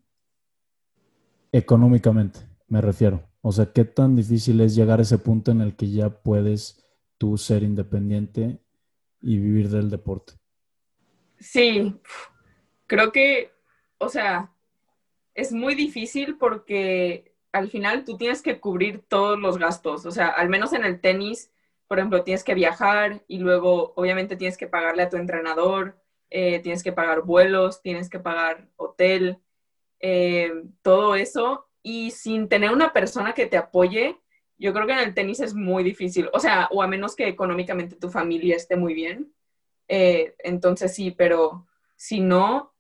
económicamente? 1.53 2.41
Me 2.67 2.81
refiero. 2.81 3.23
O 3.43 3.53
sea, 3.53 3.73
¿qué 3.73 3.85
tan 3.85 4.17
difícil 4.17 4.61
es 4.61 4.75
llegar 4.75 4.99
a 4.99 5.03
ese 5.03 5.19
punto 5.19 5.51
en 5.51 5.61
el 5.61 5.77
que 5.77 5.91
ya 5.91 6.11
puedes 6.11 6.85
tú 7.19 7.37
ser 7.37 7.62
independiente 7.62 8.59
y 9.21 9.38
vivir 9.38 9.69
del 9.69 9.91
deporte? 9.91 10.35
Sí, 11.38 11.95
creo 12.87 13.12
que, 13.12 13.53
o 13.99 14.09
sea, 14.09 14.53
es 15.35 15.53
muy 15.53 15.75
difícil 15.75 16.37
porque 16.38 17.35
al 17.53 17.69
final 17.69 18.05
tú 18.05 18.17
tienes 18.17 18.43
que 18.43 18.61
cubrir 18.61 19.05
todos 19.09 19.38
los 19.38 19.59
gastos. 19.59 20.07
O 20.07 20.11
sea, 20.11 20.29
al 20.29 20.49
menos 20.49 20.73
en 20.73 20.85
el 20.85 21.01
tenis, 21.01 21.51
por 21.88 21.99
ejemplo, 21.99 22.23
tienes 22.23 22.45
que 22.45 22.55
viajar 22.55 23.23
y 23.29 23.38
luego 23.38 23.93
obviamente 23.97 24.37
tienes 24.37 24.57
que 24.57 24.67
pagarle 24.67 25.03
a 25.03 25.09
tu 25.09 25.17
entrenador, 25.17 26.01
eh, 26.31 26.61
tienes 26.61 26.83
que 26.83 26.93
pagar 26.93 27.23
vuelos, 27.23 27.83
tienes 27.83 28.09
que 28.09 28.19
pagar 28.19 28.69
hotel, 28.77 29.38
eh, 30.03 30.53
todo 30.83 31.15
eso. 31.15 31.67
Y 31.83 32.11
sin 32.11 32.49
tener 32.49 32.71
una 32.71 32.93
persona 32.93 33.33
que 33.33 33.47
te 33.47 33.57
apoye, 33.57 34.19
yo 34.59 34.75
creo 34.75 34.87
que 34.87 34.93
en 34.93 34.99
el 34.99 35.15
tenis 35.15 35.41
es 35.41 35.55
muy 35.55 35.83
difícil. 35.83 36.29
O 36.35 36.41
sea, 36.41 36.69
o 36.71 36.83
a 36.83 36.87
menos 36.87 37.17
que 37.17 37.27
económicamente 37.27 37.97
tu 37.97 38.11
familia 38.11 38.57
esté 38.57 38.77
muy 38.77 38.93
bien 38.93 39.33
eh, 39.95 40.35
entonces 40.38 40.95
sí, 40.95 41.11
pero 41.11 41.67
si 41.97 42.21
no, 42.21 42.73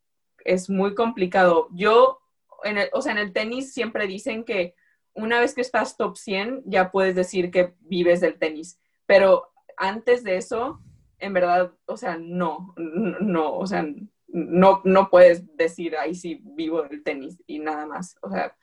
es 0.46 0.70
muy 0.70 0.94
complicado. 0.94 1.68
Yo, 1.72 2.20
en 2.64 2.78
el, 2.78 2.88
o 2.94 3.02
sea, 3.02 3.12
en 3.12 3.18
el 3.18 3.34
tenis 3.34 3.74
siempre 3.74 4.06
dicen 4.06 4.44
que 4.44 4.74
una 5.12 5.38
vez 5.38 5.54
que 5.54 5.60
estás 5.60 5.98
top 5.98 6.16
100, 6.16 6.62
ya 6.64 6.90
puedes 6.90 7.14
decir 7.14 7.50
que 7.50 7.74
vives 7.80 8.22
del 8.22 8.38
tenis, 8.38 8.80
pero 9.04 9.52
antes 9.76 10.24
de 10.24 10.38
eso, 10.38 10.80
en 11.18 11.34
verdad, 11.34 11.72
o 11.84 11.98
sea, 11.98 12.16
no, 12.16 12.74
no, 12.78 13.58
o 13.58 13.66
sea, 13.66 13.86
no, 14.32 14.80
no 14.84 15.10
puedes 15.10 15.44
decir, 15.56 15.96
ahí 15.96 16.14
sí, 16.14 16.40
vivo 16.42 16.82
del 16.82 17.02
tenis 17.02 17.38
y 17.46 17.58
nada 17.58 17.86
más. 17.86 18.16
O 18.22 18.30
sea, 18.30 18.56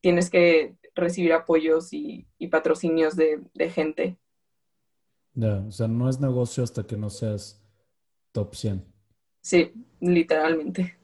tienes 0.00 0.30
que 0.30 0.74
recibir 0.94 1.32
apoyos 1.32 1.92
y, 1.92 2.26
patrocinios 2.50 3.16
de, 3.16 3.42
de 3.54 3.70
gente. 3.70 4.18
Ya, 5.34 5.58
o 5.58 5.70
sea, 5.70 5.86
no 5.88 6.08
es 6.08 6.20
negocio 6.20 6.64
hasta 6.64 6.84
que 6.84 6.96
no 6.96 7.10
seas 7.10 7.62
top 8.32 8.54
100. 8.54 8.84
Sí, 9.42 9.72
literalmente. 10.00 10.96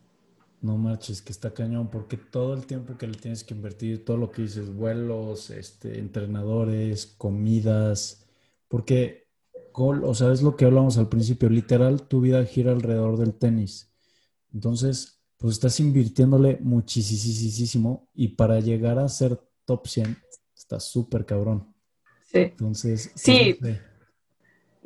No 0.63 0.79
marches, 0.79 1.23
que 1.23 1.33
está 1.33 1.53
cañón, 1.53 1.91
porque 1.91 2.17
todo 2.17 2.55
el 2.55 2.67
tiempo 2.67 2.97
que 2.97 3.07
le 3.07 3.15
tienes 3.15 3.45
que 3.45 3.55
invertir, 3.55 4.05
todo 4.05 4.17
lo 4.17 4.31
que 4.31 4.43
dices, 4.43 4.75
vuelos, 4.75 5.51
este, 5.51 5.99
entrenadores, 5.99 7.07
comidas, 7.07 8.27
porque, 8.69 9.29
o 9.75 10.15
sea, 10.15 10.33
es 10.33 10.43
lo 10.43 10.57
que 10.57 10.65
hablamos 10.65 10.99
al 10.99 11.09
principio, 11.09 11.49
literal, 11.51 12.09
tu 12.09 12.21
vida 12.21 12.45
gira 12.47 12.73
alrededor 12.73 13.19
del 13.19 13.35
tenis. 13.35 13.96
Entonces, 14.57 15.21
pues 15.37 15.53
estás 15.53 15.79
invirtiéndole 15.81 16.59
muchísimo 16.63 18.09
y 18.15 18.29
para 18.29 18.59
llegar 18.59 18.99
a 18.99 19.07
ser 19.07 19.39
top 19.67 19.87
100, 19.87 20.17
está 20.57 20.81
súper 20.81 21.27
cabrón. 21.27 21.75
Sí. 22.25 22.39
Entonces, 22.39 23.13
sí. 23.15 23.59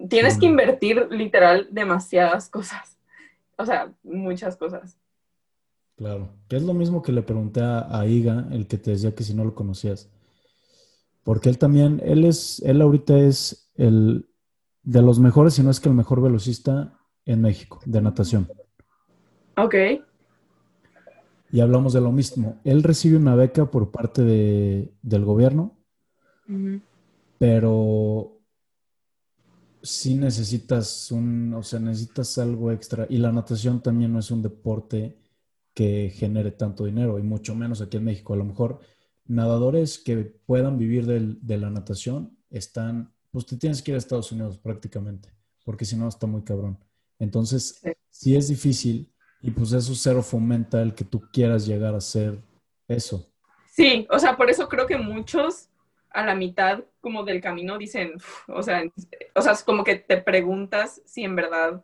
Tienes 0.08 0.38
que 0.38 0.46
invertir 0.46 1.06
literal 1.12 1.68
demasiadas 1.70 2.48
cosas. 2.48 2.98
O 3.56 3.64
sea, 3.64 3.94
muchas 4.02 4.56
cosas. 4.56 4.98
Claro, 5.94 6.34
que 6.48 6.56
es 6.56 6.64
lo 6.64 6.74
mismo 6.74 7.00
que 7.00 7.12
le 7.12 7.22
pregunté 7.22 7.60
a, 7.62 8.04
Iga, 8.08 8.48
el 8.50 8.66
que 8.66 8.76
te 8.76 8.90
decía 8.90 9.14
que 9.14 9.22
si 9.22 9.34
no 9.34 9.44
lo 9.44 9.54
conocías. 9.54 10.10
Porque 11.22 11.48
él 11.48 11.58
también, 11.58 12.02
él 12.04 12.24
es, 12.24 12.60
él 12.66 12.82
ahorita 12.82 13.16
es 13.20 13.70
el 13.76 14.28
de 14.82 15.00
los 15.00 15.20
mejores, 15.20 15.54
si 15.54 15.62
no 15.62 15.70
es 15.70 15.78
que 15.78 15.88
el 15.88 15.94
mejor 15.94 16.20
velocista 16.20 16.98
en 17.24 17.42
México, 17.42 17.78
de 17.84 18.02
natación. 18.02 18.48
Ok. 19.56 19.74
Y 21.52 21.60
hablamos 21.60 21.92
de 21.92 22.00
lo 22.00 22.12
mismo. 22.12 22.60
Él 22.64 22.82
recibe 22.82 23.16
una 23.16 23.34
beca 23.34 23.70
por 23.70 23.90
parte 23.90 24.22
de, 24.22 24.92
del 25.02 25.24
gobierno, 25.24 25.76
pero 27.38 28.40
sí 29.82 30.14
necesitas 30.14 31.10
un, 31.10 31.54
o 31.54 31.62
sea, 31.62 31.80
necesitas 31.80 32.38
algo 32.38 32.70
extra. 32.70 33.06
Y 33.08 33.18
la 33.18 33.32
natación 33.32 33.82
también 33.82 34.12
no 34.12 34.18
es 34.18 34.30
un 34.30 34.42
deporte 34.42 35.18
que 35.74 36.12
genere 36.14 36.50
tanto 36.50 36.84
dinero, 36.84 37.18
y 37.18 37.22
mucho 37.22 37.54
menos 37.54 37.80
aquí 37.80 37.96
en 37.96 38.04
México. 38.04 38.34
A 38.34 38.36
lo 38.36 38.44
mejor 38.44 38.80
nadadores 39.26 39.98
que 39.98 40.16
puedan 40.16 40.78
vivir 40.78 41.06
de 41.06 41.58
la 41.58 41.70
natación 41.70 42.36
están, 42.50 43.12
pues 43.30 43.46
te 43.46 43.56
tienes 43.56 43.82
que 43.82 43.92
ir 43.92 43.94
a 43.94 43.98
Estados 43.98 44.32
Unidos 44.32 44.58
prácticamente, 44.58 45.32
porque 45.64 45.84
si 45.84 45.96
no 45.96 46.08
está 46.08 46.26
muy 46.26 46.42
cabrón. 46.42 46.78
Entonces, 47.18 47.80
sí. 48.10 48.36
es 48.36 48.48
difícil 48.48 49.12
y 49.42 49.50
pues 49.50 49.72
eso 49.72 49.94
cero 49.94 50.22
fomenta 50.22 50.82
el 50.82 50.94
que 50.94 51.04
tú 51.04 51.22
quieras 51.32 51.66
llegar 51.66 51.94
a 51.94 51.98
hacer 51.98 52.38
eso. 52.88 53.26
Sí, 53.70 54.06
o 54.10 54.18
sea, 54.18 54.36
por 54.36 54.50
eso 54.50 54.68
creo 54.68 54.86
que 54.86 54.98
muchos 54.98 55.68
a 56.10 56.24
la 56.24 56.34
mitad 56.34 56.84
como 57.00 57.24
del 57.24 57.40
camino 57.40 57.78
dicen, 57.78 58.14
o 58.48 58.62
sea, 58.62 58.82
o 59.34 59.40
sea, 59.40 59.52
es 59.52 59.62
como 59.62 59.84
que 59.84 59.96
te 59.96 60.18
preguntas 60.18 61.00
si 61.04 61.24
en 61.24 61.36
verdad 61.36 61.82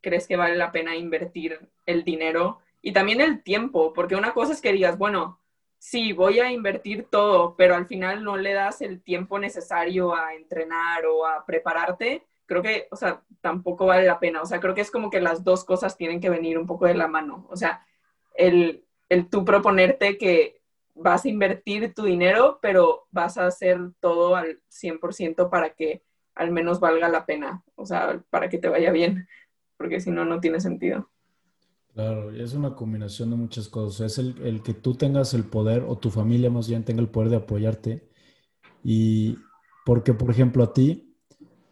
crees 0.00 0.26
que 0.26 0.36
vale 0.36 0.56
la 0.56 0.72
pena 0.72 0.96
invertir 0.96 1.68
el 1.84 2.04
dinero 2.04 2.60
y 2.82 2.92
también 2.92 3.20
el 3.20 3.42
tiempo, 3.42 3.92
porque 3.92 4.16
una 4.16 4.32
cosa 4.32 4.52
es 4.52 4.60
que 4.60 4.72
digas, 4.72 4.96
bueno, 4.96 5.40
sí, 5.78 6.12
voy 6.12 6.40
a 6.40 6.50
invertir 6.50 7.06
todo, 7.10 7.54
pero 7.56 7.74
al 7.74 7.86
final 7.86 8.24
no 8.24 8.36
le 8.36 8.52
das 8.52 8.80
el 8.80 9.02
tiempo 9.02 9.38
necesario 9.38 10.14
a 10.14 10.34
entrenar 10.34 11.04
o 11.06 11.26
a 11.26 11.44
prepararte, 11.44 12.24
creo 12.46 12.62
que, 12.62 12.88
o 12.90 12.96
sea, 12.96 13.22
tampoco 13.40 13.86
vale 13.86 14.06
la 14.06 14.18
pena. 14.18 14.42
O 14.42 14.46
sea, 14.46 14.60
creo 14.60 14.74
que 14.74 14.80
es 14.80 14.90
como 14.90 15.10
que 15.10 15.20
las 15.20 15.44
dos 15.44 15.64
cosas 15.64 15.96
tienen 15.96 16.20
que 16.20 16.30
venir 16.30 16.58
un 16.58 16.66
poco 16.66 16.86
de 16.86 16.94
la 16.94 17.08
mano. 17.08 17.46
O 17.50 17.56
sea, 17.56 17.86
el, 18.34 18.84
el 19.08 19.28
tú 19.28 19.44
proponerte 19.44 20.16
que 20.18 20.60
vas 20.94 21.24
a 21.24 21.28
invertir 21.28 21.94
tu 21.94 22.04
dinero, 22.04 22.58
pero 22.62 23.06
vas 23.10 23.36
a 23.38 23.46
hacer 23.46 23.78
todo 24.00 24.36
al 24.36 24.60
100% 24.70 25.50
para 25.50 25.74
que 25.74 26.02
al 26.34 26.50
menos 26.52 26.80
valga 26.80 27.08
la 27.08 27.26
pena, 27.26 27.64
o 27.74 27.86
sea, 27.86 28.22
para 28.30 28.48
que 28.48 28.58
te 28.58 28.68
vaya 28.68 28.92
bien, 28.92 29.26
porque 29.76 30.00
si 30.00 30.10
no, 30.10 30.24
no 30.24 30.40
tiene 30.40 30.60
sentido. 30.60 31.10
Claro, 31.94 32.30
es 32.30 32.52
una 32.52 32.74
combinación 32.74 33.30
de 33.30 33.36
muchas 33.36 33.68
cosas. 33.68 34.12
Es 34.12 34.18
el, 34.18 34.62
que 34.62 34.74
tú 34.74 34.94
tengas 34.94 35.32
el 35.32 35.44
poder 35.44 35.82
o 35.88 35.96
tu 35.96 36.10
familia 36.10 36.50
más 36.50 36.68
bien 36.68 36.84
tenga 36.84 37.00
el 37.00 37.08
poder 37.08 37.30
de 37.30 37.36
apoyarte. 37.36 38.10
Y 38.84 39.38
porque, 39.86 40.12
por 40.12 40.30
ejemplo, 40.30 40.62
a 40.62 40.74
ti, 40.74 41.05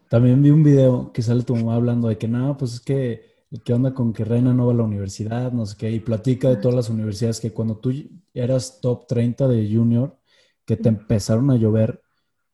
también 0.08 0.42
vi 0.42 0.50
un 0.50 0.62
video 0.62 1.12
que 1.12 1.22
sale 1.22 1.42
tu 1.42 1.54
mamá 1.56 1.74
hablando 1.74 2.08
de 2.08 2.18
que 2.18 2.28
nada, 2.28 2.56
pues 2.56 2.74
es 2.74 2.80
que 2.80 3.34
¿qué 3.62 3.72
onda 3.72 3.94
con 3.94 4.12
que 4.12 4.24
Reina 4.24 4.52
no 4.52 4.66
va 4.66 4.72
a 4.72 4.76
la 4.76 4.82
universidad? 4.82 5.52
No 5.52 5.66
sé 5.66 5.76
qué, 5.78 5.90
y 5.90 6.00
platica 6.00 6.48
de 6.48 6.56
todas 6.56 6.74
las 6.74 6.90
universidades 6.90 7.40
que 7.40 7.52
cuando 7.52 7.76
tú 7.76 7.92
eras 8.32 8.80
top 8.80 9.06
30 9.06 9.48
de 9.48 9.70
junior, 9.72 10.16
que 10.64 10.76
te 10.76 10.88
empezaron 10.88 11.50
a 11.50 11.56
llover 11.56 12.02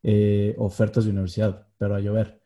eh, 0.02 0.54
ofertas 0.58 1.04
de 1.04 1.10
universidad, 1.10 1.68
pero 1.78 1.94
a 1.94 2.00
llover. 2.00 2.40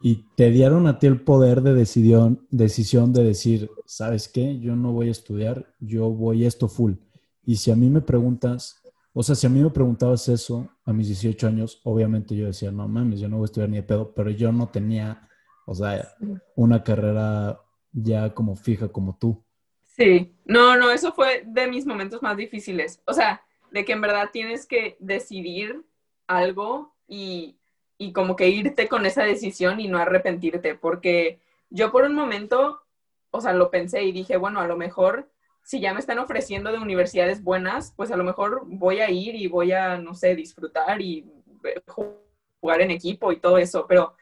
Y 0.00 0.26
te 0.36 0.50
dieron 0.50 0.86
a 0.86 0.98
ti 0.98 1.06
el 1.06 1.20
poder 1.22 1.62
de 1.62 1.74
decisión, 1.74 2.46
decisión 2.50 3.12
de 3.12 3.24
decir, 3.24 3.70
¿sabes 3.86 4.28
qué? 4.28 4.58
Yo 4.58 4.76
no 4.76 4.92
voy 4.92 5.08
a 5.08 5.12
estudiar, 5.12 5.74
yo 5.80 6.10
voy 6.10 6.44
esto 6.44 6.68
full. 6.68 6.94
Y 7.44 7.56
si 7.56 7.70
a 7.70 7.76
mí 7.76 7.88
me 7.88 8.00
preguntas, 8.00 8.82
o 9.14 9.22
sea, 9.22 9.34
si 9.34 9.46
a 9.46 9.50
mí 9.50 9.62
me 9.62 9.70
preguntabas 9.70 10.28
eso 10.28 10.68
a 10.84 10.92
mis 10.92 11.08
18 11.08 11.46
años, 11.46 11.80
obviamente 11.84 12.34
yo 12.34 12.46
decía, 12.46 12.70
no 12.70 12.88
mames, 12.88 13.20
yo 13.20 13.28
no 13.28 13.36
voy 13.36 13.44
a 13.44 13.46
estudiar 13.46 13.70
ni 13.70 13.76
de 13.76 13.82
pedo, 13.82 14.12
pero 14.12 14.30
yo 14.30 14.52
no 14.52 14.68
tenía 14.68 15.28
o 15.66 15.74
sea, 15.74 16.14
una 16.56 16.82
carrera 16.82 17.60
ya 17.92 18.34
como 18.34 18.56
fija 18.56 18.88
como 18.88 19.16
tú. 19.16 19.42
Sí, 19.82 20.36
no, 20.44 20.76
no, 20.76 20.90
eso 20.90 21.12
fue 21.12 21.44
de 21.46 21.68
mis 21.68 21.86
momentos 21.86 22.22
más 22.22 22.36
difíciles. 22.36 23.00
O 23.06 23.14
sea, 23.14 23.42
de 23.70 23.84
que 23.84 23.92
en 23.92 24.00
verdad 24.00 24.30
tienes 24.32 24.66
que 24.66 24.96
decidir 24.98 25.84
algo 26.26 26.94
y, 27.06 27.56
y 27.96 28.12
como 28.12 28.36
que 28.36 28.48
irte 28.48 28.88
con 28.88 29.06
esa 29.06 29.22
decisión 29.22 29.80
y 29.80 29.88
no 29.88 29.98
arrepentirte, 29.98 30.74
porque 30.74 31.40
yo 31.70 31.90
por 31.92 32.04
un 32.04 32.14
momento 32.14 32.84
o 33.34 33.40
sea, 33.40 33.52
lo 33.52 33.68
pensé 33.68 34.04
y 34.04 34.12
dije, 34.12 34.36
bueno, 34.36 34.60
a 34.60 34.66
lo 34.68 34.76
mejor 34.76 35.28
si 35.64 35.80
ya 35.80 35.94
me 35.94 36.00
están 36.00 36.18
ofreciendo 36.18 36.70
de 36.70 36.78
universidades 36.78 37.42
buenas, 37.42 37.92
pues 37.96 38.10
a 38.12 38.16
lo 38.16 38.22
mejor 38.22 38.62
voy 38.66 39.00
a 39.00 39.10
ir 39.10 39.34
y 39.34 39.48
voy 39.48 39.72
a, 39.72 39.96
no 39.96 40.14
sé, 40.14 40.36
disfrutar 40.36 41.00
y 41.00 41.26
jugar 41.86 42.82
en 42.82 42.90
equipo 42.90 43.32
y 43.32 43.40
todo 43.40 43.56
eso, 43.58 43.86
pero 43.88 44.14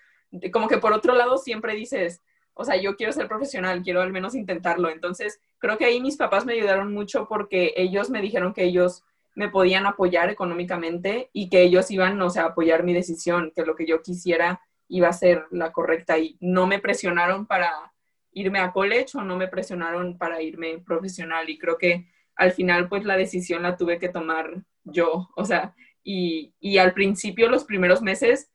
como 0.53 0.69
que 0.69 0.79
por 0.79 0.93
otro 0.93 1.15
lado 1.15 1.37
siempre 1.37 1.75
dices, 1.75 2.23
o 2.55 2.65
sea, 2.65 2.77
yo 2.77 2.97
quiero 2.97 3.13
ser 3.13 3.29
profesional, 3.29 3.83
quiero 3.83 4.03
al 4.03 4.13
menos 4.13 4.35
intentarlo. 4.35 4.89
Entonces, 4.89 5.41
creo 5.59 5.79
que 5.79 5.85
ahí 5.85 6.01
mis 6.01 6.17
papás 6.17 6.45
me 6.47 6.53
ayudaron 6.53 6.93
mucho 6.93 7.27
porque 7.29 7.73
ellos 7.77 8.09
me 8.09 8.21
dijeron 8.21 8.53
que 8.53 8.65
ellos 8.65 9.03
me 9.35 9.49
podían 9.49 9.87
apoyar 9.87 10.31
económicamente 10.31 11.31
y 11.33 11.49
que 11.49 11.63
ellos 11.63 11.91
iban, 11.91 12.21
o 12.21 12.31
sea, 12.31 12.45
a 12.45 12.47
apoyar 12.49 12.85
mi 12.85 12.93
decisión, 12.93 13.53
que 13.55 13.65
lo 13.65 13.75
que 13.75 13.87
yo 13.87 14.03
quisiera 14.03 14.61
iba 14.89 15.09
a 15.09 15.13
ser 15.13 15.47
la 15.51 15.73
correcta 15.73 16.19
y 16.19 16.37
no 16.41 16.67
me 16.67 16.79
presionaron 16.79 17.47
para 17.47 17.92
irme 18.33 18.59
a 18.61 18.73
college 18.73 19.17
o 19.19 19.23
no 19.23 19.37
me 19.37 19.49
presionaron 19.49 20.19
para 20.19 20.43
irme 20.43 20.79
profesional. 20.79 21.49
Y 21.49 21.59
creo 21.59 21.79
que 21.79 22.09
al 22.37 22.53
final 22.53 22.89
pues 22.89 23.05
la 23.05 23.17
decisión 23.17 23.63
la 23.63 23.77
tuve 23.77 23.99
que 23.99 24.09
tomar 24.09 24.63
yo, 24.85 25.29
o 25.37 25.45
sea, 25.45 25.75
y, 26.03 26.55
y 26.59 26.79
al 26.79 26.93
principio 26.93 27.49
los 27.49 27.65
primeros 27.65 28.03
meses 28.03 28.51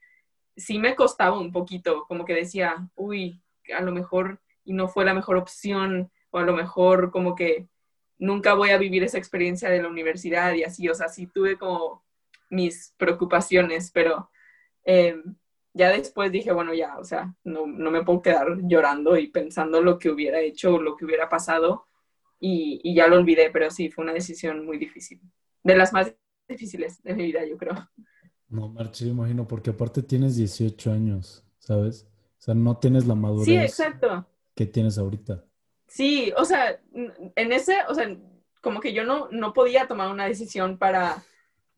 sí 0.58 0.80
me 0.80 0.96
costaba 0.96 1.40
un 1.40 1.52
poquito, 1.52 2.06
como 2.08 2.26
que 2.26 2.34
decía, 2.34 2.90
uy, 2.96 3.42
a 3.74 3.82
lo 3.82 3.92
mejor 3.92 4.42
y 4.68 4.74
no 4.74 4.90
fue 4.90 5.06
la 5.06 5.14
mejor 5.14 5.38
opción. 5.38 6.12
O 6.30 6.40
a 6.40 6.44
lo 6.44 6.54
mejor 6.54 7.10
como 7.10 7.36
que 7.36 7.68
nunca 8.20 8.54
voy 8.54 8.72
a 8.72 8.78
vivir 8.78 9.04
esa 9.04 9.18
experiencia 9.18 9.70
de 9.70 9.82
la 9.82 9.88
universidad 9.88 10.54
y 10.54 10.64
así, 10.64 10.90
o 10.90 10.94
sea, 10.94 11.08
sí 11.08 11.28
tuve 11.28 11.58
como 11.58 12.04
mis 12.50 12.94
preocupaciones, 12.98 13.92
pero 13.92 14.30
eh, 14.84 15.16
ya 15.78 15.92
después 15.92 16.32
dije, 16.32 16.52
bueno, 16.52 16.74
ya, 16.74 16.98
o 16.98 17.04
sea, 17.04 17.34
no, 17.44 17.68
no, 17.68 17.92
me 17.92 18.04
puedo 18.04 18.22
quedar 18.22 18.58
llorando 18.64 19.18
y 19.18 19.28
pensando 19.28 19.82
lo 19.82 20.00
que 20.00 20.10
hubiera 20.10 20.40
hecho 20.42 20.76
o 20.76 20.82
lo 20.82 20.96
que 20.96 21.06
hubiera 21.06 21.30
pasado 21.30 21.88
y, 22.40 22.82
y, 22.84 22.96
ya 22.96 23.08
lo 23.08 23.16
olvidé, 23.16 23.50
pero 23.52 23.72
sí, 23.72 23.90
fue 23.90 24.04
una 24.04 24.14
decisión 24.14 24.66
muy 24.66 24.78
difícil, 24.78 25.22
de 25.64 25.76
las 25.76 25.94
más 25.94 26.14
difíciles 26.48 27.02
de 27.04 27.14
mi 27.14 27.26
vida, 27.26 27.46
yo 27.46 27.58
creo. 27.58 27.76
No, 28.50 28.70
Marchi, 28.70 29.10
imagino, 29.10 29.48
porque 29.48 29.72
aparte 29.72 30.04
tienes 30.04 30.36
18 30.36 30.92
años, 30.92 31.44
¿sabes? 31.60 32.08
O 32.40 32.42
sea, 32.42 32.54
no 32.54 32.78
tienes 32.78 33.06
la 33.06 33.16
madurez 33.16 33.46
sí, 33.46 33.58
exacto. 33.58 34.28
que 34.56 34.66
tienes 34.66 34.98
ahorita. 34.98 35.44
Sí, 35.88 36.32
o 36.38 36.46
sea, 36.46 36.80
en 36.94 37.52
ese, 37.52 37.78
o 37.90 37.94
sea, 37.94 38.16
como 38.62 38.80
que 38.80 38.94
yo 38.94 39.04
no, 39.04 39.30
no 39.32 39.54
podía 39.54 39.88
tomar 39.88 40.12
una 40.12 40.26
decisión 40.26 40.78
para, 40.78 41.24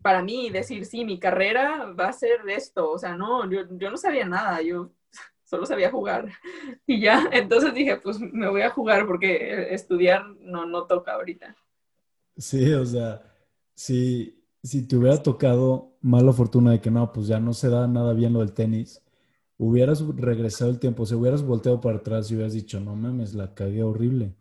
para 0.02 0.22
mí, 0.22 0.50
decir, 0.50 0.86
sí, 0.86 1.06
mi 1.06 1.20
carrera 1.20 1.92
va 1.92 2.08
a 2.08 2.14
ser 2.14 2.42
esto. 2.48 2.92
O 2.92 2.98
sea, 2.98 3.16
no, 3.16 3.50
yo, 3.50 3.62
yo 3.72 3.92
no 3.92 3.98
sabía 3.98 4.26
nada, 4.26 4.62
yo 4.62 4.92
solo 5.44 5.66
sabía 5.66 5.92
jugar. 5.92 6.30
Y 6.86 7.02
ya, 7.02 7.30
entonces 7.32 7.74
dije, 7.74 7.98
pues 7.98 8.20
me 8.20 8.50
voy 8.50 8.62
a 8.62 8.72
jugar 8.72 9.06
porque 9.06 9.74
estudiar 9.74 10.26
no, 10.40 10.66
no 10.66 10.86
toca 10.86 11.14
ahorita. 11.14 11.56
Sí, 12.38 12.74
o 12.74 12.86
sea, 12.86 13.22
si, 13.76 14.44
si 14.64 14.88
te 14.88 14.96
hubiera 14.96 15.22
tocado 15.22 15.98
mala 16.02 16.34
fortuna 16.34 16.72
de 16.72 16.82
que 16.82 16.90
no, 16.90 17.12
pues 17.12 17.28
ya 17.28 17.40
no 17.40 17.54
se 17.54 17.70
da 17.70 17.88
nada 17.88 18.14
bien 18.14 18.34
lo 18.34 18.40
del 18.40 18.54
tenis, 18.54 19.04
hubieras 19.58 20.02
regresado 20.16 20.72
el 20.72 20.80
tiempo, 20.80 21.06
si 21.06 21.16
hubieras 21.16 21.44
volteado 21.44 21.82
para 21.82 21.98
atrás 21.98 22.32
y 22.32 22.36
hubieras 22.36 22.54
dicho, 22.54 22.80
no 22.80 22.96
mames, 22.96 23.34
la 23.34 23.54
cagué 23.54 23.84
horrible. 23.84 24.34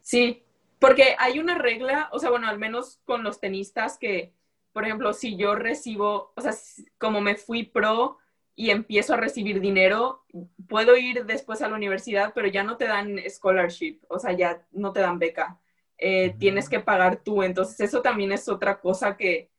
Sí, 0.00 0.44
porque 0.78 1.14
hay 1.18 1.40
una 1.40 1.58
regla, 1.58 2.08
o 2.12 2.18
sea, 2.18 2.30
bueno, 2.30 2.48
al 2.48 2.58
menos 2.58 3.00
con 3.04 3.22
los 3.24 3.40
tenistas 3.40 3.98
que, 3.98 4.32
por 4.72 4.84
ejemplo, 4.84 5.12
si 5.12 5.36
yo 5.36 5.54
recibo, 5.54 6.32
o 6.36 6.40
sea, 6.40 6.52
como 6.98 7.20
me 7.20 7.36
fui 7.36 7.64
pro 7.64 8.18
y 8.54 8.70
empiezo 8.70 9.14
a 9.14 9.16
recibir 9.16 9.60
dinero, 9.60 10.24
puedo 10.68 10.96
ir 10.96 11.24
después 11.24 11.62
a 11.62 11.68
la 11.68 11.76
universidad, 11.76 12.32
pero 12.34 12.48
ya 12.48 12.62
no 12.62 12.76
te 12.76 12.86
dan 12.86 13.18
scholarship, 13.28 14.00
o 14.08 14.18
sea, 14.18 14.32
ya 14.32 14.66
no 14.72 14.92
te 14.92 15.00
dan 15.00 15.18
beca. 15.18 15.58
Eh, 15.98 16.34
tienes 16.38 16.68
que 16.68 16.80
pagar 16.80 17.22
tú, 17.22 17.42
entonces 17.42 17.80
eso 17.80 18.02
también 18.02 18.32
es 18.32 18.48
otra 18.48 18.80
cosa 18.80 19.16
que, 19.16 19.50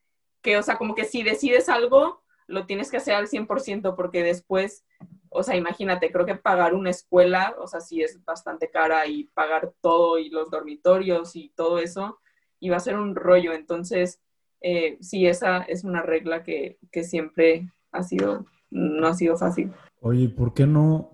que, 0.42 0.58
o 0.58 0.64
sea, 0.64 0.78
como 0.78 0.96
que 0.96 1.06
si 1.06 1.24
decides 1.24 1.70
algo, 1.70 2.24
lo 2.48 2.66
tienes 2.66 2.92
que 2.92 2.98
hacer 2.98 3.16
al 3.16 3.28
100% 3.28 3.96
porque 3.96 4.24
después, 4.24 4.86
o 5.30 5.44
sea, 5.44 5.56
imagínate, 5.56 6.12
creo 6.12 6.26
que 6.26 6.36
pagar 6.36 6.74
una 6.74 6.90
escuela, 6.90 7.56
o 7.60 7.68
sea, 7.68 7.80
sí 7.82 8.02
es 8.02 8.24
bastante 8.26 8.70
cara 8.70 9.06
y 9.08 9.26
pagar 9.26 9.74
todo 9.82 10.18
y 10.20 10.30
los 10.30 10.50
dormitorios 10.50 11.36
y 11.36 11.50
todo 11.50 11.80
eso, 11.80 12.20
y 12.60 12.70
va 12.70 12.78
a 12.78 12.82
ser 12.82 12.98
un 12.98 13.16
rollo. 13.16 13.54
Entonces, 13.54 14.22
eh, 14.62 14.98
sí, 15.02 15.26
esa 15.26 15.64
es 15.64 15.84
una 15.84 16.04
regla 16.04 16.44
que, 16.44 16.78
que 16.92 17.04
siempre 17.04 17.72
ha 17.92 18.04
sido, 18.04 18.46
no 18.70 19.08
ha 19.08 19.14
sido 19.14 19.38
fácil. 19.38 19.72
Oye, 20.00 20.30
¿por 20.30 20.54
qué 20.54 20.68
no? 20.68 21.12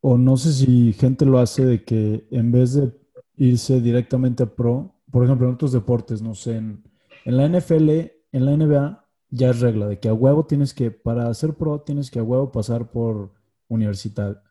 O 0.00 0.18
no 0.18 0.36
sé 0.36 0.52
si 0.52 0.92
gente 0.92 1.24
lo 1.24 1.38
hace 1.38 1.64
de 1.64 1.84
que 1.84 2.26
en 2.30 2.52
vez 2.52 2.74
de 2.74 2.92
irse 3.36 3.80
directamente 3.80 4.42
a 4.42 4.54
pro, 4.54 4.94
por 5.10 5.24
ejemplo, 5.24 5.48
en 5.48 5.54
otros 5.54 5.72
deportes, 5.72 6.22
no 6.22 6.34
sé, 6.34 6.56
en, 6.56 6.84
en 7.24 7.36
la 7.36 7.48
NFL, 7.48 7.90
en 8.32 8.44
la 8.44 8.56
NBA, 8.56 9.06
ya 9.30 9.50
es 9.50 9.60
regla 9.60 9.86
de 9.86 9.98
que 9.98 10.08
a 10.08 10.14
huevo 10.14 10.46
tienes 10.46 10.74
que, 10.74 10.90
para 10.90 11.32
ser 11.34 11.54
pro, 11.54 11.80
tienes 11.80 12.10
que 12.10 12.18
a 12.18 12.22
huevo 12.22 12.50
pasar 12.50 12.90
por 12.90 13.32
universidad. 13.68 14.42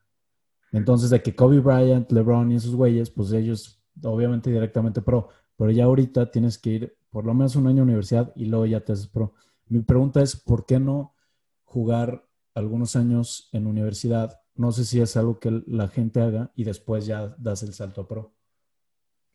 Entonces, 0.72 1.10
de 1.10 1.22
que 1.22 1.36
Kobe 1.36 1.60
Bryant, 1.60 2.12
LeBron 2.12 2.52
y 2.52 2.56
esos 2.56 2.76
güeyes, 2.76 3.10
pues 3.10 3.32
ellos 3.34 3.82
obviamente 4.04 4.52
directamente 4.52 5.02
pro, 5.02 5.30
pero 5.58 5.72
ya 5.72 5.86
ahorita 5.86 6.32
tienes 6.32 6.58
que 6.58 6.70
ir 6.70 6.99
por 7.10 7.26
lo 7.26 7.34
menos 7.34 7.56
un 7.56 7.68
año 7.68 7.82
a 7.82 7.86
universidad 7.86 8.32
y 8.36 8.46
luego 8.46 8.66
ya 8.66 8.82
te 8.82 8.94
haces 8.94 9.08
pro. 9.08 9.34
Mi 9.68 9.82
pregunta 9.82 10.22
es, 10.22 10.36
¿por 10.36 10.66
qué 10.66 10.80
no 10.80 11.16
jugar 11.64 12.26
algunos 12.54 12.96
años 12.96 13.50
en 13.54 13.68
universidad? 13.68 14.42
No 14.56 14.72
sé 14.72 14.86
si 14.86 15.00
es 15.02 15.16
algo 15.18 15.40
que 15.40 15.64
la 15.68 15.88
gente 15.88 16.22
haga 16.22 16.52
y 16.56 16.64
después 16.64 17.06
ya 17.06 17.36
das 17.38 17.64
el 17.64 17.74
salto 17.74 18.02
a 18.02 18.08
pro. 18.08 18.34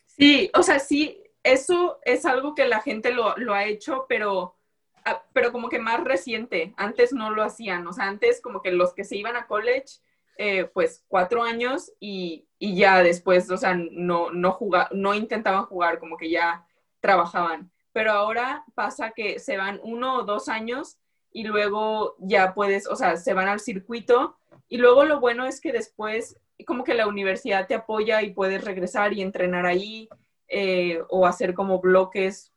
Sí, 0.07 0.51
o 0.55 0.63
sea, 0.63 0.79
sí, 0.79 1.23
eso 1.43 1.99
es 2.05 2.25
algo 2.25 2.55
que 2.55 2.67
la 2.67 2.81
gente 2.81 3.13
lo, 3.13 3.37
lo 3.37 3.55
ha 3.55 3.65
hecho, 3.65 4.07
pero 4.09 4.57
Ah, 5.05 5.23
pero 5.35 5.53
como 5.53 5.69
que 5.69 5.79
más 5.79 6.03
reciente, 6.03 6.73
antes 6.79 7.13
no 7.13 7.31
lo 7.31 7.43
hacían, 7.43 7.87
o 7.87 7.93
sea, 7.93 8.07
antes 8.09 8.41
como 8.41 8.63
que 8.63 8.73
los 8.73 8.95
que 8.95 9.05
se 9.05 9.17
iban 9.17 9.37
a 9.37 9.47
college, 9.47 10.01
eh, 10.39 10.65
pues 10.65 11.05
cuatro 11.09 11.43
años 11.43 11.93
y, 12.01 12.49
y, 12.59 12.75
ya 12.75 13.03
después, 13.03 13.51
o 13.51 13.59
sea, 13.59 13.75
no, 13.75 14.31
no, 14.31 14.59
no 14.93 15.15
intentaban 15.15 15.67
jugar, 15.67 15.99
como 15.99 16.17
que 16.17 16.31
ya 16.31 16.67
trabajaban. 17.05 17.71
Pero 17.93 18.13
ahora 18.13 18.65
pasa 18.75 19.11
que 19.11 19.39
se 19.39 19.59
van 19.59 19.79
uno 19.83 20.17
o 20.17 20.23
dos 20.25 20.49
años 20.49 20.97
y 21.31 21.45
luego 21.45 22.17
ya 22.19 22.55
puedes, 22.55 22.89
o 22.89 22.97
sea, 22.97 23.19
se 23.19 23.35
van 23.35 23.47
al 23.47 23.61
circuito 23.61 24.39
y 24.71 24.79
luego 24.79 25.05
lo 25.05 25.21
bueno 25.21 25.45
es 25.45 25.61
que 25.61 25.71
después 25.71 26.41
como 26.67 26.83
que 26.83 26.95
la 26.95 27.07
universidad 27.07 27.67
te 27.67 27.75
apoya 27.75 28.23
y 28.23 28.33
puedes 28.33 28.65
regresar 28.65 29.13
y 29.13 29.21
entrenar 29.21 29.67
ahí 29.67 30.09
eh, 30.49 31.03
o 31.11 31.27
hacer 31.27 31.53
como 31.53 31.79
bloques 31.79 32.53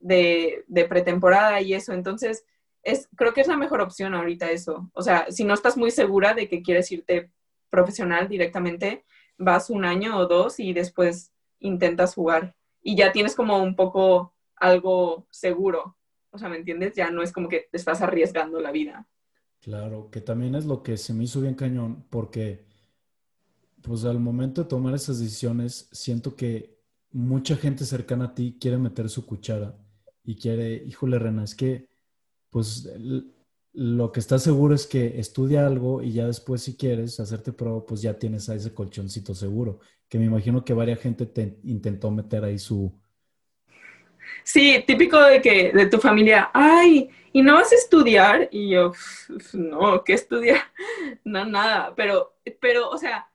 de, 0.00 0.64
pretemporada 0.88 1.60
y 1.60 1.74
eso. 1.74 1.92
Entonces, 1.92 2.44
es, 2.84 3.08
creo 3.16 3.34
que 3.34 3.40
es 3.40 3.48
la 3.48 3.56
mejor 3.56 3.80
opción 3.80 4.14
ahorita 4.14 4.48
eso. 4.52 4.88
O 4.92 5.02
sea, 5.02 5.26
si 5.30 5.42
no 5.42 5.54
estás 5.54 5.76
muy 5.76 5.90
segura 5.90 6.34
de 6.34 6.48
que 6.48 6.62
quieres 6.62 6.92
irte 6.92 7.32
profesional 7.68 8.28
directamente, 8.28 9.04
vas 9.38 9.70
un 9.70 9.84
año 9.84 10.18
o 10.18 10.26
dos 10.26 10.60
y 10.60 10.72
después 10.72 11.32
intentas 11.58 12.14
jugar. 12.14 12.54
Y 12.88 12.96
ya 12.96 13.12
tienes 13.12 13.34
como 13.34 13.62
un 13.62 13.76
poco 13.76 14.32
algo 14.56 15.26
seguro. 15.30 15.98
O 16.30 16.38
sea, 16.38 16.48
¿me 16.48 16.56
entiendes? 16.56 16.94
Ya 16.94 17.10
no 17.10 17.22
es 17.22 17.32
como 17.32 17.46
que 17.46 17.68
te 17.70 17.76
estás 17.76 18.00
arriesgando 18.00 18.60
la 18.60 18.72
vida. 18.72 19.06
Claro, 19.60 20.08
que 20.10 20.22
también 20.22 20.54
es 20.54 20.64
lo 20.64 20.82
que 20.82 20.96
se 20.96 21.12
me 21.12 21.24
hizo 21.24 21.42
bien 21.42 21.54
cañón, 21.54 22.06
porque 22.08 22.64
pues 23.82 24.06
al 24.06 24.20
momento 24.20 24.62
de 24.62 24.68
tomar 24.70 24.94
esas 24.94 25.20
decisiones, 25.20 25.90
siento 25.92 26.34
que 26.34 26.78
mucha 27.10 27.56
gente 27.56 27.84
cercana 27.84 28.24
a 28.24 28.34
ti 28.34 28.56
quiere 28.58 28.78
meter 28.78 29.10
su 29.10 29.26
cuchara 29.26 29.76
y 30.24 30.36
quiere, 30.36 30.82
híjole, 30.86 31.18
Rena, 31.18 31.44
es 31.44 31.54
que, 31.54 31.90
pues, 32.48 32.88
lo 33.74 34.12
que 34.12 34.20
está 34.20 34.38
seguro 34.38 34.74
es 34.74 34.86
que 34.86 35.20
estudia 35.20 35.66
algo 35.66 36.02
y 36.02 36.12
ya 36.12 36.26
después, 36.26 36.62
si 36.62 36.74
quieres 36.74 37.20
hacerte 37.20 37.52
pro, 37.52 37.84
pues 37.84 38.00
ya 38.00 38.18
tienes 38.18 38.48
a 38.48 38.54
ese 38.54 38.72
colchoncito 38.72 39.34
seguro. 39.34 39.80
Que 40.08 40.18
me 40.18 40.24
imagino 40.24 40.64
que 40.64 40.72
varias 40.72 41.00
gente 41.00 41.26
te 41.26 41.58
intentó 41.64 42.10
meter 42.10 42.44
ahí 42.44 42.58
su. 42.58 42.92
Sí, 44.44 44.82
típico 44.86 45.20
de 45.20 45.40
que 45.40 45.72
de 45.72 45.86
tu 45.86 45.98
familia, 45.98 46.50
ay, 46.52 47.10
¿y 47.32 47.42
no 47.42 47.54
vas 47.54 47.72
a 47.72 47.76
estudiar? 47.76 48.48
Y 48.50 48.70
yo, 48.70 48.92
no, 49.54 50.04
¿qué 50.04 50.14
estudiar? 50.14 50.60
No, 51.24 51.44
nada, 51.44 51.94
pero, 51.94 52.36
pero, 52.60 52.88
o 52.88 52.96
sea, 52.96 53.30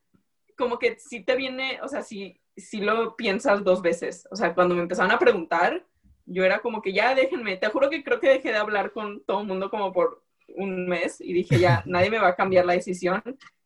como 0.57 0.79
que 0.79 0.97
si 0.99 1.23
te 1.23 1.35
viene, 1.35 1.79
o 1.81 1.87
sea, 1.87 2.01
si 2.01 2.39
si 2.55 2.81
lo 2.81 3.15
piensas 3.15 3.63
dos 3.63 3.81
veces. 3.81 4.27
O 4.31 4.35
sea, 4.35 4.53
cuando 4.53 4.75
me 4.75 4.81
empezaron 4.81 5.11
a 5.11 5.19
preguntar, 5.19 5.85
yo 6.25 6.43
era 6.43 6.59
como 6.59 6.81
que 6.81 6.93
ya 6.93 7.15
déjenme, 7.15 7.57
te 7.57 7.67
juro 7.67 7.89
que 7.89 8.03
creo 8.03 8.19
que 8.19 8.29
dejé 8.29 8.49
de 8.49 8.57
hablar 8.57 8.91
con 8.91 9.23
todo 9.25 9.41
el 9.41 9.47
mundo 9.47 9.69
como 9.69 9.91
por 9.91 10.23
un 10.55 10.87
mes 10.87 11.19
y 11.19 11.33
dije 11.33 11.59
ya, 11.59 11.83
nadie 11.85 12.09
me 12.09 12.19
va 12.19 12.29
a 12.29 12.35
cambiar 12.35 12.65
la 12.65 12.73
decisión, 12.73 13.21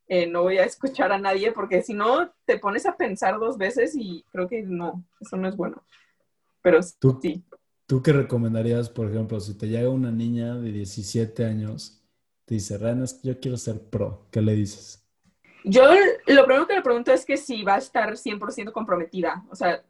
eh, 0.07 0.27
no 0.27 0.43
voy 0.43 0.57
a 0.57 0.63
escuchar 0.63 1.11
a 1.11 1.19
nadie 1.19 1.51
porque 1.51 1.81
si 1.81 1.93
no 1.93 2.31
te 2.45 2.57
pones 2.57 2.85
a 2.85 2.95
pensar 2.95 3.39
dos 3.39 3.57
veces 3.57 3.93
y 3.95 4.23
creo 4.31 4.47
que 4.47 4.63
no, 4.63 5.03
eso 5.19 5.37
no 5.37 5.47
es 5.47 5.55
bueno. 5.55 5.83
Pero 6.61 6.79
¿Tú, 6.99 7.19
sí. 7.21 7.43
¿Tú 7.85 8.01
qué 8.01 8.13
recomendarías, 8.13 8.89
por 8.89 9.09
ejemplo, 9.09 9.39
si 9.39 9.57
te 9.57 9.67
llega 9.67 9.89
una 9.89 10.11
niña 10.11 10.55
de 10.55 10.71
17 10.71 11.45
años, 11.45 12.03
te 12.45 12.55
dice, 12.55 12.77
Renas, 12.77 13.21
yo 13.21 13.39
quiero 13.39 13.57
ser 13.57 13.81
pro, 13.89 14.27
¿qué 14.31 14.41
le 14.41 14.53
dices? 14.53 15.05
Yo 15.63 15.83
lo 16.27 16.45
primero 16.45 16.67
que 16.67 16.75
le 16.75 16.81
pregunto 16.81 17.11
es 17.11 17.25
que 17.25 17.35
si 17.35 17.63
va 17.63 17.75
a 17.75 17.79
estar 17.79 18.13
100% 18.13 18.71
comprometida. 18.71 19.45
O 19.49 19.55
sea, 19.55 19.83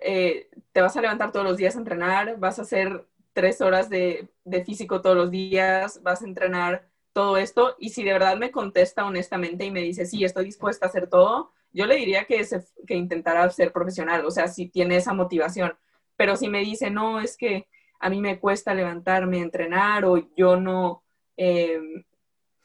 eh, 0.00 0.48
te 0.72 0.82
vas 0.82 0.96
a 0.96 1.00
levantar 1.00 1.32
todos 1.32 1.46
los 1.46 1.56
días 1.56 1.76
a 1.76 1.78
entrenar, 1.78 2.38
vas 2.38 2.58
a 2.58 2.62
hacer 2.62 3.06
tres 3.32 3.60
horas 3.62 3.88
de, 3.88 4.28
de, 4.44 4.64
físico 4.64 5.00
todos 5.00 5.16
los 5.16 5.30
días, 5.30 6.02
vas 6.02 6.22
a 6.22 6.26
entrenar 6.26 6.86
todo 7.14 7.38
esto. 7.38 7.76
Y 7.78 7.90
si 7.90 8.04
de 8.04 8.12
verdad 8.12 8.36
me 8.36 8.50
contesta 8.50 9.06
honestamente 9.06 9.64
y 9.64 9.70
me 9.70 9.80
dice, 9.80 10.04
sí, 10.04 10.24
estoy 10.24 10.44
dispuesta 10.44 10.84
a 10.84 10.88
hacer 10.90 11.08
todo, 11.08 11.52
yo 11.72 11.86
le 11.86 11.96
diría 11.96 12.24
que, 12.26 12.44
se, 12.44 12.62
que 12.86 12.94
intentara 12.94 13.48
ser 13.50 13.72
profesional. 13.72 14.26
O 14.26 14.30
sea, 14.30 14.48
si 14.48 14.68
tiene 14.68 14.96
esa 14.96 15.14
motivación. 15.14 15.74
Pero 16.16 16.36
si 16.36 16.48
me 16.48 16.60
dice, 16.60 16.90
no, 16.90 17.20
es 17.20 17.38
que 17.38 17.66
a 18.00 18.10
mí 18.10 18.20
me 18.20 18.38
cuesta 18.38 18.74
levantarme, 18.74 19.38
entrenar 19.38 20.04
o 20.04 20.28
yo 20.36 20.60
no, 20.60 21.02
eh, 21.36 22.04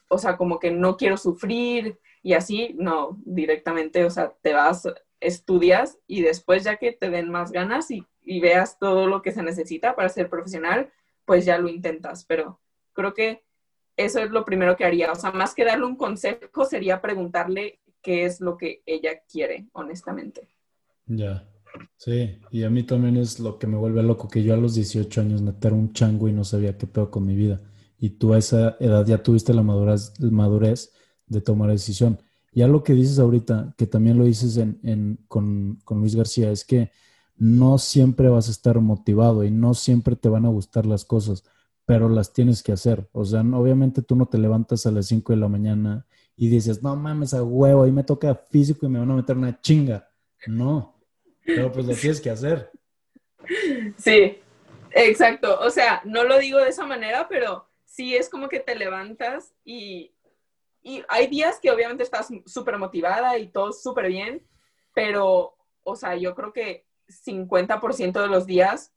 o 0.08 0.18
sea, 0.18 0.36
como 0.36 0.58
que 0.58 0.70
no 0.70 0.96
quiero 0.96 1.16
sufrir 1.16 1.98
y 2.22 2.34
así, 2.34 2.74
no, 2.78 3.16
directamente, 3.24 4.04
o 4.04 4.10
sea, 4.10 4.34
te 4.42 4.52
vas, 4.52 4.86
estudias 5.20 5.98
y 6.06 6.22
después 6.22 6.64
ya 6.64 6.76
que 6.76 6.92
te 6.92 7.10
den 7.10 7.30
más 7.30 7.52
ganas 7.52 7.90
y, 7.90 8.06
y 8.22 8.40
veas 8.40 8.78
todo 8.78 9.06
lo 9.06 9.22
que 9.22 9.32
se 9.32 9.42
necesita 9.42 9.94
para 9.94 10.08
ser 10.08 10.28
profesional, 10.28 10.92
pues 11.24 11.44
ya 11.44 11.58
lo 11.58 11.68
intentas, 11.68 12.24
pero 12.24 12.60
creo 12.92 13.14
que 13.14 13.42
eso 13.96 14.20
es 14.20 14.30
lo 14.30 14.44
primero 14.44 14.76
que 14.76 14.84
haría, 14.84 15.12
o 15.12 15.14
sea, 15.14 15.30
más 15.32 15.54
que 15.54 15.64
darle 15.64 15.86
un 15.86 15.96
consejo 15.96 16.64
sería 16.64 17.00
preguntarle 17.00 17.80
qué 18.02 18.24
es 18.24 18.40
lo 18.40 18.56
que 18.56 18.82
ella 18.86 19.20
quiere, 19.30 19.68
honestamente. 19.72 20.48
Ya. 21.06 21.46
Sí, 21.96 22.40
y 22.50 22.64
a 22.64 22.70
mí 22.70 22.82
también 22.82 23.16
es 23.16 23.38
lo 23.38 23.58
que 23.58 23.66
me 23.66 23.76
vuelve 23.76 24.02
loco, 24.02 24.28
que 24.28 24.42
yo 24.42 24.54
a 24.54 24.56
los 24.56 24.74
18 24.74 25.20
años 25.20 25.42
meter 25.42 25.72
un 25.72 25.92
chango 25.92 26.28
y 26.28 26.32
no 26.32 26.44
sabía 26.44 26.76
qué 26.76 26.86
pedo 26.86 27.10
con 27.10 27.24
mi 27.26 27.36
vida. 27.36 27.60
Y 27.98 28.10
tú 28.10 28.32
a 28.32 28.38
esa 28.38 28.76
edad 28.80 29.06
ya 29.06 29.22
tuviste 29.22 29.52
la 29.54 29.62
madurez, 29.62 30.12
madurez 30.20 30.92
de 31.26 31.40
tomar 31.40 31.70
decisión. 31.70 32.18
Ya 32.52 32.66
lo 32.66 32.82
que 32.82 32.94
dices 32.94 33.18
ahorita, 33.18 33.74
que 33.76 33.86
también 33.86 34.18
lo 34.18 34.24
dices 34.24 34.56
en, 34.56 35.18
con, 35.28 35.78
con 35.84 36.00
Luis 36.00 36.16
García, 36.16 36.50
es 36.50 36.64
que 36.64 36.90
no 37.36 37.78
siempre 37.78 38.28
vas 38.28 38.48
a 38.48 38.50
estar 38.50 38.80
motivado 38.80 39.44
y 39.44 39.50
no 39.50 39.74
siempre 39.74 40.16
te 40.16 40.28
van 40.28 40.44
a 40.44 40.48
gustar 40.50 40.86
las 40.86 41.04
cosas, 41.04 41.44
pero 41.90 42.08
las 42.08 42.32
tienes 42.32 42.62
que 42.62 42.70
hacer. 42.70 43.08
O 43.10 43.24
sea, 43.24 43.40
obviamente 43.40 44.00
tú 44.00 44.14
no 44.14 44.24
te 44.26 44.38
levantas 44.38 44.86
a 44.86 44.92
las 44.92 45.08
5 45.08 45.32
de 45.32 45.40
la 45.40 45.48
mañana 45.48 46.06
y 46.36 46.48
dices, 46.48 46.84
no 46.84 46.94
mames 46.94 47.34
a 47.34 47.42
huevo, 47.42 47.82
ahí 47.82 47.90
me 47.90 48.04
toca 48.04 48.32
físico 48.32 48.86
y 48.86 48.88
me 48.88 49.00
van 49.00 49.10
a 49.10 49.16
meter 49.16 49.36
una 49.36 49.60
chinga. 49.60 50.08
No, 50.46 51.02
pero 51.44 51.72
pues 51.72 51.86
lo 51.86 51.94
tienes 51.96 52.20
que 52.20 52.30
hacer. 52.30 52.70
Sí, 53.96 54.38
exacto. 54.92 55.58
O 55.58 55.68
sea, 55.70 56.00
no 56.04 56.22
lo 56.22 56.38
digo 56.38 56.60
de 56.60 56.68
esa 56.68 56.86
manera, 56.86 57.26
pero 57.28 57.66
sí 57.84 58.14
es 58.14 58.28
como 58.28 58.48
que 58.48 58.60
te 58.60 58.76
levantas 58.76 59.52
y, 59.64 60.12
y 60.84 61.02
hay 61.08 61.26
días 61.26 61.58
que 61.60 61.72
obviamente 61.72 62.04
estás 62.04 62.28
súper 62.46 62.78
motivada 62.78 63.36
y 63.36 63.48
todo 63.48 63.72
súper 63.72 64.06
bien, 64.06 64.46
pero, 64.94 65.56
o 65.82 65.96
sea, 65.96 66.14
yo 66.14 66.36
creo 66.36 66.52
que 66.52 66.86
50% 67.08 68.22
de 68.22 68.28
los 68.28 68.46
días 68.46 68.92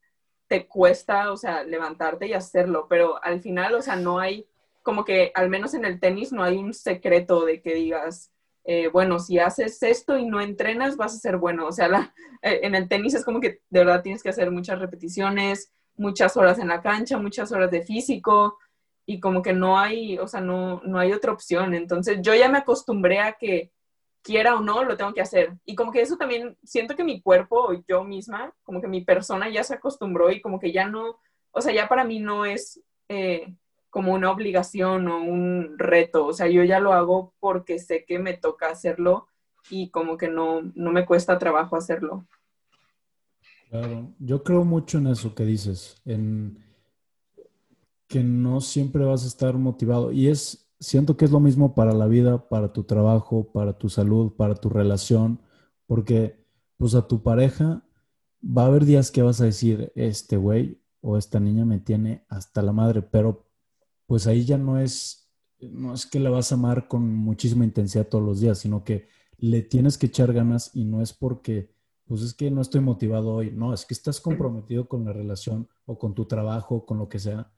te 0.53 0.67
cuesta, 0.67 1.31
o 1.31 1.37
sea, 1.37 1.63
levantarte 1.63 2.27
y 2.27 2.33
hacerlo, 2.33 2.85
pero 2.87 3.19
al 3.23 3.41
final, 3.41 3.73
o 3.73 3.81
sea, 3.81 3.95
no 3.95 4.19
hay, 4.19 4.45
como 4.83 5.03
que 5.03 5.31
al 5.33 5.49
menos 5.49 5.73
en 5.73 5.83
el 5.83 5.99
tenis 5.99 6.31
no 6.31 6.43
hay 6.43 6.57
un 6.57 6.75
secreto 6.75 7.43
de 7.43 7.59
que 7.59 7.73
digas, 7.73 8.31
eh, 8.63 8.87
bueno, 8.89 9.17
si 9.17 9.39
haces 9.39 9.81
esto 9.81 10.15
y 10.15 10.27
no 10.27 10.41
entrenas, 10.41 10.95
vas 10.95 11.15
a 11.15 11.17
ser 11.17 11.37
bueno. 11.37 11.65
O 11.65 11.71
sea, 11.71 12.13
eh, 12.43 12.59
en 12.61 12.75
el 12.75 12.87
tenis 12.87 13.15
es 13.15 13.25
como 13.25 13.39
que 13.39 13.61
de 13.67 13.79
verdad 13.79 14.03
tienes 14.03 14.21
que 14.21 14.29
hacer 14.29 14.51
muchas 14.51 14.77
repeticiones, 14.77 15.71
muchas 15.95 16.37
horas 16.37 16.59
en 16.59 16.67
la 16.67 16.83
cancha, 16.83 17.17
muchas 17.17 17.51
horas 17.51 17.71
de 17.71 17.81
físico 17.81 18.59
y 19.07 19.19
como 19.19 19.41
que 19.41 19.53
no 19.53 19.79
hay, 19.79 20.19
o 20.19 20.27
sea, 20.27 20.39
no, 20.39 20.83
no 20.85 20.99
hay 20.99 21.13
otra 21.13 21.31
opción. 21.31 21.73
Entonces 21.73 22.19
yo 22.21 22.35
ya 22.35 22.47
me 22.47 22.59
acostumbré 22.59 23.21
a 23.21 23.33
que 23.39 23.71
quiera 24.23 24.55
o 24.55 24.61
no, 24.61 24.83
lo 24.83 24.97
tengo 24.97 25.13
que 25.13 25.21
hacer. 25.21 25.53
Y 25.65 25.75
como 25.75 25.91
que 25.91 26.01
eso 26.01 26.17
también, 26.17 26.57
siento 26.63 26.95
que 26.95 27.03
mi 27.03 27.21
cuerpo, 27.21 27.73
yo 27.87 28.03
misma, 28.03 28.53
como 28.63 28.81
que 28.81 28.87
mi 28.87 29.01
persona 29.01 29.49
ya 29.49 29.63
se 29.63 29.75
acostumbró 29.75 30.31
y 30.31 30.41
como 30.41 30.59
que 30.59 30.71
ya 30.71 30.87
no, 30.87 31.19
o 31.51 31.61
sea, 31.61 31.73
ya 31.73 31.87
para 31.87 32.03
mí 32.03 32.19
no 32.19 32.45
es... 32.45 32.81
Eh, 33.09 33.53
como 33.93 34.11
una 34.11 34.31
obligación 34.31 35.07
o 35.07 35.21
un 35.21 35.75
reto, 35.77 36.25
o 36.25 36.33
sea, 36.33 36.47
yo 36.47 36.63
ya 36.63 36.79
lo 36.79 36.93
hago 36.93 37.31
porque 37.39 37.77
sé 37.77 38.05
que 38.05 38.17
me 38.17 38.33
toca 38.33 38.71
hacerlo 38.71 39.27
y 39.69 39.91
como 39.91 40.17
que 40.17 40.27
no, 40.27 40.63
no 40.73 40.91
me 40.91 41.05
cuesta 41.05 41.37
trabajo 41.37 41.75
hacerlo. 41.75 42.25
Claro, 43.69 44.11
yo 44.17 44.41
creo 44.41 44.63
mucho 44.63 44.97
en 44.97 45.05
eso 45.05 45.35
que 45.35 45.45
dices, 45.45 46.01
en 46.05 46.57
que 48.07 48.23
no 48.23 48.61
siempre 48.61 49.05
vas 49.05 49.25
a 49.25 49.27
estar 49.27 49.53
motivado 49.53 50.11
y 50.11 50.27
es, 50.27 50.62
siento 50.83 51.15
que 51.15 51.25
es 51.25 51.31
lo 51.31 51.39
mismo 51.39 51.75
para 51.75 51.93
la 51.93 52.07
vida, 52.07 52.49
para 52.49 52.73
tu 52.73 52.83
trabajo, 52.83 53.51
para 53.53 53.77
tu 53.77 53.89
salud, 53.89 54.33
para 54.33 54.55
tu 54.55 54.69
relación, 54.69 55.39
porque 55.87 56.45
pues 56.77 56.93
a 56.93 57.07
tu 57.07 57.23
pareja 57.23 57.83
va 58.45 58.63
a 58.63 58.65
haber 58.67 58.85
días 58.85 59.09
que 59.09 59.21
vas 59.21 59.39
a 59.39 59.45
decir, 59.45 59.91
este 59.95 60.35
güey 60.35 60.81
o 61.01 61.17
esta 61.17 61.39
niña 61.39 61.65
me 61.65 61.79
tiene 61.79 62.25
hasta 62.27 62.61
la 62.61 62.73
madre, 62.73 63.01
pero 63.01 63.49
pues 64.05 64.27
ahí 64.27 64.43
ya 64.43 64.57
no 64.57 64.77
es, 64.77 65.31
no 65.59 65.93
es 65.93 66.05
que 66.05 66.19
la 66.19 66.29
vas 66.29 66.51
a 66.51 66.55
amar 66.55 66.87
con 66.89 67.15
muchísima 67.15 67.63
intensidad 67.63 68.07
todos 68.07 68.23
los 68.23 68.41
días, 68.41 68.59
sino 68.59 68.83
que 68.83 69.07
le 69.37 69.61
tienes 69.61 69.97
que 69.97 70.07
echar 70.07 70.33
ganas 70.33 70.71
y 70.73 70.83
no 70.83 71.01
es 71.01 71.13
porque, 71.13 71.73
pues 72.05 72.21
es 72.21 72.33
que 72.33 72.51
no 72.51 72.61
estoy 72.61 72.81
motivado 72.81 73.35
hoy, 73.35 73.51
no, 73.51 73.73
es 73.73 73.85
que 73.85 73.93
estás 73.93 74.19
comprometido 74.19 74.89
con 74.89 75.05
la 75.05 75.13
relación 75.13 75.69
o 75.85 75.97
con 75.97 76.13
tu 76.13 76.25
trabajo, 76.25 76.85
con 76.85 76.97
lo 76.97 77.07
que 77.07 77.19
sea. 77.19 77.53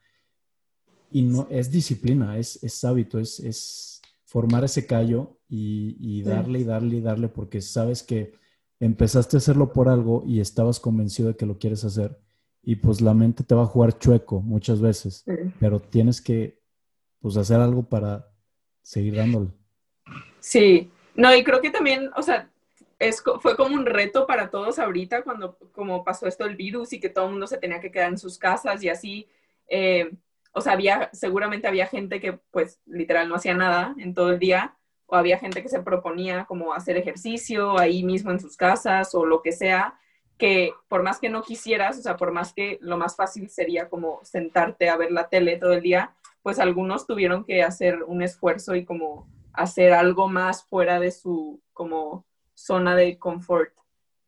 Y 1.12 1.22
no, 1.22 1.48
es 1.50 1.72
disciplina, 1.72 2.38
es, 2.38 2.62
es 2.64 2.84
hábito, 2.84 3.20
es, 3.20 3.40
es 3.40 4.02
formar 4.26 4.64
ese 4.64 4.86
callo 4.86 5.38
y, 5.48 5.96
y 6.00 6.24
darle 6.24 6.60
y 6.60 6.64
darle 6.64 6.98
y 6.98 7.02
darle 7.02 7.28
porque 7.30 7.62
sabes 7.62 8.04
que 8.04 8.34
empezaste 8.80 9.38
a 9.38 9.40
hacerlo 9.40 9.72
por 9.72 9.88
algo 9.88 10.24
y 10.26 10.40
estabas 10.40 10.80
convencido 10.80 11.30
de 11.30 11.36
que 11.36 11.46
lo 11.46 11.58
quieres 11.58 11.84
hacer 11.86 12.18
y 12.66 12.76
pues 12.78 13.00
la 13.00 13.14
mente 13.14 13.44
te 13.44 13.54
va 13.54 13.64
a 13.64 13.68
jugar 13.68 14.00
chueco 14.00 14.42
muchas 14.42 14.82
veces, 14.82 15.24
pero 15.60 15.80
tienes 15.80 16.20
que 16.20 16.60
pues 17.22 17.38
hacer 17.38 17.62
algo 17.62 17.84
para 17.84 18.28
seguir 18.82 19.16
dándole. 19.16 19.50
Sí, 20.40 20.92
no, 21.14 21.34
y 21.34 21.44
creo 21.44 21.62
que 21.62 21.70
también, 21.70 22.10
o 22.18 22.24
sea, 22.24 22.50
es, 22.98 23.24
fue 23.40 23.56
como 23.56 23.76
un 23.76 23.86
reto 23.86 24.26
para 24.26 24.50
todos 24.50 24.80
ahorita 24.80 25.24
cuando 25.24 25.58
como 25.72 26.04
pasó 26.04 26.28
esto 26.28 26.46
el 26.46 26.56
virus 26.56 26.94
y 26.94 27.00
que 27.00 27.10
todo 27.10 27.26
el 27.26 27.32
mundo 27.32 27.46
se 27.46 27.58
tenía 27.58 27.80
que 27.80 27.92
quedar 27.92 28.10
en 28.10 28.18
sus 28.18 28.40
casas 28.40 28.84
y 28.84 28.90
así, 28.90 29.28
eh, 29.68 30.12
o 30.56 30.62
sea, 30.62 30.74
había, 30.74 31.10
seguramente 31.12 31.68
había 31.68 31.86
gente 31.86 32.22
que 32.22 32.40
pues 32.52 32.80
literal 32.86 33.28
no 33.28 33.36
hacía 33.36 33.54
nada 33.54 33.94
en 33.98 34.14
todo 34.14 34.32
el 34.32 34.40
día, 34.40 34.78
o 35.06 35.16
había 35.16 35.38
gente 35.38 35.62
que 35.62 35.68
se 35.68 35.82
proponía 35.82 36.46
como 36.46 36.74
hacer 36.74 36.96
ejercicio 36.96 37.78
ahí 37.78 38.04
mismo 38.04 38.32
en 38.32 38.40
sus 38.40 38.56
casas 38.56 39.14
o 39.14 39.26
lo 39.26 39.42
que 39.42 39.52
sea, 39.52 40.00
que 40.38 40.74
por 40.88 41.04
más 41.04 41.20
que 41.20 41.30
no 41.30 41.44
quisieras, 41.44 42.00
o 42.00 42.02
sea, 42.02 42.16
por 42.16 42.32
más 42.32 42.54
que 42.54 42.78
lo 42.82 42.98
más 42.98 43.18
fácil 43.18 43.50
sería 43.50 43.90
como 43.90 44.22
sentarte 44.24 44.90
a 44.90 44.96
ver 44.96 45.12
la 45.12 45.28
tele 45.28 45.58
todo 45.58 45.74
el 45.74 45.82
día, 45.82 46.16
pues 46.42 46.60
algunos 46.60 47.06
tuvieron 47.06 47.44
que 47.44 47.62
hacer 47.62 48.04
un 48.04 48.22
esfuerzo 48.22 48.76
y 48.76 48.86
como 48.86 49.28
hacer 49.52 49.92
algo 49.92 50.30
más 50.30 50.64
fuera 50.64 51.02
de 51.02 51.12
su 51.12 51.62
como 51.74 52.26
zona 52.54 52.96
de 52.96 53.20
confort. 53.20 53.74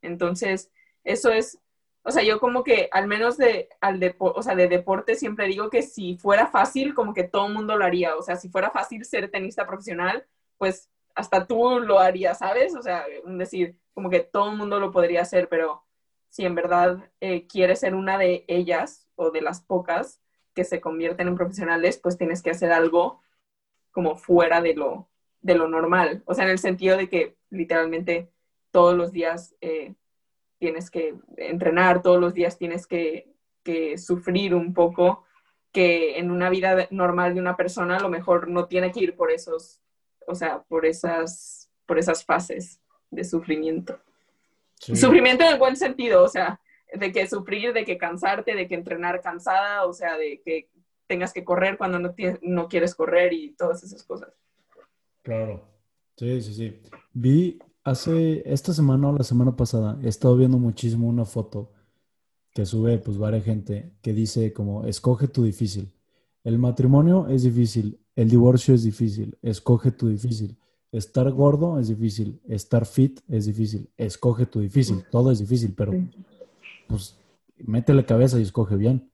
Entonces, 0.01 0.71
eso 1.05 1.31
es, 1.31 1.59
o 2.07 2.11
sea, 2.11 2.23
yo 2.23 2.39
como 2.39 2.63
que 2.63 2.87
al 2.93 3.05
menos 3.05 3.35
de, 3.37 3.67
al 3.81 4.15
o 4.17 4.41
sea, 4.41 4.55
de 4.55 4.69
deporte 4.69 5.15
siempre 5.15 5.45
digo 5.47 5.69
que 5.69 5.81
si 5.81 6.15
fuera 6.15 6.47
fácil, 6.47 6.93
como 6.93 7.13
que 7.13 7.25
todo 7.25 7.47
el 7.47 7.53
mundo 7.53 7.75
lo 7.75 7.83
haría. 7.83 8.15
O 8.15 8.21
sea, 8.21 8.37
si 8.37 8.47
fuera 8.47 8.71
fácil 8.71 9.03
ser 9.03 9.29
tenista 9.29 9.67
profesional, 9.67 10.25
pues 10.57 10.89
hasta 11.15 11.45
tú 11.45 11.81
lo 11.81 11.99
harías, 11.99 12.37
¿sabes? 12.39 12.75
O 12.77 12.81
sea, 12.81 13.05
decir, 13.25 13.77
como 13.93 14.09
que 14.09 14.21
todo 14.21 14.51
el 14.51 14.57
mundo 14.57 14.79
lo 14.79 14.91
podría 14.91 15.21
hacer, 15.23 15.49
pero 15.49 15.83
si 16.29 16.45
en 16.45 16.55
verdad 16.55 17.11
eh, 17.19 17.45
quieres 17.45 17.81
ser 17.81 17.93
una 17.93 18.17
de 18.17 18.45
ellas 18.47 19.05
o 19.15 19.29
de 19.29 19.41
las 19.41 19.59
pocas 19.61 20.21
que 20.53 20.63
se 20.63 20.79
convierten 20.79 21.27
en 21.27 21.35
profesionales, 21.35 21.99
pues 22.01 22.17
tienes 22.17 22.41
que 22.41 22.51
hacer 22.51 22.71
algo 22.71 23.21
como 23.91 24.15
fuera 24.15 24.61
de 24.61 24.75
lo, 24.75 25.09
de 25.41 25.55
lo 25.55 25.67
normal. 25.67 26.23
O 26.25 26.33
sea, 26.33 26.45
en 26.45 26.51
el 26.51 26.59
sentido 26.59 26.95
de 26.95 27.09
que 27.09 27.35
literalmente 27.49 28.31
todos 28.71 28.95
los 28.95 29.11
días 29.11 29.55
eh, 29.59 29.95
tienes 30.59 30.89
que 30.89 31.15
entrenar, 31.37 32.01
todos 32.01 32.19
los 32.19 32.33
días 32.33 32.57
tienes 32.57 32.87
que, 32.87 33.33
que, 33.63 33.97
sufrir 33.97 34.55
un 34.55 34.73
poco, 34.73 35.25
que 35.71 36.17
en 36.17 36.31
una 36.31 36.49
vida 36.49 36.87
normal 36.91 37.33
de 37.33 37.41
una 37.41 37.55
persona 37.55 37.97
a 37.97 38.01
lo 38.01 38.09
mejor 38.09 38.47
no 38.47 38.65
tiene 38.65 38.91
que 38.91 39.01
ir 39.01 39.15
por 39.15 39.31
esos, 39.31 39.79
o 40.25 40.35
sea, 40.35 40.63
por 40.63 40.85
esas, 40.85 41.69
por 41.85 41.99
esas 41.99 42.23
fases 42.23 42.79
de 43.11 43.23
sufrimiento. 43.23 43.99
Sufrimiento 44.79 45.43
en 45.43 45.53
el 45.53 45.59
buen 45.59 45.75
sentido, 45.75 46.23
o 46.23 46.27
sea, 46.27 46.59
de 46.93 47.11
que 47.11 47.27
sufrir, 47.27 47.73
de 47.73 47.83
que 47.83 47.97
cansarte, 47.97 48.55
de 48.55 48.67
que 48.67 48.75
entrenar 48.75 49.21
cansada, 49.21 49.85
o 49.85 49.93
sea, 49.93 50.17
de 50.17 50.41
que 50.43 50.69
tengas 51.07 51.33
que 51.33 51.43
correr 51.43 51.77
cuando 51.77 51.99
no, 51.99 52.13
no 52.41 52.67
quieres 52.67 52.93
correr 52.93 53.33
y 53.33 53.51
todas 53.51 53.83
esas 53.83 54.03
cosas. 54.03 54.33
Claro, 55.23 55.67
sí, 56.15 56.41
sí, 56.41 56.53
sí. 56.53 56.81
Vi 57.13 57.59
hace 57.87 58.43
esta 58.45 58.73
semana 58.73 59.09
o 59.09 59.17
la 59.17 59.23
semana 59.23 59.55
pasada, 59.55 59.97
he 60.03 60.09
estado 60.09 60.35
viendo 60.35 60.57
muchísimo 60.57 61.07
una 61.07 61.23
foto 61.23 61.71
que 62.53 62.65
sube 62.65 62.97
pues 62.97 63.17
varias 63.17 63.45
gente 63.45 63.93
que 64.01 64.11
dice 64.11 64.51
como, 64.51 64.85
escoge 64.85 65.29
tu 65.29 65.43
difícil. 65.45 65.93
El 66.43 66.59
matrimonio 66.59 67.27
es 67.29 67.43
difícil, 67.43 67.97
el 68.17 68.29
divorcio 68.29 68.75
es 68.75 68.83
difícil, 68.83 69.37
escoge 69.41 69.91
tu 69.91 70.09
difícil. 70.09 70.57
Estar 70.91 71.31
gordo 71.31 71.79
es 71.79 71.87
difícil, 71.87 72.41
estar 72.49 72.85
fit 72.85 73.21
es 73.29 73.45
difícil, 73.45 73.89
escoge 73.95 74.45
tu 74.45 74.59
difícil, 74.59 75.05
todo 75.09 75.31
es 75.31 75.39
difícil, 75.39 75.73
pero 75.73 75.93
pues 76.87 77.17
métele 77.57 78.03
cabeza 78.03 78.37
y 78.37 78.43
escoge 78.43 78.75
bien. 78.75 79.09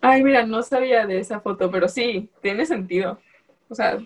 Ay, 0.00 0.22
mira, 0.24 0.46
no 0.46 0.62
sabía 0.62 1.06
de 1.06 1.18
esa 1.18 1.40
foto, 1.40 1.70
pero 1.70 1.88
sí, 1.88 2.30
tiene 2.40 2.64
sentido. 2.64 3.18
O 3.68 3.74
sea, 3.74 3.98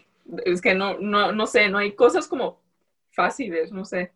es 0.44 0.60
que 0.60 0.74
no, 0.74 0.98
no, 0.98 1.30
no 1.30 1.46
sé, 1.46 1.68
no 1.68 1.78
hay 1.78 1.92
cosas 1.92 2.26
como 2.26 2.58
fáciles, 3.18 3.72
no 3.72 3.84
sé, 3.84 4.12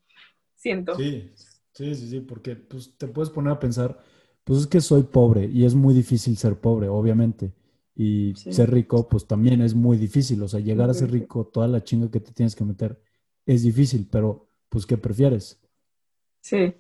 siento. 0.55 0.94
Sí, 0.94 1.32
sí, 1.72 1.92
sí, 1.96 2.09
sí, 2.09 2.20
porque 2.20 2.55
pues 2.55 2.96
te 2.96 3.09
puedes 3.09 3.30
poner 3.30 3.53
a 3.53 3.59
pensar, 3.59 3.98
pues 4.44 4.61
es 4.61 4.66
que 4.68 4.80
soy 4.80 5.03
pobre 5.03 5.46
y 5.46 5.64
es 5.64 5.74
muy 5.74 5.92
difícil 5.92 6.36
ser 6.36 6.61
pobre, 6.61 6.88
obviamente. 6.88 7.53
Y 7.96 8.32
ser 8.36 8.70
rico, 8.70 9.09
pues 9.09 9.26
también 9.26 9.61
es 9.61 9.74
muy 9.74 9.96
difícil. 9.98 10.40
O 10.42 10.48
sea, 10.48 10.61
llegar 10.61 10.88
a 10.88 10.94
ser 10.94 11.11
rico, 11.11 11.50
toda 11.53 11.66
la 11.66 11.82
chinga 11.82 12.11
que 12.11 12.20
te 12.20 12.32
tienes 12.32 12.55
que 12.55 12.64
meter, 12.64 13.03
es 13.44 13.64
difícil, 13.64 14.09
pero 14.11 14.48
pues 14.68 14.86
¿qué 14.86 14.96
prefieres? 14.96 15.61
Sí, 16.40 16.72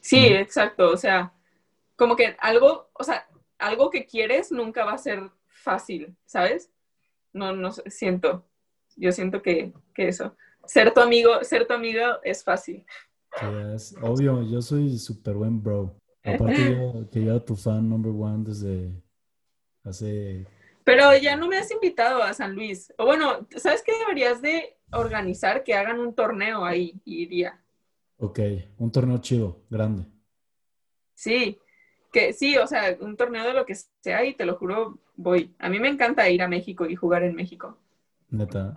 sí, 0.00 0.26
exacto. 0.26 0.90
O 0.90 0.96
sea, 0.96 1.34
como 1.96 2.16
que 2.16 2.34
algo, 2.40 2.88
o 2.94 3.04
sea, 3.04 3.28
algo 3.58 3.90
que 3.90 4.06
quieres 4.06 4.50
nunca 4.50 4.86
va 4.86 4.94
a 4.94 4.98
ser 4.98 5.30
fácil, 5.48 6.16
¿sabes? 6.24 6.70
No, 7.34 7.54
no 7.54 7.72
siento. 7.72 8.46
Yo 8.96 9.12
siento 9.12 9.42
que, 9.42 9.74
que 9.94 10.08
eso. 10.08 10.34
Ser 10.68 10.92
tu 10.92 11.00
amigo, 11.00 11.42
ser 11.42 11.66
tu 11.66 11.72
amigo 11.72 12.20
es 12.22 12.44
fácil. 12.44 12.84
es 13.74 13.96
obvio, 14.02 14.42
yo 14.42 14.60
soy 14.60 14.98
súper 14.98 15.34
buen 15.34 15.62
bro. 15.62 15.96
Aparte 16.22 16.72
yo, 16.72 17.08
que 17.10 17.24
yo 17.24 17.42
tu 17.42 17.56
fan 17.56 17.88
number 17.88 18.12
one 18.12 18.44
desde 18.44 19.02
hace... 19.82 20.46
Pero 20.84 21.16
ya 21.16 21.36
no 21.36 21.48
me 21.48 21.56
has 21.56 21.70
invitado 21.70 22.22
a 22.22 22.34
San 22.34 22.54
Luis. 22.54 22.92
O 22.98 23.06
bueno, 23.06 23.46
¿sabes 23.56 23.82
qué 23.82 23.92
deberías 23.98 24.42
de 24.42 24.76
organizar? 24.92 25.64
Que 25.64 25.72
hagan 25.72 26.00
un 26.00 26.14
torneo 26.14 26.66
ahí, 26.66 27.00
iría. 27.06 27.58
Ok, 28.18 28.40
un 28.76 28.92
torneo 28.92 29.18
chido, 29.18 29.62
grande. 29.70 30.04
Sí, 31.14 31.58
que 32.12 32.34
sí, 32.34 32.58
o 32.58 32.66
sea, 32.66 32.94
un 33.00 33.16
torneo 33.16 33.44
de 33.44 33.54
lo 33.54 33.64
que 33.64 33.74
sea 34.02 34.22
y 34.24 34.34
te 34.34 34.44
lo 34.44 34.56
juro, 34.56 34.98
voy. 35.16 35.54
A 35.58 35.70
mí 35.70 35.80
me 35.80 35.88
encanta 35.88 36.28
ir 36.28 36.42
a 36.42 36.48
México 36.48 36.84
y 36.86 36.94
jugar 36.94 37.22
en 37.22 37.34
México. 37.34 37.78
Neta. 38.28 38.74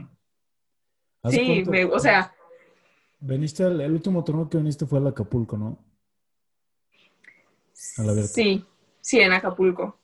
Sí, 1.29 1.63
o 1.91 1.99
sea... 1.99 2.33
Veniste, 3.19 3.63
el, 3.63 3.91
último 3.91 4.23
torneo 4.23 4.49
que 4.49 4.57
viniste 4.57 4.85
fue 4.85 4.99
al 4.99 5.07
Acapulco, 5.07 5.57
¿no? 5.57 5.77
sí, 7.73 8.65
sí, 8.99 9.19
en 9.19 9.33
Acapulco, 9.33 9.99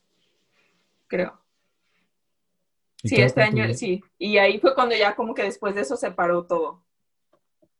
creo. 1.07 1.39
Sí, 3.03 3.15
este 3.15 3.41
año, 3.41 3.73
sí. 3.73 4.03
Y 4.17 4.37
ahí 4.37 4.59
fue 4.59 4.75
cuando 4.75 4.95
ya 4.95 5.15
como 5.15 5.33
que 5.33 5.43
después 5.43 5.73
de 5.73 5.81
eso 5.81 5.95
se 5.95 6.11
paró 6.11 6.45
todo. 6.45 6.83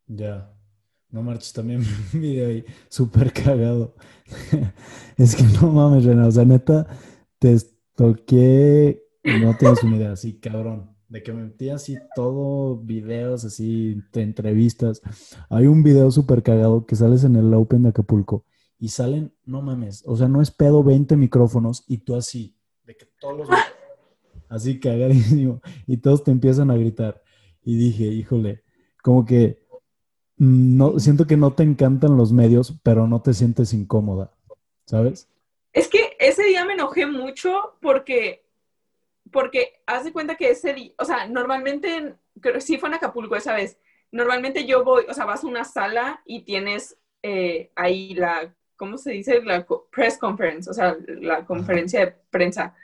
Ya. 0.07 0.51
No 1.09 1.21
marches, 1.21 1.53
también 1.53 1.81
un 2.13 2.21
video 2.21 2.49
ahí 2.49 2.65
súper 2.89 3.31
cagado. 3.31 3.95
es 5.17 5.35
que 5.35 5.43
no 5.43 5.71
mames, 5.71 6.05
Renan. 6.05 6.25
O 6.25 6.31
sea, 6.31 6.45
neta, 6.45 6.87
te 7.39 7.57
toqué 7.95 9.07
no 9.35 9.57
tienes 9.57 9.83
una 9.83 9.97
idea, 9.97 10.11
así 10.13 10.39
cabrón. 10.39 10.95
De 11.09 11.23
que 11.23 11.31
me 11.31 11.43
metí 11.43 11.69
así 11.69 11.97
todo 12.15 12.77
videos, 12.77 13.45
así, 13.45 14.01
de 14.11 14.21
entrevistas. 14.21 15.01
Hay 15.49 15.67
un 15.67 15.83
video 15.83 16.11
súper 16.11 16.43
cagado 16.43 16.85
que 16.85 16.95
sales 16.95 17.23
en 17.23 17.35
el 17.35 17.53
Open 17.53 17.83
de 17.83 17.89
Acapulco 17.89 18.45
y 18.79 18.89
salen, 18.89 19.33
no 19.45 19.61
mames, 19.61 20.03
o 20.05 20.15
sea, 20.15 20.27
no 20.27 20.41
es 20.41 20.51
pedo 20.51 20.83
20 20.83 21.17
micrófonos 21.17 21.83
y 21.87 21.99
tú 21.99 22.15
así, 22.15 22.55
de 22.85 22.95
que 22.95 23.07
todos 23.19 23.37
los... 23.37 23.49
así 24.49 24.79
cagadísimo, 24.79 25.61
y 25.85 25.97
todos 25.97 26.23
te 26.23 26.31
empiezan 26.31 26.71
a 26.71 26.77
gritar. 26.77 27.21
Y 27.63 27.75
dije, 27.75 28.05
híjole, 28.05 28.63
como 29.01 29.25
que 29.25 29.65
no, 30.37 30.99
siento 30.99 31.25
que 31.25 31.37
no 31.37 31.53
te 31.53 31.63
encantan 31.63 32.17
los 32.17 32.31
medios, 32.31 32.79
pero 32.83 33.07
no 33.07 33.21
te 33.21 33.33
sientes 33.33 33.73
incómoda, 33.73 34.33
¿sabes? 34.85 35.29
Es 35.73 35.87
que 35.87 36.15
ese 36.19 36.43
día 36.43 36.65
me 36.65 36.73
enojé 36.73 37.05
mucho 37.05 37.77
porque, 37.81 38.46
porque 39.31 39.81
haz 39.85 40.03
de 40.03 40.13
cuenta 40.13 40.35
que 40.35 40.49
ese 40.49 40.73
día, 40.73 40.91
o 40.97 41.05
sea, 41.05 41.27
normalmente, 41.27 42.15
creo, 42.41 42.61
sí 42.61 42.77
fue 42.77 42.89
en 42.89 42.95
Acapulco 42.95 43.35
esa 43.35 43.53
vez, 43.53 43.77
normalmente 44.11 44.65
yo 44.65 44.83
voy, 44.83 45.05
o 45.09 45.13
sea, 45.13 45.25
vas 45.25 45.43
a 45.43 45.47
una 45.47 45.63
sala 45.63 46.21
y 46.25 46.43
tienes 46.43 46.97
eh, 47.23 47.71
ahí 47.75 48.13
la 48.15 48.53
¿cómo 48.77 48.97
se 48.97 49.11
dice? 49.11 49.41
La 49.41 49.65
press 49.91 50.17
conference, 50.17 50.69
o 50.69 50.73
sea, 50.73 50.95
la 51.07 51.45
conferencia 51.45 52.05
de 52.05 52.15
prensa. 52.29 52.75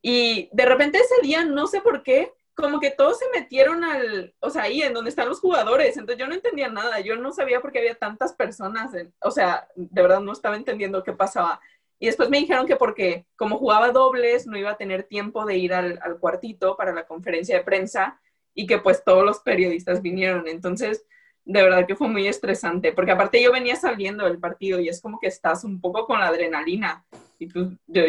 Y 0.00 0.48
de 0.52 0.64
repente 0.64 0.98
ese 0.98 1.20
día, 1.22 1.44
no 1.44 1.66
sé 1.66 1.82
por 1.82 2.02
qué, 2.02 2.32
como 2.54 2.80
que 2.80 2.90
todos 2.90 3.18
se 3.18 3.26
metieron 3.38 3.84
al, 3.84 4.34
o 4.40 4.50
sea, 4.50 4.62
ahí 4.62 4.82
en 4.82 4.94
donde 4.94 5.10
están 5.10 5.28
los 5.28 5.40
jugadores. 5.40 5.96
Entonces 5.96 6.18
yo 6.18 6.26
no 6.26 6.34
entendía 6.34 6.68
nada, 6.68 7.00
yo 7.00 7.16
no 7.16 7.32
sabía 7.32 7.60
por 7.60 7.72
qué 7.72 7.80
había 7.80 7.96
tantas 7.96 8.32
personas, 8.32 8.92
o 9.20 9.30
sea, 9.30 9.68
de 9.74 10.02
verdad 10.02 10.20
no 10.20 10.32
estaba 10.32 10.56
entendiendo 10.56 11.02
qué 11.02 11.12
pasaba. 11.12 11.60
Y 12.02 12.06
después 12.06 12.30
me 12.30 12.38
dijeron 12.38 12.66
que 12.66 12.76
porque 12.76 13.26
como 13.36 13.58
jugaba 13.58 13.92
dobles, 13.92 14.46
no 14.46 14.56
iba 14.56 14.70
a 14.70 14.76
tener 14.78 15.02
tiempo 15.02 15.44
de 15.44 15.58
ir 15.58 15.74
al, 15.74 16.00
cuartito 16.18 16.74
para 16.74 16.94
la 16.94 17.06
conferencia 17.06 17.58
de 17.58 17.62
prensa 17.62 18.18
y 18.54 18.66
que 18.66 18.78
pues 18.78 19.04
todos 19.04 19.22
los 19.22 19.40
periodistas 19.40 20.00
vinieron. 20.00 20.48
Entonces, 20.48 21.04
de 21.44 21.62
verdad 21.62 21.86
que 21.86 21.94
fue 21.94 22.08
muy 22.08 22.26
estresante, 22.26 22.92
porque 22.92 23.12
aparte 23.12 23.42
yo 23.42 23.52
venía 23.52 23.76
saliendo 23.76 24.24
del 24.24 24.38
partido 24.38 24.80
y 24.80 24.88
es 24.88 25.02
como 25.02 25.20
que 25.20 25.26
estás 25.26 25.62
un 25.62 25.78
poco 25.78 26.06
con 26.06 26.20
la 26.20 26.28
adrenalina. 26.28 27.04
Y 27.38 27.46
pues 27.48 27.68
yo, 27.86 28.02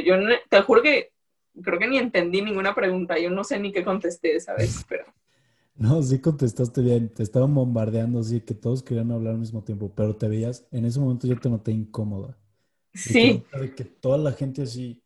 te 0.49 0.61
juro 0.61 0.81
que 0.81 1.11
creo 1.61 1.77
que 1.77 1.87
ni 1.87 1.97
entendí 1.97 2.41
ninguna 2.41 2.73
pregunta, 2.73 3.19
yo 3.19 3.29
no 3.29 3.43
sé 3.43 3.59
ni 3.59 3.73
qué 3.73 3.83
contesté 3.83 4.37
esa 4.37 4.53
vez, 4.53 4.85
pero... 4.87 5.03
No, 5.75 6.01
sí 6.01 6.21
contestaste 6.21 6.81
bien, 6.81 7.09
te 7.09 7.23
estaban 7.23 7.53
bombardeando, 7.53 8.19
así 8.19 8.39
que 8.39 8.53
todos 8.53 8.83
querían 8.83 9.11
hablar 9.11 9.33
al 9.33 9.39
mismo 9.39 9.63
tiempo, 9.63 9.91
pero 9.93 10.15
te 10.15 10.29
veías, 10.29 10.65
en 10.71 10.85
ese 10.85 10.99
momento 10.99 11.27
yo 11.27 11.37
te 11.37 11.49
noté 11.49 11.71
incómoda. 11.71 12.37
Sí. 12.93 13.43
De 13.53 13.73
que 13.73 13.85
toda 13.85 14.17
la 14.17 14.33
gente 14.33 14.63
así, 14.63 15.01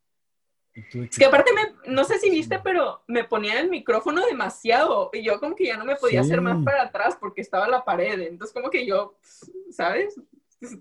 es 0.75 1.17
que 1.17 1.25
aparte, 1.25 1.51
me, 1.53 1.93
no 1.93 2.03
sé 2.03 2.19
si 2.19 2.29
viste, 2.29 2.59
pero 2.61 3.01
me 3.07 3.23
ponía 3.23 3.61
el 3.61 3.69
micrófono 3.69 4.25
demasiado 4.25 5.09
y 5.13 5.23
yo 5.23 5.39
como 5.39 5.55
que 5.55 5.67
ya 5.67 5.77
no 5.77 5.85
me 5.85 5.95
podía 5.95 6.19
hacer 6.19 6.41
más 6.41 6.61
para 6.65 6.83
atrás 6.83 7.15
porque 7.17 7.39
estaba 7.39 7.67
la 7.69 7.85
pared. 7.85 8.19
Entonces 8.19 8.53
como 8.53 8.69
que 8.69 8.85
yo, 8.85 9.17
¿sabes? 9.71 10.19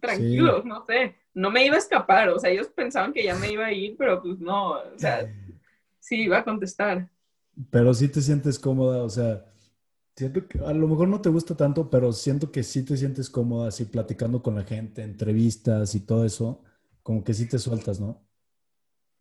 Tranquilos, 0.00 0.64
no 0.64 0.84
sé. 0.84 1.14
No 1.32 1.50
me 1.50 1.64
iba 1.64 1.76
a 1.76 1.78
escapar. 1.78 2.28
O 2.30 2.40
sea, 2.40 2.50
ellos 2.50 2.68
pensaban 2.68 3.12
que 3.12 3.22
ya 3.22 3.36
me 3.36 3.52
iba 3.52 3.66
a 3.66 3.72
ir, 3.72 3.94
pero 3.96 4.20
pues 4.20 4.40
no. 4.40 4.72
O 4.72 4.98
sea, 4.98 5.32
sí, 6.00 6.22
iba 6.22 6.38
a 6.38 6.44
contestar. 6.44 7.08
Pero 7.70 7.94
sí 7.94 8.08
te 8.08 8.20
sientes 8.20 8.58
cómoda, 8.58 9.04
o 9.04 9.08
sea, 9.08 9.44
siento 10.16 10.48
que 10.48 10.58
a 10.58 10.72
lo 10.72 10.88
mejor 10.88 11.06
no 11.06 11.20
te 11.20 11.28
gusta 11.28 11.56
tanto, 11.56 11.88
pero 11.88 12.12
siento 12.12 12.50
que 12.50 12.64
sí 12.64 12.84
te 12.84 12.96
sientes 12.96 13.30
cómoda 13.30 13.68
así 13.68 13.84
platicando 13.84 14.42
con 14.42 14.56
la 14.56 14.64
gente, 14.64 15.02
entrevistas 15.02 15.94
y 15.94 16.00
todo 16.00 16.24
eso, 16.24 16.64
como 17.04 17.22
que 17.22 17.34
sí 17.34 17.46
te 17.46 17.58
sueltas, 17.58 18.00
¿no? 18.00 18.20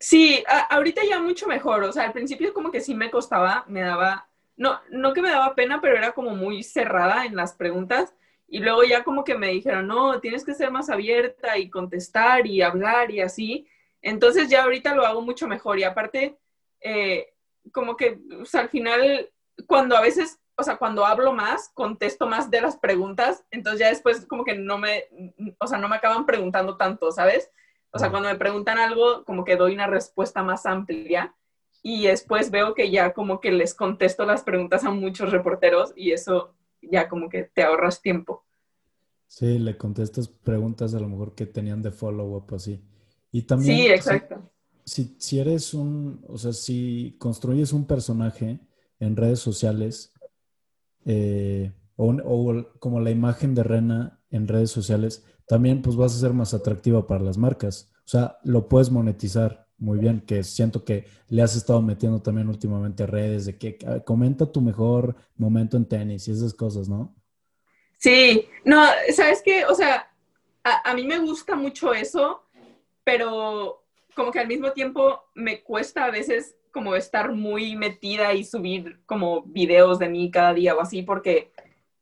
Sí, 0.00 0.42
ahorita 0.70 1.02
ya 1.08 1.20
mucho 1.20 1.46
mejor. 1.46 1.84
O 1.84 1.92
sea, 1.92 2.04
al 2.04 2.12
principio 2.12 2.52
como 2.52 2.72
que 2.72 2.80
sí 2.80 2.94
me 2.94 3.10
costaba, 3.10 3.64
me 3.68 3.82
daba, 3.82 4.26
no, 4.56 4.80
no 4.90 5.12
que 5.12 5.22
me 5.22 5.30
daba 5.30 5.54
pena, 5.54 5.80
pero 5.80 5.96
era 5.96 6.12
como 6.12 6.30
muy 6.30 6.62
cerrada 6.62 7.26
en 7.26 7.36
las 7.36 7.52
preguntas. 7.52 8.14
Y 8.48 8.60
luego 8.60 8.84
ya 8.84 9.04
como 9.04 9.22
que 9.22 9.36
me 9.36 9.48
dijeron, 9.48 9.86
no, 9.86 10.18
tienes 10.20 10.44
que 10.44 10.54
ser 10.54 10.70
más 10.70 10.88
abierta 10.88 11.58
y 11.58 11.68
contestar 11.70 12.46
y 12.46 12.62
hablar 12.62 13.10
y 13.10 13.20
así. 13.20 13.68
Entonces 14.00 14.48
ya 14.48 14.64
ahorita 14.64 14.94
lo 14.94 15.04
hago 15.04 15.20
mucho 15.20 15.46
mejor. 15.46 15.78
Y 15.78 15.84
aparte, 15.84 16.38
eh, 16.80 17.34
como 17.70 17.96
que 17.96 18.18
o 18.40 18.46
sea, 18.46 18.62
al 18.62 18.70
final, 18.70 19.30
cuando 19.66 19.94
a 19.94 20.00
veces, 20.00 20.40
o 20.56 20.62
sea, 20.62 20.76
cuando 20.78 21.04
hablo 21.04 21.34
más, 21.34 21.70
contesto 21.74 22.26
más 22.26 22.50
de 22.50 22.62
las 22.62 22.78
preguntas. 22.78 23.44
Entonces 23.50 23.80
ya 23.80 23.88
después 23.88 24.24
como 24.24 24.42
que 24.42 24.54
no 24.54 24.78
me, 24.78 25.04
o 25.58 25.66
sea, 25.66 25.76
no 25.76 25.88
me 25.88 25.96
acaban 25.96 26.24
preguntando 26.24 26.78
tanto, 26.78 27.12
¿sabes? 27.12 27.50
O 27.94 27.98
sea, 28.00 28.10
cuando 28.10 28.28
me 28.28 28.34
preguntan 28.34 28.76
algo, 28.78 29.24
como 29.24 29.44
que 29.44 29.56
doy 29.56 29.72
una 29.72 29.86
respuesta 29.86 30.42
más 30.42 30.66
amplia 30.66 31.36
y 31.80 32.06
después 32.06 32.50
veo 32.50 32.74
que 32.74 32.90
ya 32.90 33.12
como 33.12 33.40
que 33.40 33.52
les 33.52 33.72
contesto 33.72 34.26
las 34.26 34.42
preguntas 34.42 34.82
a 34.82 34.90
muchos 34.90 35.30
reporteros 35.30 35.92
y 35.94 36.10
eso 36.10 36.56
ya 36.82 37.08
como 37.08 37.28
que 37.28 37.44
te 37.44 37.62
ahorras 37.62 38.02
tiempo. 38.02 38.44
Sí, 39.28 39.60
le 39.60 39.76
contestas 39.76 40.26
preguntas 40.26 40.92
a 40.94 40.98
lo 40.98 41.08
mejor 41.08 41.36
que 41.36 41.46
tenían 41.46 41.82
de 41.82 41.92
follow-up 41.92 42.52
así. 42.52 42.82
Y 43.30 43.42
también... 43.42 43.76
Sí, 43.76 43.86
exacto. 43.86 44.50
Si, 44.84 45.14
si, 45.18 45.38
eres 45.38 45.72
un, 45.72 46.24
o 46.28 46.36
sea, 46.36 46.52
si 46.52 47.14
construyes 47.18 47.72
un 47.72 47.86
personaje 47.86 48.58
en 48.98 49.16
redes 49.16 49.38
sociales, 49.38 50.12
eh, 51.04 51.72
o, 51.94 52.12
o, 52.12 52.78
como 52.80 53.00
la 53.00 53.12
imagen 53.12 53.54
de 53.54 53.62
Rena 53.62 54.20
en 54.30 54.48
redes 54.48 54.72
sociales, 54.72 55.24
también 55.46 55.82
pues 55.82 55.96
vas 55.96 56.14
a 56.14 56.20
ser 56.20 56.32
más 56.32 56.54
atractiva 56.54 57.06
para 57.06 57.24
las 57.24 57.36
marcas. 57.38 57.90
O 57.98 58.08
sea, 58.08 58.38
lo 58.44 58.68
puedes 58.68 58.90
monetizar 58.90 59.64
muy 59.78 59.98
bien, 59.98 60.20
que 60.20 60.42
siento 60.44 60.84
que 60.84 61.04
le 61.28 61.42
has 61.42 61.56
estado 61.56 61.82
metiendo 61.82 62.22
también 62.22 62.48
últimamente 62.48 63.02
a 63.02 63.06
redes 63.06 63.46
de 63.46 63.58
que 63.58 63.78
ah, 63.86 64.00
comenta 64.00 64.50
tu 64.50 64.60
mejor 64.60 65.14
momento 65.36 65.76
en 65.76 65.86
tenis 65.86 66.28
y 66.28 66.32
esas 66.32 66.54
cosas, 66.54 66.88
¿no? 66.88 67.14
Sí, 67.98 68.48
no, 68.64 68.84
sabes 69.12 69.42
qué, 69.44 69.64
o 69.64 69.74
sea, 69.74 70.10
a, 70.62 70.90
a 70.90 70.94
mí 70.94 71.04
me 71.04 71.18
gusta 71.18 71.56
mucho 71.56 71.92
eso, 71.92 72.42
pero 73.02 73.84
como 74.14 74.30
que 74.30 74.40
al 74.40 74.48
mismo 74.48 74.72
tiempo 74.72 75.20
me 75.34 75.62
cuesta 75.62 76.04
a 76.04 76.10
veces 76.10 76.56
como 76.70 76.96
estar 76.96 77.32
muy 77.32 77.76
metida 77.76 78.32
y 78.34 78.44
subir 78.44 79.00
como 79.06 79.42
videos 79.42 79.98
de 79.98 80.08
mí 80.08 80.30
cada 80.30 80.54
día 80.54 80.74
o 80.74 80.80
así, 80.80 81.02
porque 81.02 81.52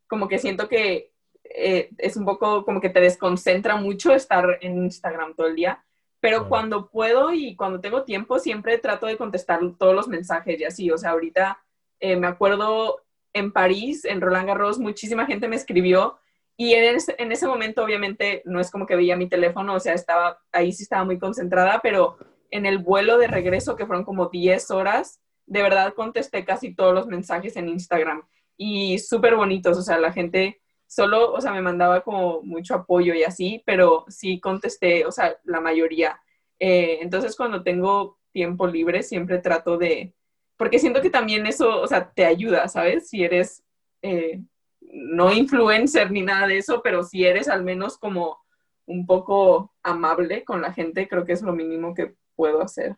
como 0.08 0.28
que 0.28 0.38
siento 0.38 0.68
que 0.68 1.11
eh, 1.54 1.90
es 1.98 2.16
un 2.16 2.24
poco 2.24 2.64
como 2.64 2.80
que 2.80 2.90
te 2.90 3.00
desconcentra 3.00 3.76
mucho 3.76 4.12
estar 4.12 4.58
en 4.60 4.84
Instagram 4.84 5.34
todo 5.34 5.46
el 5.46 5.56
día. 5.56 5.84
Pero 6.20 6.48
cuando 6.48 6.88
puedo 6.88 7.32
y 7.32 7.56
cuando 7.56 7.80
tengo 7.80 8.04
tiempo, 8.04 8.38
siempre 8.38 8.78
trato 8.78 9.06
de 9.06 9.16
contestar 9.16 9.60
todos 9.76 9.94
los 9.94 10.06
mensajes 10.06 10.60
y 10.60 10.64
así. 10.64 10.90
O 10.90 10.96
sea, 10.96 11.10
ahorita 11.10 11.60
eh, 11.98 12.16
me 12.16 12.28
acuerdo 12.28 13.02
en 13.32 13.52
París, 13.52 14.04
en 14.04 14.20
Roland 14.20 14.46
Garros, 14.46 14.78
muchísima 14.78 15.26
gente 15.26 15.48
me 15.48 15.56
escribió 15.56 16.18
y 16.56 16.74
en 16.74 16.96
ese, 16.96 17.14
en 17.18 17.32
ese, 17.32 17.46
momento 17.46 17.82
obviamente 17.82 18.42
no 18.44 18.60
es 18.60 18.70
como 18.70 18.86
que 18.86 18.96
veía 18.96 19.16
mi 19.16 19.28
teléfono, 19.28 19.74
o 19.74 19.80
sea, 19.80 19.94
estaba 19.94 20.38
ahí 20.52 20.72
sí 20.72 20.82
estaba 20.82 21.04
muy 21.04 21.18
concentrada, 21.18 21.80
pero 21.82 22.18
en 22.50 22.66
el 22.66 22.78
vuelo 22.78 23.18
de 23.18 23.26
regreso, 23.26 23.74
que 23.74 23.86
fueron 23.86 24.04
como 24.04 24.28
10 24.28 24.70
horas, 24.70 25.20
de 25.46 25.62
verdad 25.62 25.94
contesté 25.94 26.44
casi 26.44 26.74
todos 26.74 26.94
los 26.94 27.06
mensajes 27.06 27.56
en 27.56 27.68
Instagram 27.68 28.22
y 28.56 28.98
súper 28.98 29.34
bonitos, 29.34 29.78
o 29.78 29.82
sea, 29.82 29.98
la 29.98 30.12
gente 30.12 30.61
solo, 30.92 31.32
o 31.32 31.40
sea, 31.40 31.52
me 31.52 31.62
mandaba 31.62 32.02
como 32.02 32.42
mucho 32.42 32.74
apoyo 32.74 33.14
y 33.14 33.22
así, 33.22 33.62
pero 33.64 34.04
sí 34.08 34.38
contesté, 34.38 35.06
o 35.06 35.10
sea, 35.10 35.38
la 35.44 35.58
mayoría. 35.58 36.20
Eh, 36.58 36.98
entonces, 37.00 37.34
cuando 37.34 37.62
tengo 37.62 38.18
tiempo 38.30 38.66
libre, 38.66 39.02
siempre 39.02 39.38
trato 39.38 39.78
de, 39.78 40.12
porque 40.58 40.78
siento 40.78 41.00
que 41.00 41.08
también 41.08 41.46
eso, 41.46 41.80
o 41.80 41.86
sea, 41.86 42.12
te 42.12 42.26
ayuda, 42.26 42.68
¿sabes? 42.68 43.08
Si 43.08 43.24
eres, 43.24 43.64
eh, 44.02 44.42
no 44.82 45.32
influencer 45.32 46.10
ni 46.10 46.20
nada 46.20 46.46
de 46.46 46.58
eso, 46.58 46.82
pero 46.84 47.02
si 47.04 47.24
eres 47.24 47.48
al 47.48 47.64
menos 47.64 47.96
como 47.96 48.36
un 48.84 49.06
poco 49.06 49.72
amable 49.82 50.44
con 50.44 50.60
la 50.60 50.74
gente, 50.74 51.08
creo 51.08 51.24
que 51.24 51.32
es 51.32 51.40
lo 51.40 51.54
mínimo 51.54 51.94
que 51.94 52.16
puedo 52.36 52.60
hacer. 52.60 52.96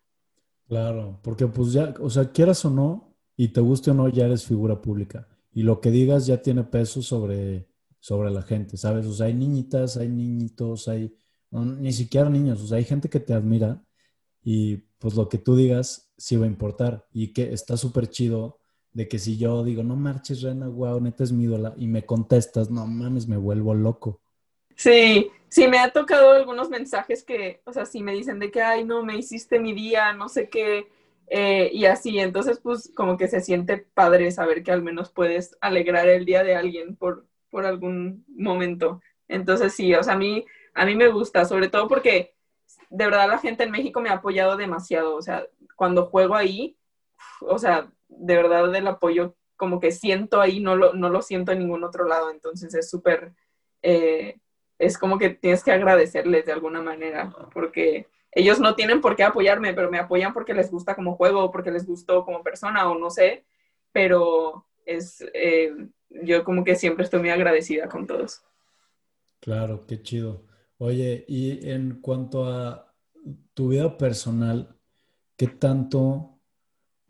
Claro, 0.67 1.21
porque 1.23 1.47
pues 1.47 1.73
ya, 1.73 1.95
o 2.01 2.11
sea, 2.11 2.33
quieras 2.33 2.65
o 2.65 2.71
no, 2.71 3.15
y 3.37 3.49
te 3.49 3.61
guste 3.61 3.93
o 3.93 3.95
no, 3.95 4.09
ya 4.09 4.27
eres 4.27 4.45
figura 4.45 4.83
pública. 4.83 5.29
Y 5.53 5.63
lo 5.63 5.81
que 5.81 5.93
digas 5.93 6.27
ya 6.27 6.43
tiene 6.43 6.65
peso 6.65 7.01
sobre, 7.01 7.69
sobre 8.05 8.31
la 8.31 8.43
gente, 8.43 8.77
¿sabes? 8.77 9.07
O 9.07 9.15
sea, 9.15 9.29
hay 9.29 9.33
niñitas, 9.33 9.97
hay 9.97 10.11
niñitos, 10.11 10.89
hay, 10.89 11.17
ni 11.51 11.91
siquiera 11.91 12.29
niños, 12.29 12.61
o 12.61 12.67
sea, 12.67 12.77
hay 12.77 12.85
gente 12.85 13.09
que 13.09 13.19
te 13.19 13.33
admira 13.33 13.83
y 14.43 14.77
pues 14.99 15.15
lo 15.15 15.31
que 15.31 15.39
tú 15.39 15.57
digas 15.57 16.13
sí 16.19 16.37
va 16.37 16.45
a 16.45 16.49
importar 16.49 17.07
y 17.15 17.33
que 17.33 17.55
está 17.55 17.79
súper 17.79 18.11
chido 18.11 18.61
de 18.93 19.09
que 19.09 19.19
si 19.19 19.39
yo 19.39 19.65
digo, 19.65 19.83
no 19.83 19.97
marches, 19.97 20.43
Rena, 20.43 20.69
wow, 20.69 21.01
neta 21.01 21.25
es 21.25 21.33
mi 21.33 21.45
ídola, 21.45 21.73
y 21.79 21.87
me 21.87 22.05
contestas, 22.05 22.71
no 22.71 22.87
mames, 22.87 23.27
me 23.27 23.39
vuelvo 23.39 23.73
loco. 23.73 24.21
Sí, 24.77 25.31
sí, 25.49 25.67
me 25.67 25.79
ha 25.79 25.91
tocado 25.91 26.33
algunos 26.33 26.69
mensajes 26.69 27.25
que, 27.25 27.63
o 27.65 27.73
sea, 27.73 27.87
sí 27.87 28.03
me 28.03 28.13
dicen 28.13 28.39
de 28.39 28.51
que, 28.51 28.61
ay, 28.61 28.85
no, 28.85 29.03
me 29.03 29.17
hiciste 29.17 29.59
mi 29.59 29.73
día, 29.73 30.13
no 30.13 30.29
sé 30.29 30.51
qué, 30.51 30.89
eh, 31.29 31.71
y 31.73 31.87
así, 31.87 32.19
entonces, 32.19 32.61
pues, 32.61 32.93
como 32.95 33.17
que 33.17 33.29
se 33.29 33.41
siente 33.41 33.79
padre 33.79 34.31
saber 34.31 34.63
que 34.63 34.73
al 34.73 34.83
menos 34.83 35.11
puedes 35.11 35.57
alegrar 35.63 36.07
el 36.07 36.27
día 36.27 36.45
de 36.45 36.55
alguien 36.55 36.97
por, 36.97 37.27
por 37.55 37.67
algún 37.67 38.25
momento. 38.27 39.01
Entonces, 39.29 39.75
sí, 39.75 39.95
o 39.95 40.03
sea, 40.03 40.15
a 40.15 40.19
mí, 40.19 40.45
a 40.75 40.85
mí 40.85 40.97
me 40.97 41.07
gusta, 41.07 41.45
sobre 41.45 41.69
todo 41.69 41.87
porque 41.87 42.35
de 42.91 43.05
verdad 43.05 43.29
la 43.29 43.39
gente 43.39 43.63
en 43.63 43.71
México 43.71 44.01
me 44.01 44.09
ha 44.09 44.15
apoyado 44.15 44.57
demasiado, 44.57 45.15
o 45.15 45.23
sea, 45.23 45.47
cuando 45.77 46.07
juego 46.07 46.35
ahí, 46.35 46.77
o 47.43 47.57
sea, 47.57 47.93
de 48.09 48.35
verdad 48.35 48.75
el 48.75 48.89
apoyo 48.89 49.37
como 49.55 49.79
que 49.79 49.93
siento 49.93 50.41
ahí, 50.41 50.59
no 50.59 50.75
lo, 50.75 50.95
no 50.95 51.11
lo 51.11 51.23
siento 51.23 51.53
en 51.53 51.61
ningún 51.61 51.85
otro 51.85 52.09
lado, 52.09 52.33
entonces 52.33 52.75
es 52.75 52.91
súper... 52.91 53.33
Eh, 53.83 54.41
es 54.81 54.99
como 54.99 55.17
que 55.17 55.31
tienes 55.31 55.63
que 55.63 55.71
agradecerles 55.71 56.47
de 56.47 56.53
alguna 56.53 56.83
manera, 56.83 57.33
porque 57.53 58.09
ellos 58.33 58.59
no 58.59 58.75
tienen 58.75 59.01
por 59.01 59.15
qué 59.15 59.23
apoyarme, 59.23 59.75
pero 59.75 59.93
me 59.93 60.01
apoyan 60.01 60.33
porque 60.33 60.55
les 60.55 60.73
gusta 60.73 60.97
como 60.97 61.15
juego, 61.15 61.53
porque 61.53 61.71
les 61.71 61.87
gustó 61.87 62.25
como 62.25 62.43
persona 62.43 62.91
o 62.91 62.99
no 62.99 63.11
sé, 63.11 63.45
pero 63.93 64.67
es, 64.85 65.25
eh, 65.35 65.73
yo 66.23 66.45
como 66.45 66.65
que 66.65 66.77
siempre 66.77 67.05
estoy 67.05 67.21
muy 67.21 67.31
agradecida 67.31 67.89
con 67.89 68.07
todos. 68.07 68.43
Claro, 69.41 69.87
qué 69.87 70.03
chido. 70.03 70.45
Oye, 70.79 71.25
y 71.29 71.69
en 71.69 72.01
cuanto 72.01 72.47
a 72.47 72.95
tu 73.55 73.69
vida 73.69 73.97
personal, 73.97 74.77
¿qué 75.37 75.47
tanto, 75.47 76.41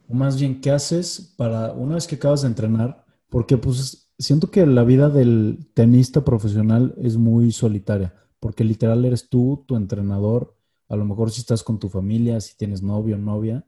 o 0.09 0.15
más 0.15 0.39
bien, 0.39 0.61
qué 0.61 0.71
haces 0.71 1.35
para, 1.37 1.73
una 1.73 1.95
vez 1.95 2.07
que 2.07 2.17
acabas 2.17 2.43
de 2.43 2.49
entrenar, 2.49 3.05
porque 3.29 3.57
pues 3.57 4.13
siento 4.19 4.51
que 4.51 4.67
la 4.67 4.85
vida 4.85 5.09
del 5.09 5.71
tenista 5.75 6.25
profesional 6.25 6.95
es 6.99 7.17
muy 7.17 7.53
solitaria, 7.53 8.15
porque 8.41 8.65
literal 8.65 9.05
eres 9.05 9.29
tú, 9.29 9.65
tu 9.67 9.77
entrenador, 9.77 10.57
a 10.89 10.97
lo 10.97 11.05
mejor 11.05 11.31
si 11.31 11.41
estás 11.41 11.63
con 11.63 11.79
tu 11.79 11.89
familia, 11.89 12.41
si 12.41 12.57
tienes 12.57 12.83
novio 12.83 13.17
o 13.17 13.19
novia, 13.19 13.65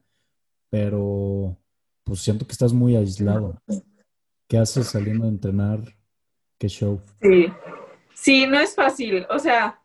pero 0.69 1.57
pues 2.05 2.21
siento 2.21 2.47
que 2.47 2.53
estás 2.53 2.73
muy 2.73 2.95
aislado. 2.97 3.61
¿Qué 4.49 4.59
haces 4.59 4.87
saliendo 4.89 5.27
a 5.27 5.29
entrenar? 5.29 5.81
¿Qué 6.59 6.69
show? 6.69 7.01
Sí, 7.21 7.53
sí, 8.15 8.47
no 8.47 8.59
es 8.59 8.75
fácil, 8.75 9.27
o 9.29 9.39
sea, 9.39 9.81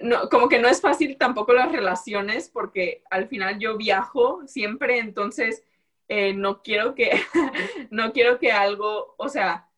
no, 0.00 0.28
como 0.28 0.48
que 0.48 0.58
no 0.58 0.68
es 0.68 0.80
fácil 0.80 1.16
tampoco 1.18 1.52
las 1.52 1.72
relaciones 1.72 2.48
porque 2.48 3.02
al 3.10 3.28
final 3.28 3.58
yo 3.58 3.76
viajo 3.76 4.46
siempre, 4.46 4.98
entonces 4.98 5.64
eh, 6.08 6.32
no 6.34 6.62
quiero 6.62 6.94
que, 6.94 7.10
no 7.90 8.12
quiero 8.12 8.38
que 8.38 8.52
algo, 8.52 9.14
o 9.18 9.28
sea, 9.28 9.68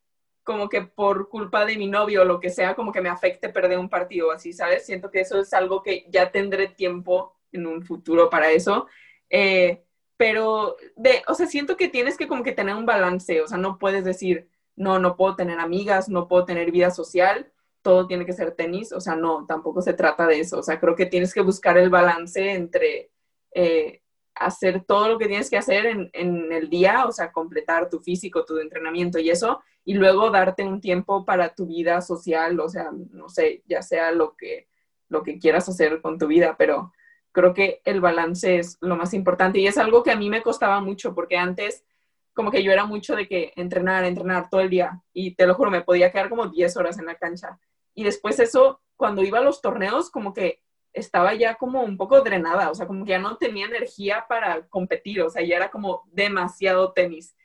como 0.43 0.69
que 0.69 0.83
por 0.83 1.29
culpa 1.29 1.65
de 1.65 1.77
mi 1.77 1.87
novio 1.87 2.23
o 2.23 2.25
lo 2.25 2.41
que 2.41 2.51
sea, 2.51 2.75
como 2.75 2.93
que 2.93 3.01
me 3.01 3.09
afecte 3.09 3.49
perder 3.49 3.79
un 3.79 3.89
partido 3.89 4.31
así, 4.31 4.53
¿sabes? 4.53 4.85
Siento 4.85 5.11
que 5.11 5.21
eso 5.21 5.41
es 5.41 5.53
algo 5.53 5.83
que 5.83 6.07
ya 6.09 6.31
tendré 6.31 6.69
tiempo 6.69 7.37
en 7.53 7.67
un 7.67 7.83
futuro 7.83 8.29
para 8.31 8.51
eso. 8.51 8.87
Eh, 9.29 9.85
pero, 10.21 10.77
de, 10.97 11.23
o 11.29 11.35
sea, 11.35 11.47
siento 11.47 11.79
que 11.79 11.89
tienes 11.89 12.19
que 12.19 12.29
como 12.29 12.43
que 12.43 12.53
tener 12.53 12.75
un 12.77 12.85
balance, 12.85 13.41
o 13.41 13.47
sea, 13.47 13.57
no 13.57 13.79
puedes 13.79 14.05
decir, 14.05 14.51
no, 14.77 14.99
no 14.99 15.17
puedo 15.17 15.35
tener 15.35 15.59
amigas, 15.59 16.11
no 16.11 16.29
puedo 16.29 16.45
tener 16.45 16.71
vida 16.71 16.91
social, 16.91 17.51
todo 17.81 18.07
tiene 18.07 18.27
que 18.27 18.35
ser 18.35 18.53
tenis, 18.55 18.93
o 18.93 19.01
sea, 19.01 19.17
no, 19.17 19.47
tampoco 19.47 19.81
se 19.81 19.95
trata 19.95 20.27
de 20.27 20.41
eso, 20.41 20.59
o 20.59 20.63
sea, 20.63 20.79
creo 20.79 20.95
que 20.95 21.07
tienes 21.07 21.33
que 21.33 21.41
buscar 21.41 21.79
el 21.79 21.89
balance 21.89 22.53
entre 22.53 23.11
eh, 23.55 24.03
hacer 24.35 24.85
todo 24.85 25.09
lo 25.09 25.19
que 25.19 25.27
tienes 25.27 25.49
que 25.49 25.57
hacer 25.57 25.87
en, 25.87 26.53
el 26.53 26.69
día, 26.69 27.07
o 27.07 27.13
sea, 27.13 27.33
completar 27.33 27.89
tu 27.89 28.01
físico, 28.01 28.45
tu 28.45 28.59
entrenamiento 28.59 29.19
y 29.19 29.31
eso, 29.31 29.63
y 29.87 29.95
luego 29.95 30.31
darte 30.31 30.65
un 30.65 30.83
tiempo 30.83 31.25
para 31.25 31.55
tu 31.55 31.65
vida 31.65 32.03
social, 32.03 32.61
o 32.61 32.69
sea, 32.69 32.91
no 32.93 33.31
sé, 33.31 33.63
ya 33.67 33.81
sea 33.81 34.13
lo 34.13 34.37
que, 34.37 34.69
lo 35.09 35.23
que 35.23 35.39
quieras 35.39 35.67
hacer 35.71 36.03
con 36.03 36.19
tu 36.19 36.27
vida, 36.27 36.57
pero 36.59 36.93
creo 37.33 37.55
que 37.55 37.81
el 37.85 38.01
balance 38.01 38.59
es 38.59 38.79
lo 38.81 38.97
más 38.97 39.15
importante 39.15 39.59
y 39.59 39.67
es 39.67 39.79
algo 39.79 40.03
que 40.03 40.11
a 40.11 40.17
mí 40.17 40.29
me 40.31 40.43
costaba 40.43 40.81
mucho 40.81 41.15
porque 41.15 41.37
antes 41.37 41.85
como 42.33 42.51
que 42.51 42.63
yo 42.63 42.73
era 42.73 42.85
mucho 42.85 43.17
de 43.17 43.29
que 43.29 43.53
entrenar, 43.57 44.05
entrenar 44.05 44.49
todo 44.49 44.61
el 44.61 44.71
día 44.71 45.03
y 45.13 45.35
te 45.35 45.47
lo 45.47 45.55
juro, 45.55 45.71
me 45.71 45.83
podía 45.83 46.11
quedar 46.11 46.29
como 46.29 46.49
10 46.49 46.77
horas 46.77 46.99
en 46.99 47.07
la 47.07 47.17
cancha. 47.17 47.59
Y 47.95 48.05
después 48.05 48.39
eso, 48.39 48.81
cuando 48.97 49.23
iba 49.23 49.39
a 49.39 49.43
los 49.43 49.61
torneos, 49.61 50.11
como 50.11 50.33
que 50.33 50.63
estaba 50.93 51.35
ya 51.35 51.57
como 51.57 51.83
un 51.83 51.97
poco 51.97 52.21
drenada, 52.23 52.71
o 52.71 52.75
sea, 52.75 52.87
como 52.87 53.05
que 53.05 53.11
ya 53.11 53.19
no 53.19 53.37
tenía 53.37 53.67
energía 53.67 54.27
para 54.29 54.67
competir, 54.69 55.23
o 55.23 55.31
sea, 55.31 55.43
ya 55.43 55.57
era 55.57 55.71
como 55.71 56.03
demasiado 56.13 56.93
tenis. 56.93 57.37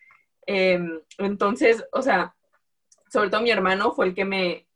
Em, 0.45 1.01
entonces, 1.17 1.83
o 1.91 2.01
sea, 2.01 2.36
sobre 3.09 3.29
todo 3.29 3.41
mi 3.41 3.51
hermano 3.51 3.91
fue 3.91 4.07
el 4.07 4.15
que 4.15 4.25
me, 4.25 4.67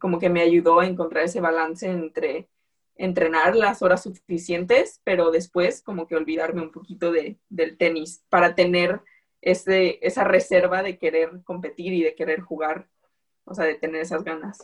como 0.00 0.18
que 0.18 0.28
me 0.28 0.42
ayudó 0.42 0.80
a 0.80 0.86
encontrar 0.86 1.24
ese 1.24 1.40
balance 1.40 1.86
entre 1.88 2.48
entrenar 2.96 3.56
las 3.56 3.82
horas 3.82 4.02
suficientes, 4.02 5.00
pero 5.04 5.30
después 5.30 5.82
como 5.82 6.06
que 6.06 6.16
olvidarme 6.16 6.62
un 6.62 6.72
poquito 6.72 7.12
de, 7.12 7.38
del 7.48 7.76
tenis 7.76 8.24
para 8.28 8.54
tener 8.54 9.00
ese, 9.42 9.98
esa 10.06 10.24
reserva 10.24 10.82
de 10.82 10.98
querer 10.98 11.42
competir 11.44 11.92
y 11.92 12.02
de 12.02 12.14
querer 12.14 12.40
jugar, 12.40 12.88
o 13.44 13.54
sea, 13.54 13.64
de 13.64 13.74
tener 13.74 14.00
esas 14.00 14.24
ganas. 14.24 14.58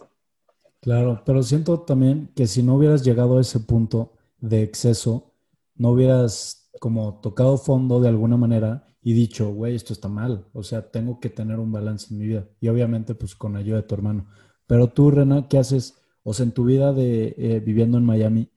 Claro, 0.81 1.22
pero 1.26 1.43
siento 1.43 1.81
también 1.81 2.31
que 2.35 2.47
si 2.47 2.62
no 2.62 2.76
hubieras 2.76 3.05
llegado 3.05 3.39
a 3.39 3.43
ese 3.43 3.61
punto 3.61 4.12
de 4.39 4.62
exceso, 4.62 5.35
no 5.74 5.91
hubieras 5.91 6.70
como 6.81 7.20
tocado 7.20 7.59
fondo 7.59 8.01
de 8.01 8.09
alguna 8.09 8.37
manera 8.37 8.87
y 9.03 9.12
dicho, 9.12 9.53
güey, 9.53 9.74
esto 9.74 9.93
está 9.93 10.09
mal, 10.09 10.47
o 10.53 10.62
sea, 10.62 10.91
tengo 10.91 11.20
que 11.20 11.31
tener 11.31 11.59
un 11.59 11.72
balance 11.72 12.09
en 12.11 12.18
mi 12.18 12.26
vida. 12.26 12.49
Y 12.61 12.68
obviamente, 12.68 13.14
pues 13.14 13.35
con 13.35 13.57
ayuda 13.57 13.78
de 13.78 13.83
tu 13.83 13.95
hermano. 13.95 14.26
Pero 14.66 14.89
tú, 14.89 15.11
Rena, 15.11 15.49
¿qué 15.49 15.59
haces? 15.59 15.99
O 16.23 16.35
sea, 16.35 16.45
en 16.45 16.53
tu 16.53 16.64
vida 16.64 16.93
de 16.93 17.35
eh, 17.39 17.61
viviendo 17.64 17.99
en 17.99 18.05
Miami, 18.05 18.51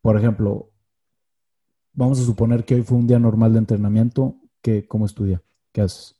por 0.00 0.16
ejemplo, 0.16 0.70
vamos 1.92 2.20
a 2.20 2.24
suponer 2.24 2.64
que 2.64 2.74
hoy 2.74 2.82
fue 2.82 2.98
un 2.98 3.06
día 3.06 3.18
normal 3.18 3.52
de 3.52 3.58
entrenamiento, 3.58 4.36
¿qué, 4.62 4.86
¿cómo 4.86 5.06
estudia? 5.06 5.42
¿Qué 5.72 5.82
haces? 5.82 6.16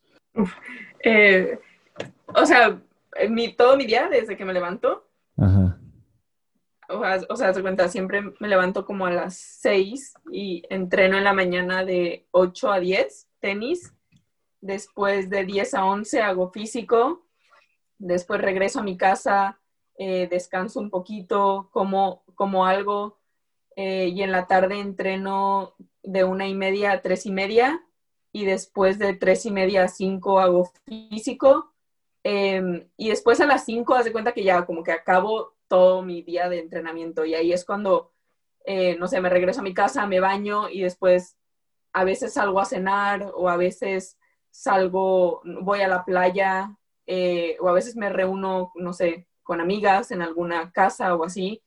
Eh, 1.04 1.58
o 2.34 2.44
sea, 2.44 2.80
mi, 3.30 3.54
todo 3.54 3.76
mi 3.76 3.86
día, 3.86 4.08
desde 4.10 4.36
que 4.36 4.44
me 4.44 4.52
levanto, 4.52 5.06
Ajá. 5.36 5.78
O 6.88 7.36
sea, 7.36 7.52
se 7.52 7.62
cuenta, 7.62 7.88
siempre 7.88 8.22
me 8.38 8.48
levanto 8.48 8.86
como 8.86 9.06
a 9.06 9.10
las 9.10 9.36
6 9.36 10.14
y 10.30 10.62
entreno 10.70 11.18
en 11.18 11.24
la 11.24 11.32
mañana 11.32 11.84
de 11.84 12.28
8 12.30 12.72
a 12.72 12.80
10, 12.80 13.28
tenis. 13.40 13.92
Después 14.60 15.28
de 15.28 15.44
10 15.44 15.74
a 15.74 15.84
11 15.84 16.22
hago 16.22 16.50
físico. 16.50 17.26
Después 17.98 18.40
regreso 18.40 18.80
a 18.80 18.84
mi 18.84 18.96
casa, 18.96 19.58
eh, 19.98 20.28
descanso 20.28 20.80
un 20.80 20.90
poquito, 20.90 21.68
como, 21.72 22.22
como 22.34 22.66
algo. 22.66 23.18
Eh, 23.76 24.08
y 24.08 24.22
en 24.22 24.32
la 24.32 24.46
tarde 24.46 24.80
entreno 24.80 25.74
de 26.02 26.24
una 26.24 26.48
y 26.48 26.54
media 26.54 26.92
a 26.92 27.02
tres 27.02 27.26
y 27.26 27.30
media. 27.30 27.84
Y 28.32 28.44
después 28.44 28.98
de 28.98 29.14
tres 29.14 29.46
y 29.46 29.50
media 29.50 29.84
a 29.84 29.88
cinco 29.88 30.40
hago 30.40 30.70
físico 30.84 31.72
Em, 32.28 32.88
y 32.96 33.10
después 33.10 33.40
a 33.40 33.46
las 33.46 33.64
5, 33.64 33.94
haz 33.94 34.04
de 34.04 34.10
cuenta 34.10 34.32
que 34.32 34.42
ya 34.42 34.66
como 34.66 34.82
que 34.82 34.90
acabo 34.90 35.54
todo 35.68 36.02
mi 36.02 36.22
día 36.22 36.48
de 36.48 36.58
entrenamiento 36.58 37.24
y 37.24 37.34
ahí 37.36 37.52
es 37.52 37.64
cuando, 37.64 38.10
eh, 38.64 38.96
no 38.98 39.06
sé, 39.06 39.20
me 39.20 39.28
regreso 39.28 39.60
a 39.60 39.62
mi 39.62 39.72
casa, 39.72 40.08
me 40.08 40.18
baño 40.18 40.68
y 40.68 40.82
después 40.82 41.36
a 41.92 42.02
veces 42.02 42.32
salgo 42.32 42.58
a 42.58 42.64
cenar 42.64 43.30
o 43.32 43.48
a 43.48 43.56
veces 43.56 44.18
salgo, 44.50 45.40
voy 45.62 45.82
a 45.82 45.88
la 45.88 46.04
playa 46.04 46.76
o 47.60 47.68
a 47.68 47.72
veces 47.72 47.94
me 47.94 48.08
reúno, 48.08 48.72
no 48.74 48.92
sé, 48.92 49.28
con 49.46 49.60
amigas 49.60 50.10
en 50.10 50.22
alguna 50.22 50.72
casa 50.72 51.14
o 51.14 51.24
así. 51.24 51.62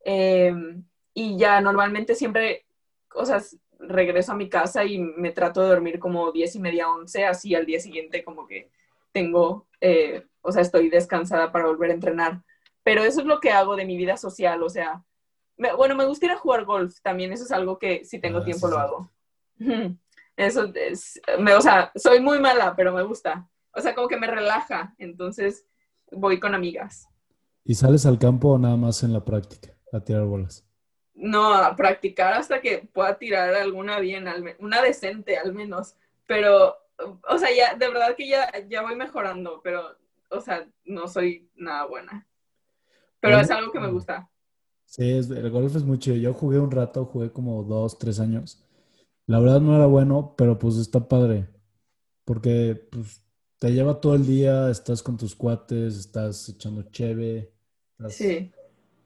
Em, 0.00 0.82
y 1.12 1.36
ya 1.36 1.60
normalmente 1.60 2.14
siempre, 2.14 2.64
cosas, 3.06 3.58
regreso 3.78 4.32
a 4.32 4.36
mi 4.36 4.48
casa 4.48 4.84
y 4.84 4.98
me 4.98 5.30
trato 5.30 5.60
de 5.60 5.68
dormir 5.68 5.98
como 5.98 6.32
10 6.32 6.56
y 6.56 6.60
media, 6.60 6.90
11, 6.90 7.26
así 7.26 7.54
al 7.54 7.66
día 7.66 7.80
siguiente 7.80 8.24
como 8.24 8.46
que 8.46 8.70
tengo, 9.12 9.66
eh, 9.80 10.24
o 10.40 10.50
sea, 10.50 10.62
estoy 10.62 10.88
descansada 10.88 11.52
para 11.52 11.66
volver 11.66 11.90
a 11.90 11.94
entrenar. 11.94 12.42
Pero 12.82 13.04
eso 13.04 13.20
es 13.20 13.26
lo 13.26 13.40
que 13.40 13.50
hago 13.50 13.76
de 13.76 13.84
mi 13.84 13.98
vida 13.98 14.16
social, 14.16 14.62
o 14.62 14.70
sea, 14.70 15.04
bueno, 15.76 15.94
me 15.96 16.06
gusta 16.06 16.26
ir 16.26 16.32
a 16.32 16.38
jugar 16.38 16.64
golf 16.64 17.00
también, 17.02 17.32
eso 17.32 17.44
es 17.44 17.52
algo 17.52 17.78
que 17.78 18.04
si 18.04 18.18
tengo 18.20 18.38
ah, 18.38 18.44
tiempo 18.44 18.68
lo 18.68 18.78
hago. 18.78 19.10
Eso 20.36 20.70
es, 20.72 21.20
me, 21.40 21.52
o 21.52 21.60
sea, 21.60 21.90
soy 21.96 22.20
muy 22.20 22.38
mala, 22.38 22.76
pero 22.76 22.92
me 22.92 23.02
gusta. 23.02 23.48
O 23.72 23.80
sea, 23.80 23.92
como 23.92 24.06
que 24.06 24.16
me 24.16 24.28
relaja, 24.28 24.94
entonces 24.96 25.66
voy 26.12 26.38
con 26.38 26.54
amigas. 26.54 27.08
¿Y 27.68 27.74
sales 27.74 28.06
al 28.06 28.18
campo 28.18 28.52
o 28.52 28.58
nada 28.58 28.78
más 28.78 29.02
en 29.02 29.12
la 29.12 29.22
práctica, 29.22 29.74
a 29.92 30.00
tirar 30.00 30.24
bolas? 30.24 30.66
No, 31.12 31.52
a 31.52 31.76
practicar 31.76 32.32
hasta 32.32 32.62
que 32.62 32.88
pueda 32.94 33.18
tirar 33.18 33.54
alguna 33.54 34.00
bien, 34.00 34.24
una 34.58 34.80
decente 34.80 35.36
al 35.36 35.52
menos. 35.52 35.94
Pero, 36.26 36.74
o 37.28 37.36
sea, 37.36 37.50
ya, 37.54 37.76
de 37.76 37.88
verdad 37.88 38.16
que 38.16 38.26
ya, 38.26 38.50
ya 38.70 38.80
voy 38.80 38.96
mejorando, 38.96 39.60
pero, 39.62 39.82
o 40.30 40.40
sea, 40.40 40.66
no 40.86 41.08
soy 41.08 41.50
nada 41.56 41.84
buena. 41.84 42.26
Pero 43.20 43.38
es 43.38 43.50
algo 43.50 43.70
que 43.70 43.80
me 43.80 43.90
gusta. 43.90 44.30
Sí, 44.86 45.10
el 45.10 45.50
golf 45.50 45.76
es 45.76 45.84
mucho. 45.84 46.14
Yo 46.14 46.32
jugué 46.32 46.58
un 46.58 46.70
rato, 46.70 47.04
jugué 47.04 47.30
como 47.32 47.64
dos, 47.64 47.98
tres 47.98 48.18
años. 48.18 48.64
La 49.26 49.40
verdad 49.40 49.60
no 49.60 49.76
era 49.76 49.84
bueno, 49.84 50.34
pero 50.38 50.58
pues 50.58 50.76
está 50.76 51.06
padre. 51.06 51.50
Porque 52.24 52.88
pues, 52.90 53.22
te 53.58 53.74
lleva 53.74 54.00
todo 54.00 54.14
el 54.14 54.26
día, 54.26 54.70
estás 54.70 55.02
con 55.02 55.18
tus 55.18 55.34
cuates, 55.34 55.98
estás 55.98 56.48
echando 56.48 56.84
cheve, 56.84 57.57
estás 57.98 58.20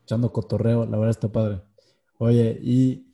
echando 0.04 0.32
cotorreo. 0.32 0.84
La 0.86 0.98
verdad 0.98 1.10
está 1.10 1.30
padre. 1.30 1.62
Oye, 2.18 2.58
y 2.62 3.12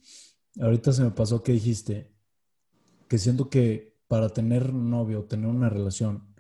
ahorita 0.61 0.93
se 0.93 1.03
me 1.03 1.11
pasó 1.11 1.43
que 1.43 1.53
dijiste 1.53 2.11
que 3.09 3.19
siento 3.19 3.49
que 3.49 3.97
para 4.07 4.31
tener 4.31 4.73
novio, 4.75 5.25
tener 5.25 5.47
una 5.47 5.69
relación, 5.69 6.35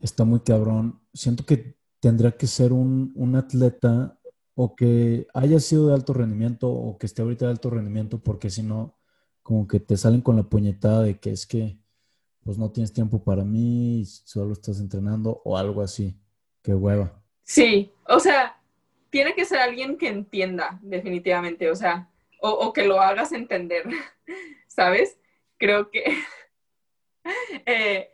está 0.00 0.24
muy 0.24 0.40
cabrón. 0.40 1.00
Siento 1.12 1.44
que 1.46 1.76
tendría 2.00 2.32
que 2.36 2.46
ser 2.46 2.72
un, 2.72 3.12
un 3.16 3.36
atleta 3.36 4.18
o 4.54 4.76
que 4.76 5.26
haya 5.34 5.58
sido 5.60 5.88
de 5.88 5.94
alto 5.94 6.12
rendimiento 6.12 6.70
o 6.70 6.98
que 6.98 7.06
esté 7.06 7.22
ahorita 7.22 7.46
de 7.46 7.52
alto 7.52 7.70
rendimiento, 7.70 8.22
porque 8.22 8.50
si 8.50 8.62
no, 8.62 8.96
como 9.42 9.66
que 9.66 9.80
te 9.80 9.96
salen 9.96 10.20
con 10.20 10.36
la 10.36 10.44
puñetada 10.44 11.02
de 11.02 11.18
que 11.18 11.30
es 11.30 11.46
que 11.46 11.80
pues 12.44 12.58
no 12.58 12.70
tienes 12.70 12.92
tiempo 12.92 13.24
para 13.24 13.44
mí, 13.44 14.04
solo 14.06 14.52
estás 14.52 14.78
entrenando 14.78 15.40
o 15.44 15.56
algo 15.56 15.80
así. 15.82 16.20
Qué 16.62 16.74
hueva. 16.74 17.23
Sí, 17.44 17.92
o 18.08 18.18
sea, 18.18 18.58
tiene 19.10 19.34
que 19.34 19.44
ser 19.44 19.60
alguien 19.60 19.96
que 19.96 20.08
entienda, 20.08 20.78
definitivamente, 20.82 21.70
o 21.70 21.76
sea, 21.76 22.08
o, 22.40 22.72
que 22.72 22.84
lo 22.84 23.00
hagas 23.00 23.32
entender, 23.32 23.84
¿sabes? 24.66 25.18
Creo 25.56 25.90
que, 25.90 26.04
eh, 27.66 28.10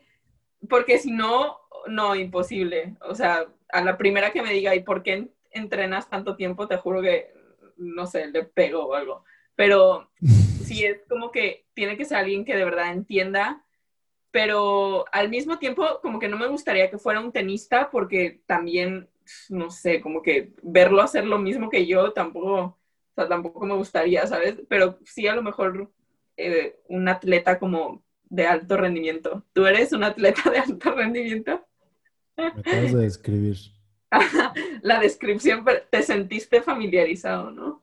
porque 0.68 0.98
si 0.98 1.10
no, 1.10 1.58
no, 1.88 2.14
imposible. 2.14 2.96
O 3.00 3.14
sea, 3.14 3.46
a 3.70 3.82
la 3.82 3.96
primera 3.96 4.32
que 4.32 4.42
me 4.42 4.52
diga, 4.52 4.74
¿y 4.74 4.82
por 4.82 5.02
qué 5.02 5.28
entrenas 5.50 6.08
tanto 6.08 6.36
tiempo? 6.36 6.68
Te 6.68 6.76
juro 6.76 7.02
que, 7.02 7.32
no 7.76 8.06
sé, 8.06 8.28
le 8.28 8.44
pego 8.44 8.86
o 8.86 8.94
algo. 8.94 9.24
Pero 9.56 10.10
sí 10.64 10.84
es 10.84 11.02
como 11.08 11.30
que 11.30 11.66
tiene 11.74 11.96
que 11.96 12.04
ser 12.04 12.18
alguien 12.18 12.44
que 12.44 12.56
de 12.56 12.64
verdad 12.64 12.92
entienda, 12.92 13.64
pero 14.30 15.06
al 15.12 15.28
mismo 15.28 15.58
tiempo 15.58 16.00
como 16.02 16.20
que 16.20 16.28
no 16.28 16.38
me 16.38 16.46
gustaría 16.46 16.90
que 16.90 16.98
fuera 16.98 17.20
un 17.20 17.32
tenista 17.32 17.90
porque 17.90 18.42
también 18.46 19.09
no 19.48 19.70
sé, 19.70 20.00
como 20.00 20.22
que 20.22 20.52
verlo 20.62 21.02
hacer 21.02 21.24
lo 21.24 21.38
mismo 21.38 21.70
que 21.70 21.86
yo 21.86 22.12
tampoco, 22.12 22.54
o 22.54 22.78
sea, 23.14 23.28
tampoco 23.28 23.64
me 23.66 23.74
gustaría, 23.74 24.26
¿sabes? 24.26 24.56
Pero 24.68 24.98
sí 25.04 25.26
a 25.26 25.34
lo 25.34 25.42
mejor 25.42 25.90
eh, 26.36 26.80
un 26.88 27.08
atleta 27.08 27.58
como 27.58 28.02
de 28.24 28.46
alto 28.46 28.76
rendimiento. 28.76 29.44
¿Tú 29.52 29.66
eres 29.66 29.92
un 29.92 30.04
atleta 30.04 30.50
de 30.50 30.58
alto 30.58 30.92
rendimiento? 30.92 31.66
Me 32.36 32.46
acabas 32.46 32.92
de 32.92 33.02
describir. 33.02 33.56
La 34.82 35.00
descripción, 35.00 35.64
te 35.90 36.02
sentiste 36.02 36.62
familiarizado, 36.62 37.50
¿no? 37.50 37.82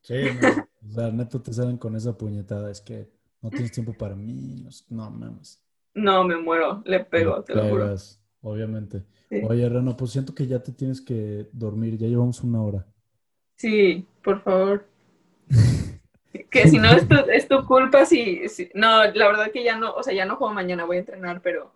Sí, 0.00 0.14
no, 0.40 0.68
o 0.88 0.92
sea, 0.92 1.10
neto 1.10 1.42
te 1.42 1.52
salen 1.52 1.76
con 1.76 1.94
esa 1.94 2.16
puñetada, 2.16 2.70
es 2.70 2.80
que 2.80 3.08
no 3.42 3.50
tienes 3.50 3.72
tiempo 3.72 3.92
para 3.92 4.14
mí, 4.14 4.66
no, 4.88 5.10
mames. 5.10 5.62
No, 5.94 6.24
me 6.24 6.36
muero, 6.36 6.82
le 6.86 7.00
pego, 7.00 7.42
te 7.42 7.54
lo 7.54 7.68
juro. 7.68 7.94
Obviamente. 8.42 9.04
Oye, 9.48 9.68
Reno, 9.68 9.96
pues 9.96 10.12
siento 10.12 10.34
que 10.34 10.46
ya 10.46 10.62
te 10.62 10.72
tienes 10.72 11.00
que 11.00 11.48
dormir, 11.52 11.98
ya 11.98 12.06
llevamos 12.06 12.42
una 12.42 12.62
hora. 12.62 12.86
Sí, 13.56 14.06
por 14.22 14.42
favor. 14.42 14.86
que 16.50 16.68
si 16.68 16.78
no 16.78 16.88
es 16.90 17.48
tu, 17.48 17.64
culpa, 17.66 18.06
si, 18.06 18.42
no, 18.74 19.04
la 19.04 19.26
verdad 19.26 19.50
que 19.52 19.64
ya 19.64 19.76
no, 19.76 19.92
o 19.92 20.02
sea, 20.02 20.14
ya 20.14 20.24
no 20.24 20.36
juego 20.36 20.54
mañana, 20.54 20.84
voy 20.84 20.96
a 20.96 21.00
entrenar, 21.00 21.42
pero 21.42 21.72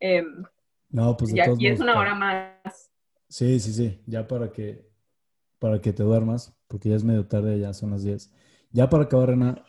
em, 0.00 0.44
no, 0.90 1.16
pues 1.16 1.32
ya 1.32 1.44
aquí 1.44 1.68
es 1.68 1.80
una 1.80 1.98
hora 1.98 2.14
más. 2.14 2.90
Sí, 3.28 3.60
sí, 3.60 3.72
sí, 3.72 4.02
ya 4.06 4.26
para 4.26 4.50
que, 4.50 4.88
para 5.58 5.80
que 5.80 5.92
te 5.92 6.02
duermas, 6.02 6.56
porque 6.66 6.88
ya 6.88 6.96
es 6.96 7.04
medio 7.04 7.26
tarde, 7.26 7.58
ya 7.60 7.72
son 7.72 7.90
las 7.90 8.02
10. 8.02 8.32
Ya 8.72 8.90
para 8.90 9.04
acabar, 9.04 9.30
Rena, 9.30 9.64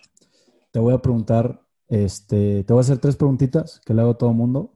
te 0.72 0.80
voy 0.80 0.94
a 0.94 1.02
preguntar, 1.02 1.62
este, 1.88 2.64
te 2.64 2.74
voy 2.74 2.80
a 2.80 2.82
hacer 2.82 2.98
tres 2.98 3.16
preguntitas 3.16 3.80
que 3.86 3.94
le 3.94 4.02
hago 4.02 4.12
a 4.12 4.18
todo 4.18 4.32
el 4.32 4.36
mundo 4.36 4.74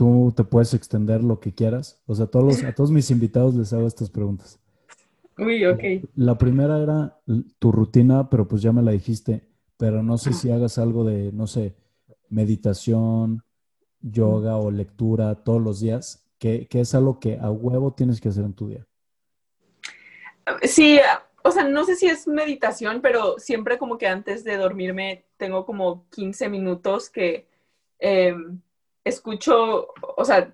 tú 0.00 0.32
te 0.34 0.44
puedes 0.44 0.72
extender 0.72 1.22
lo 1.22 1.40
que 1.40 1.52
quieras. 1.52 2.00
O 2.06 2.14
sea, 2.14 2.24
todos 2.24 2.64
a 2.64 2.74
todos 2.74 2.90
mis 2.90 3.10
invitados 3.10 3.54
les 3.54 3.70
hago 3.74 3.86
estas 3.86 4.08
preguntas. 4.08 4.58
Uy, 5.36 5.66
ok. 5.66 5.82
La 6.16 6.38
primera 6.38 6.82
era 6.82 7.20
tu 7.58 7.70
rutina, 7.70 8.30
pero 8.30 8.48
pues 8.48 8.62
ya 8.62 8.72
me 8.72 8.80
la 8.80 8.92
dijiste, 8.92 9.46
pero 9.76 10.02
no 10.02 10.16
sé 10.16 10.32
si 10.32 10.50
hagas 10.50 10.78
algo 10.78 11.04
de, 11.04 11.32
no 11.32 11.46
sé, 11.46 11.74
meditación, 12.30 13.44
yoga 14.00 14.56
o 14.56 14.70
lectura 14.70 15.34
todos 15.34 15.60
los 15.60 15.80
días, 15.80 16.26
que, 16.38 16.66
que 16.66 16.80
es 16.80 16.94
algo 16.94 17.20
que 17.20 17.36
a 17.38 17.50
huevo 17.50 17.92
tienes 17.92 18.22
que 18.22 18.30
hacer 18.30 18.46
en 18.46 18.54
tu 18.54 18.68
día. 18.68 18.86
Sí, 20.62 20.98
o 21.42 21.50
sea, 21.50 21.64
no 21.64 21.84
sé 21.84 21.94
si 21.96 22.06
es 22.06 22.26
meditación, 22.26 23.02
pero 23.02 23.38
siempre 23.38 23.76
como 23.76 23.98
que 23.98 24.06
antes 24.06 24.44
de 24.44 24.56
dormirme 24.56 25.26
tengo 25.36 25.66
como 25.66 26.06
15 26.08 26.48
minutos 26.48 27.10
que... 27.10 27.50
Em, 27.98 28.62
escucho, 29.04 29.88
o 30.16 30.24
sea, 30.24 30.52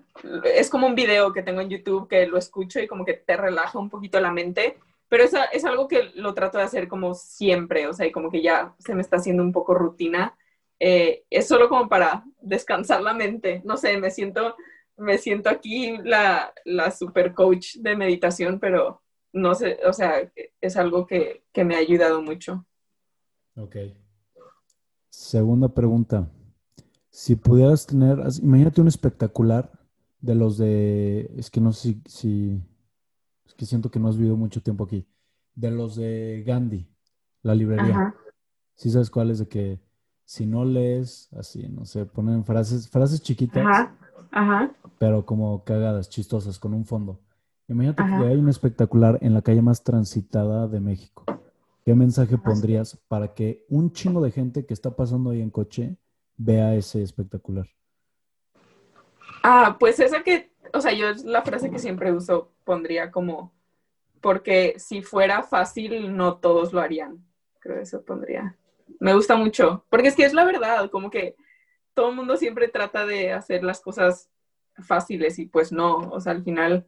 es 0.55 0.69
como 0.69 0.87
un 0.87 0.95
video 0.95 1.33
que 1.33 1.43
tengo 1.43 1.61
en 1.61 1.69
YouTube 1.69 2.07
que 2.07 2.27
lo 2.27 2.37
escucho 2.37 2.79
y 2.79 2.87
como 2.87 3.05
que 3.05 3.13
te 3.13 3.35
relaja 3.37 3.77
un 3.79 3.89
poquito 3.89 4.19
la 4.19 4.31
mente, 4.31 4.77
pero 5.09 5.23
es, 5.23 5.33
es 5.53 5.65
algo 5.65 5.87
que 5.87 6.11
lo 6.15 6.33
trato 6.33 6.57
de 6.57 6.63
hacer 6.63 6.87
como 6.87 7.13
siempre, 7.13 7.87
o 7.87 7.93
sea, 7.93 8.05
y 8.05 8.11
como 8.11 8.29
que 8.31 8.41
ya 8.41 8.73
se 8.79 8.95
me 8.95 9.01
está 9.01 9.17
haciendo 9.17 9.43
un 9.43 9.51
poco 9.51 9.73
rutina. 9.73 10.37
Eh, 10.79 11.23
es 11.29 11.47
solo 11.47 11.69
como 11.69 11.89
para 11.89 12.23
descansar 12.39 13.01
la 13.01 13.13
mente, 13.13 13.61
no 13.65 13.77
sé, 13.77 13.97
me 13.97 14.11
siento, 14.11 14.55
me 14.95 15.17
siento 15.17 15.49
aquí 15.49 15.97
la, 16.03 16.53
la 16.65 16.91
super 16.91 17.33
coach 17.33 17.77
de 17.77 17.95
meditación, 17.95 18.59
pero 18.59 19.01
no 19.33 19.55
sé, 19.55 19.79
o 19.85 19.93
sea, 19.93 20.31
es 20.61 20.77
algo 20.77 21.07
que, 21.07 21.43
que 21.51 21.63
me 21.63 21.75
ha 21.75 21.79
ayudado 21.79 22.21
mucho. 22.21 22.65
Ok. 23.55 23.75
Segunda 25.09 25.67
pregunta. 25.67 26.29
Si 27.17 27.35
pudieras 27.35 27.87
tener, 27.87 28.19
imagínate 28.43 28.79
un 28.79 28.87
espectacular 28.87 29.71
de 30.21 30.35
los 30.35 30.55
de, 30.59 31.33
es 31.35 31.49
que 31.49 31.59
no 31.59 31.73
sé 31.73 31.99
si, 32.05 32.61
es 33.43 33.55
que 33.55 33.65
siento 33.65 33.89
que 33.89 33.99
no 33.99 34.07
has 34.07 34.17
vivido 34.17 34.37
mucho 34.37 34.61
tiempo 34.61 34.83
aquí, 34.83 35.03
de 35.55 35.71
los 35.71 35.95
de 35.95 36.43
Gandhi, 36.45 36.87
la 37.41 37.55
librería. 37.55 38.13
¿Sí 38.75 38.91
sabes 38.91 39.09
cuál 39.09 39.31
es? 39.31 39.39
De 39.39 39.47
que 39.47 39.79
si 40.25 40.45
no 40.45 40.63
lees, 40.63 41.33
así, 41.33 41.67
no 41.67 41.85
sé, 41.85 42.05
ponen 42.05 42.45
frases, 42.45 42.87
frases 42.87 43.19
chiquitas, 43.23 43.89
pero 44.99 45.25
como 45.25 45.63
cagadas, 45.63 46.09
chistosas, 46.09 46.59
con 46.59 46.75
un 46.75 46.85
fondo. 46.85 47.19
Imagínate 47.67 48.03
que 48.05 48.27
hay 48.27 48.37
un 48.37 48.47
espectacular 48.47 49.17
en 49.21 49.33
la 49.33 49.41
calle 49.41 49.63
más 49.63 49.83
transitada 49.83 50.67
de 50.67 50.79
México. 50.79 51.25
¿Qué 51.83 51.95
mensaje 51.95 52.37
pondrías 52.37 52.95
para 53.07 53.33
que 53.33 53.65
un 53.69 53.91
chingo 53.91 54.21
de 54.21 54.29
gente 54.29 54.67
que 54.67 54.75
está 54.75 54.95
pasando 54.95 55.31
ahí 55.31 55.41
en 55.41 55.49
coche 55.49 55.97
vea 56.37 56.75
ese 56.75 57.01
espectacular? 57.01 57.67
Ah, 59.43 59.75
pues 59.79 59.99
esa 59.99 60.23
que, 60.23 60.51
o 60.73 60.81
sea, 60.81 60.93
yo 60.93 61.09
es 61.09 61.23
la 61.23 61.41
frase 61.41 61.69
que 61.69 61.79
siempre 61.79 62.11
uso, 62.11 62.51
pondría 62.63 63.11
como, 63.11 63.53
porque 64.21 64.75
si 64.77 65.01
fuera 65.01 65.43
fácil, 65.43 66.15
no 66.15 66.37
todos 66.37 66.73
lo 66.73 66.81
harían. 66.81 67.25
Creo 67.59 67.75
que 67.75 67.83
eso 67.83 68.03
pondría. 68.03 68.55
Me 68.99 69.13
gusta 69.13 69.35
mucho, 69.35 69.85
porque 69.89 70.07
es 70.07 70.15
que 70.15 70.25
es 70.25 70.33
la 70.33 70.45
verdad, 70.45 70.89
como 70.89 71.09
que 71.09 71.35
todo 71.93 72.09
el 72.09 72.15
mundo 72.15 72.37
siempre 72.37 72.67
trata 72.67 73.05
de 73.05 73.33
hacer 73.33 73.63
las 73.63 73.81
cosas 73.81 74.29
fáciles 74.77 75.39
y 75.39 75.47
pues 75.47 75.71
no, 75.71 75.97
o 75.97 76.19
sea, 76.19 76.33
al 76.33 76.43
final, 76.43 76.85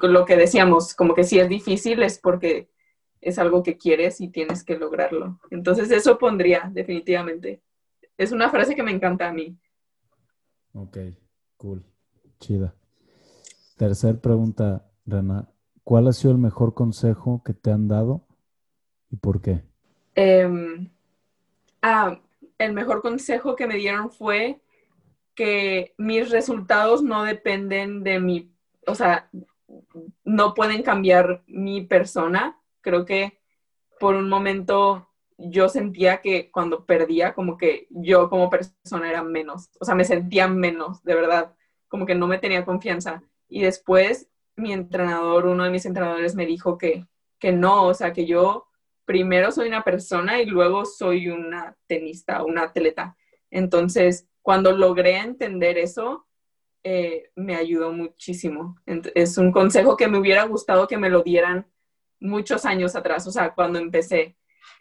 lo 0.00 0.24
que 0.24 0.36
decíamos, 0.36 0.94
como 0.94 1.14
que 1.14 1.24
si 1.24 1.38
es 1.38 1.48
difícil 1.48 2.02
es 2.02 2.18
porque 2.18 2.68
es 3.20 3.38
algo 3.38 3.62
que 3.62 3.76
quieres 3.76 4.20
y 4.20 4.28
tienes 4.28 4.64
que 4.64 4.76
lograrlo. 4.76 5.40
Entonces 5.50 5.90
eso 5.90 6.18
pondría 6.18 6.70
definitivamente. 6.72 7.62
Es 8.22 8.30
una 8.30 8.50
frase 8.50 8.76
que 8.76 8.84
me 8.84 8.92
encanta 8.92 9.28
a 9.28 9.32
mí. 9.32 9.58
Ok, 10.74 10.96
cool, 11.56 11.84
chida. 12.38 12.72
Tercer 13.76 14.20
pregunta, 14.20 14.88
Rana. 15.04 15.48
¿Cuál 15.82 16.06
ha 16.06 16.12
sido 16.12 16.30
el 16.30 16.38
mejor 16.38 16.72
consejo 16.72 17.42
que 17.44 17.52
te 17.52 17.72
han 17.72 17.88
dado 17.88 18.24
y 19.10 19.16
por 19.16 19.42
qué? 19.42 19.64
Em, 20.14 20.88
ah, 21.82 22.20
el 22.58 22.72
mejor 22.72 23.02
consejo 23.02 23.56
que 23.56 23.66
me 23.66 23.74
dieron 23.74 24.12
fue 24.12 24.60
que 25.34 25.92
mis 25.98 26.30
resultados 26.30 27.02
no 27.02 27.24
dependen 27.24 28.04
de 28.04 28.20
mi, 28.20 28.54
o 28.86 28.94
sea, 28.94 29.28
no 30.24 30.54
pueden 30.54 30.84
cambiar 30.84 31.42
mi 31.48 31.82
persona. 31.82 32.56
Creo 32.82 33.04
que 33.04 33.40
por 33.98 34.14
un 34.14 34.28
momento 34.28 35.08
yo 35.50 35.68
sentía 35.68 36.20
que 36.20 36.50
cuando 36.50 36.84
perdía, 36.84 37.34
como 37.34 37.56
que 37.56 37.86
yo 37.90 38.28
como 38.28 38.50
persona 38.50 39.08
era 39.08 39.22
menos, 39.22 39.70
o 39.80 39.84
sea, 39.84 39.94
me 39.94 40.04
sentía 40.04 40.48
menos, 40.48 41.02
de 41.02 41.14
verdad, 41.14 41.54
como 41.88 42.06
que 42.06 42.14
no 42.14 42.26
me 42.26 42.38
tenía 42.38 42.64
confianza. 42.64 43.22
Y 43.48 43.62
después 43.62 44.28
mi 44.56 44.72
entrenador, 44.72 45.46
uno 45.46 45.64
de 45.64 45.70
mis 45.70 45.86
entrenadores 45.86 46.34
me 46.34 46.46
dijo 46.46 46.78
que, 46.78 47.06
que 47.38 47.52
no, 47.52 47.86
o 47.86 47.94
sea, 47.94 48.12
que 48.12 48.26
yo 48.26 48.66
primero 49.04 49.50
soy 49.50 49.68
una 49.68 49.82
persona 49.82 50.40
y 50.40 50.46
luego 50.46 50.84
soy 50.84 51.28
una 51.28 51.76
tenista, 51.86 52.44
una 52.44 52.62
atleta. 52.62 53.16
Entonces, 53.50 54.28
cuando 54.42 54.72
logré 54.72 55.16
entender 55.18 55.78
eso, 55.78 56.26
eh, 56.84 57.30
me 57.36 57.56
ayudó 57.56 57.92
muchísimo. 57.92 58.76
Es 58.86 59.38
un 59.38 59.52
consejo 59.52 59.96
que 59.96 60.08
me 60.08 60.18
hubiera 60.18 60.44
gustado 60.44 60.88
que 60.88 60.98
me 60.98 61.10
lo 61.10 61.22
dieran 61.22 61.66
muchos 62.20 62.64
años 62.64 62.94
atrás, 62.96 63.26
o 63.26 63.32
sea, 63.32 63.52
cuando 63.54 63.78
empecé, 63.78 64.36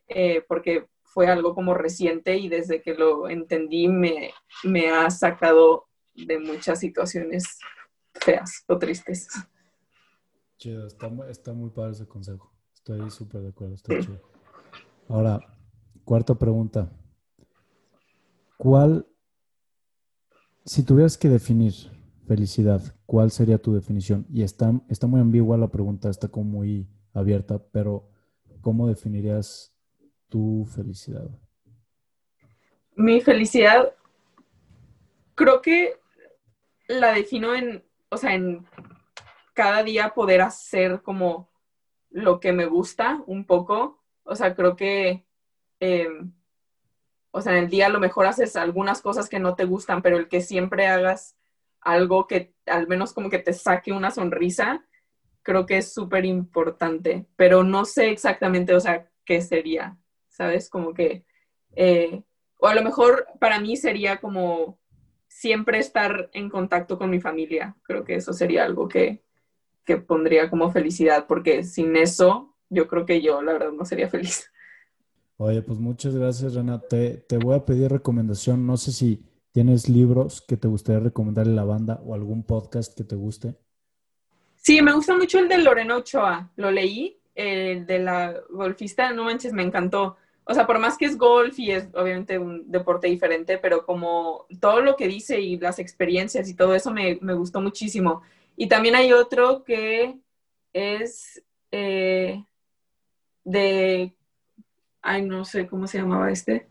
eh, 0.08 0.44
porque 0.48 0.88
fue 1.04 1.28
algo 1.28 1.54
como 1.54 1.74
reciente 1.74 2.38
y 2.38 2.48
desde 2.48 2.82
que 2.82 2.94
lo 2.94 3.28
entendí 3.28 3.88
me, 3.88 4.32
me 4.64 4.90
ha 4.90 5.10
sacado 5.10 5.88
de 6.14 6.40
muchas 6.40 6.80
situaciones 6.80 7.60
feas 8.14 8.64
o 8.68 8.78
tristes. 8.78 9.28
Chido, 10.58 10.88
está, 10.88 11.10
está 11.30 11.54
muy 11.54 11.70
padre 11.70 11.92
ese 11.92 12.08
consejo. 12.08 12.54
Estoy 12.74 13.10
súper 13.10 13.42
de 13.42 13.50
acuerdo, 13.50 13.76
está 13.76 14.00
chido. 14.00 14.22
Ahora, 15.08 15.40
cuarta 16.06 16.36
pregunta. 16.36 16.92
¿Cuál, 18.58 19.08
si 20.66 20.84
tuvieras 20.84 21.18
que 21.18 21.30
definir 21.30 21.74
felicidad, 22.28 22.82
cuál 23.06 23.32
sería 23.32 23.58
tu 23.58 23.74
definición? 23.74 24.26
Y 24.30 24.44
está, 24.44 24.72
está 24.88 25.08
muy 25.08 25.20
ambigua 25.20 25.58
la 25.58 25.72
pregunta, 25.72 26.10
está 26.10 26.28
como 26.28 26.46
muy 26.46 26.88
abierta, 27.14 27.60
pero 27.72 28.11
¿cómo 28.62 28.88
definirías 28.88 29.74
tu 30.30 30.66
felicidad? 30.74 31.30
Mi 32.95 33.22
felicidad, 33.22 33.93
creo 35.36 35.62
que 35.62 35.99
la 36.88 37.14
defino 37.14 37.55
en, 37.55 37.84
o 38.09 38.18
sea, 38.18 38.34
en 38.34 38.66
cada 39.53 39.84
día 39.84 40.14
poder 40.14 40.41
hacer 40.41 41.01
como 41.01 41.49
lo 42.09 42.39
que 42.39 42.51
me 42.51 42.66
gusta 42.66 43.24
un 43.28 43.45
poco. 43.45 44.03
O 44.24 44.36
sea, 44.36 44.55
creo 44.55 44.76
que, 44.76 45.26
em, 45.80 46.34
o 47.32 47.41
sea, 47.41 47.53
en 47.53 47.64
el 47.64 47.70
día 47.70 47.88
a 47.88 47.89
lo 47.89 47.99
mejor 47.99 48.26
haces 48.26 48.55
algunas 48.55 49.01
cosas 49.01 49.30
que 49.30 49.39
no 49.39 49.55
te 49.55 49.66
gustan, 49.66 50.01
pero 50.01 50.18
el 50.18 50.28
que 50.28 50.41
siempre 50.41 50.88
hagas 50.88 51.38
algo 51.80 52.28
que 52.28 52.53
al 52.66 52.88
menos 52.88 53.14
como 53.14 53.30
que 53.30 53.39
te 53.39 53.53
saque 53.53 53.91
una 53.91 54.12
sonrisa, 54.12 54.86
creo 55.44 55.66
que 55.66 55.78
es 55.78 55.94
súper 55.94 56.26
importante, 56.26 57.26
pero 57.36 57.64
no 57.64 57.86
sé 57.86 58.10
exactamente, 58.10 58.74
o 58.74 58.80
sea, 58.80 59.10
qué 59.26 59.42
sería, 59.42 59.98
¿sabes? 60.30 60.70
Como 60.70 60.94
que, 60.94 61.26
eh, 61.76 62.24
o 62.58 62.68
a 62.68 62.76
lo 62.76 62.84
mejor 62.84 63.28
para 63.39 63.60
mí 63.60 63.78
sería 63.78 64.20
como 64.20 64.80
siempre 65.28 65.80
estar 65.80 66.30
en 66.34 66.50
contacto 66.50 66.98
con 66.98 67.10
mi 67.10 67.20
familia, 67.20 67.76
creo 67.84 68.04
que 68.04 68.16
eso 68.16 68.34
sería 68.34 68.66
algo 68.66 68.88
que, 68.88 69.24
que 69.86 69.98
pondría 69.98 70.50
como 70.50 70.72
felicidad, 70.72 71.26
porque 71.28 71.64
sin 71.64 71.96
eso 71.96 72.56
yo 72.70 72.88
creo 72.88 73.06
que 73.06 73.22
yo 73.22 73.42
la 73.42 73.54
verdad 73.54 73.72
no 73.72 73.86
sería 73.86 74.10
feliz. 74.10 74.52
Oye, 75.38 75.64
pues 75.64 75.80
muchas 75.80 76.16
gracias, 76.16 76.54
Renata. 76.54 76.88
Te, 76.88 77.18
te 77.18 77.38
voy 77.38 77.56
a 77.56 77.66
pedir 77.66 77.89
recomendación. 77.89 78.68
No 78.68 78.78
sé 78.78 78.92
si 78.92 79.26
tienes 79.52 79.89
libros 79.89 80.42
que 80.48 80.56
te 80.56 80.68
gustaría 80.68 81.00
recomendarle 81.00 81.54
a 81.54 81.56
la 81.56 81.64
banda 81.64 82.00
o 82.06 82.14
algún 82.14 82.44
podcast 82.44 82.96
que 82.96 83.04
te 83.04 83.16
guste. 83.16 83.58
Sí, 84.62 84.82
me 84.82 84.93
gusta 84.93 85.18
mucho 85.18 85.39
el 85.39 85.49
de 85.49 85.57
Lorena 85.57 85.97
Ochoa. 85.97 86.51
Lo 86.55 86.70
leí, 86.70 87.18
el 87.34 87.86
de 87.88 87.99
la 87.99 88.36
golfista, 88.51 89.12
no 89.12 89.24
manches, 89.24 89.53
me 89.53 89.64
encantó. 89.64 90.18
O 90.43 90.53
sea, 90.53 90.68
por 90.68 90.78
más 90.78 90.97
que 90.97 91.05
es 91.05 91.18
golf 91.18 91.57
y 91.57 91.72
es 91.72 91.88
obviamente 91.93 92.38
un 92.38 92.70
deporte 92.70 93.07
diferente, 93.07 93.57
pero 93.57 93.86
como 93.86 94.45
todo 94.59 94.82
lo 94.82 94.95
que 94.95 95.07
dice 95.07 95.39
y 95.39 95.57
las 95.57 95.80
experiencias 95.80 96.47
y 96.47 96.55
todo 96.55 96.76
eso 96.76 96.91
me, 96.91 97.18
me 97.22 97.34
gustó 97.34 97.59
muchísimo. 97.59 98.22
Y 98.55 98.68
también 98.68 98.95
hay 98.95 99.14
otro 99.14 99.64
que 99.64 100.20
es 100.74 101.43
eh, 101.72 102.43
de, 103.43 104.14
ay, 105.01 105.22
no 105.24 105.43
sé 105.43 105.68
cómo 105.68 105.88
se 105.88 105.97
llamaba 105.97 106.30
este, 106.32 106.68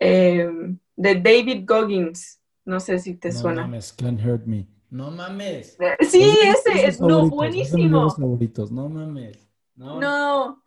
eh, 0.00 0.48
de 0.96 1.14
David 1.16 1.64
Goggins. 1.66 2.40
No 2.64 2.80
sé 2.80 2.98
si 2.98 3.14
te 3.14 3.32
suena. 3.32 3.62
No 3.62 3.68
mames, 3.68 3.92
Can't 3.92 4.24
Hurt 4.24 4.46
Me. 4.46 4.66
No 4.90 5.10
mames. 5.10 5.76
Eh, 5.80 6.04
sí, 6.06 6.38
ese 6.42 6.86
es, 6.86 7.00
no, 7.00 7.28
buenísimo. 7.28 8.10
favoritos, 8.10 8.70
no 8.72 8.88
mames. 8.88 9.48
No. 9.76 10.00
no. 10.00 10.62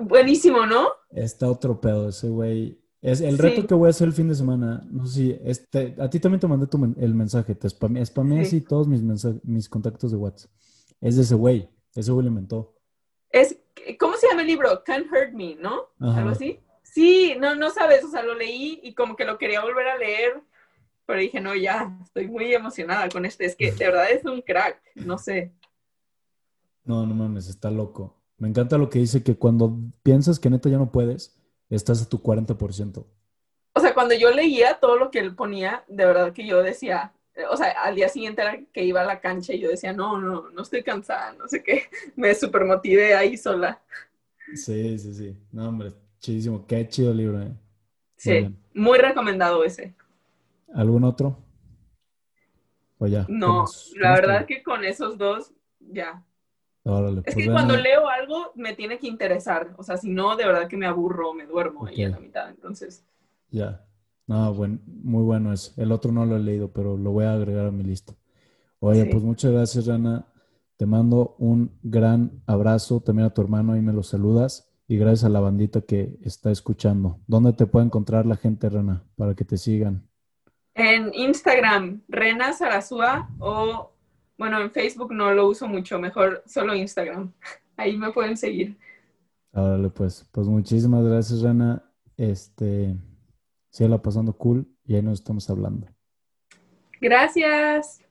Buenísimo, 0.00 0.66
¿no? 0.66 0.88
Está 1.10 1.50
otro 1.50 1.80
pedo, 1.80 2.08
ese 2.08 2.28
güey 2.28 2.82
es 3.02 3.20
el 3.20 3.36
reto 3.36 3.66
que 3.66 3.74
voy 3.74 3.88
a 3.88 3.90
hacer 3.90 4.06
el 4.06 4.14
fin 4.14 4.28
de 4.28 4.34
semana. 4.36 4.86
No 4.88 5.04
sé 5.06 5.14
si 5.14 5.38
este, 5.44 5.96
a 5.98 6.08
ti 6.08 6.20
también 6.20 6.38
te 6.38 6.46
mandé 6.46 6.68
el 7.04 7.14
mensaje, 7.14 7.56
te 7.56 7.68
spamé, 7.68 8.00
así 8.40 8.60
todos 8.60 8.86
mis 8.86 9.02
mis 9.42 9.68
contactos 9.68 10.12
de 10.12 10.16
WhatsApp. 10.16 10.50
Es 11.00 11.16
de 11.16 11.22
ese 11.22 11.34
güey, 11.34 11.68
ese 11.96 12.12
güey 12.12 12.24
lo 12.24 12.30
inventó. 12.30 12.76
Es, 13.30 13.58
¿cómo 13.98 14.16
se 14.16 14.28
llama 14.28 14.42
el 14.42 14.46
libro? 14.46 14.84
Can't 14.84 15.06
Hurt 15.10 15.32
Me, 15.32 15.56
¿no? 15.56 15.88
Algo 15.98 16.30
así. 16.30 16.60
Sí, 16.84 17.34
no, 17.40 17.56
no 17.56 17.70
sabes, 17.70 18.04
o 18.04 18.08
sea, 18.08 18.22
lo 18.22 18.34
leí 18.34 18.78
y 18.84 18.94
como 18.94 19.16
que 19.16 19.24
lo 19.24 19.36
quería 19.36 19.62
volver 19.62 19.88
a 19.88 19.98
leer, 19.98 20.40
pero 21.06 21.20
dije, 21.20 21.40
no, 21.40 21.54
ya, 21.54 21.96
estoy 22.02 22.28
muy 22.28 22.52
emocionada 22.54 23.08
con 23.08 23.24
este. 23.24 23.44
Es 23.44 23.56
que 23.56 23.72
de 23.72 23.86
verdad 23.86 24.10
es 24.10 24.24
un 24.24 24.40
crack, 24.40 24.80
no 24.94 25.18
sé. 25.18 25.52
No, 26.84 27.06
no 27.06 27.14
mames, 27.14 27.48
está 27.48 27.70
loco. 27.70 28.16
Me 28.38 28.48
encanta 28.48 28.78
lo 28.78 28.90
que 28.90 28.98
dice 28.98 29.22
que 29.22 29.36
cuando 29.36 29.76
piensas 30.02 30.38
que 30.38 30.50
neta 30.50 30.68
ya 30.68 30.78
no 30.78 30.90
puedes, 30.90 31.38
estás 31.70 32.02
a 32.02 32.08
tu 32.08 32.18
40%. 32.18 33.06
O 33.74 33.80
sea, 33.80 33.94
cuando 33.94 34.14
yo 34.14 34.30
leía 34.30 34.78
todo 34.80 34.96
lo 34.96 35.10
que 35.10 35.18
él 35.18 35.34
ponía, 35.34 35.84
de 35.88 36.04
verdad 36.04 36.32
que 36.32 36.46
yo 36.46 36.62
decía, 36.62 37.12
o 37.50 37.56
sea, 37.56 37.70
al 37.70 37.94
día 37.94 38.08
siguiente 38.08 38.42
era 38.42 38.60
que 38.72 38.84
iba 38.84 39.00
a 39.00 39.06
la 39.06 39.20
cancha 39.20 39.54
y 39.54 39.60
yo 39.60 39.70
decía, 39.70 39.92
no, 39.92 40.20
no, 40.20 40.50
no 40.50 40.62
estoy 40.62 40.82
cansada, 40.82 41.32
no 41.34 41.48
sé 41.48 41.62
qué, 41.62 41.84
me 42.16 42.34
super 42.34 42.64
motivé 42.64 43.14
ahí 43.14 43.36
sola. 43.36 43.80
Sí, 44.54 44.98
sí, 44.98 45.14
sí. 45.14 45.36
No, 45.50 45.68
hombre, 45.68 45.92
chidísimo. 46.20 46.66
Qué 46.66 46.86
chido 46.88 47.14
libro, 47.14 47.40
eh. 47.40 47.52
Sí, 48.16 48.54
muy, 48.74 48.98
recomendado 48.98 49.64
ese. 49.64 49.94
¿Algún 50.74 51.04
otro? 51.04 51.38
¿O 52.98 53.06
ya? 53.06 53.26
No, 53.28 53.64
la 53.96 54.12
verdad 54.12 54.46
que 54.46 54.62
con 54.62 54.84
esos 54.84 55.18
dos, 55.18 55.52
ya 55.80 56.24
es 56.84 57.22
pues 57.34 57.36
que 57.36 57.50
cuando 57.50 57.76
leo 57.76 58.08
algo 58.08 58.52
me 58.56 58.74
tiene 58.74 58.98
que 58.98 59.06
interesar, 59.06 59.72
o 59.78 59.84
sea, 59.84 59.96
si 59.96 60.10
no, 60.10 60.36
de 60.36 60.46
verdad 60.46 60.66
que 60.66 60.76
me 60.76 60.86
aburro, 60.86 61.32
me 61.32 61.46
duermo 61.46 61.86
ahí 61.86 62.02
a 62.02 62.08
la 62.08 62.18
mitad, 62.18 62.50
entonces. 62.50 63.04
Ya, 63.50 63.84
no, 64.26 64.52
bueno, 64.52 64.80
muy 64.86 65.22
bueno 65.22 65.52
es. 65.52 65.74
El 65.78 65.92
otro 65.92 66.10
no 66.10 66.26
lo 66.26 66.36
he 66.36 66.40
leído, 66.40 66.72
pero 66.72 66.96
lo 66.96 67.12
voy 67.12 67.24
a 67.24 67.34
agregar 67.34 67.66
a 67.66 67.70
mi 67.70 67.84
lista. 67.84 68.14
Oye, 68.80 69.06
pues 69.06 69.22
muchas 69.22 69.52
gracias, 69.52 69.86
Rana. 69.86 70.26
Te 70.76 70.86
mando 70.86 71.36
un 71.38 71.78
gran 71.82 72.42
abrazo 72.46 73.00
también 73.00 73.26
a 73.26 73.34
tu 73.34 73.42
hermano, 73.42 73.74
ahí 73.74 73.80
me 73.80 73.92
lo 73.92 74.02
saludas. 74.02 74.68
Y 74.88 74.96
gracias 74.96 75.24
a 75.24 75.28
la 75.28 75.40
bandita 75.40 75.82
que 75.82 76.18
está 76.22 76.50
escuchando. 76.50 77.20
¿Dónde 77.28 77.52
te 77.52 77.66
puede 77.66 77.86
encontrar 77.86 78.26
la 78.26 78.36
gente, 78.36 78.68
Rana, 78.68 79.04
para 79.14 79.36
que 79.36 79.44
te 79.44 79.56
sigan? 79.56 80.08
En 80.74 81.12
Instagram, 81.14 82.00
Rena 82.08 82.52
Sarazúa 82.52 83.28
o 83.38 83.92
bueno, 84.38 84.60
en 84.60 84.70
Facebook 84.72 85.12
no 85.12 85.32
lo 85.32 85.46
uso 85.48 85.68
mucho, 85.68 85.98
mejor 85.98 86.42
solo 86.46 86.74
Instagram. 86.74 87.32
Ahí 87.76 87.96
me 87.96 88.10
pueden 88.10 88.36
seguir. 88.36 88.76
Órale, 89.52 89.88
pues, 89.90 90.28
pues 90.32 90.48
muchísimas 90.48 91.04
gracias, 91.04 91.42
Rana. 91.42 91.82
Este, 92.16 92.96
la 93.78 94.00
pasando 94.00 94.32
cool 94.32 94.66
y 94.84 94.94
ahí 94.94 95.02
nos 95.02 95.20
estamos 95.20 95.48
hablando. 95.48 95.86
Gracias. 97.00 98.01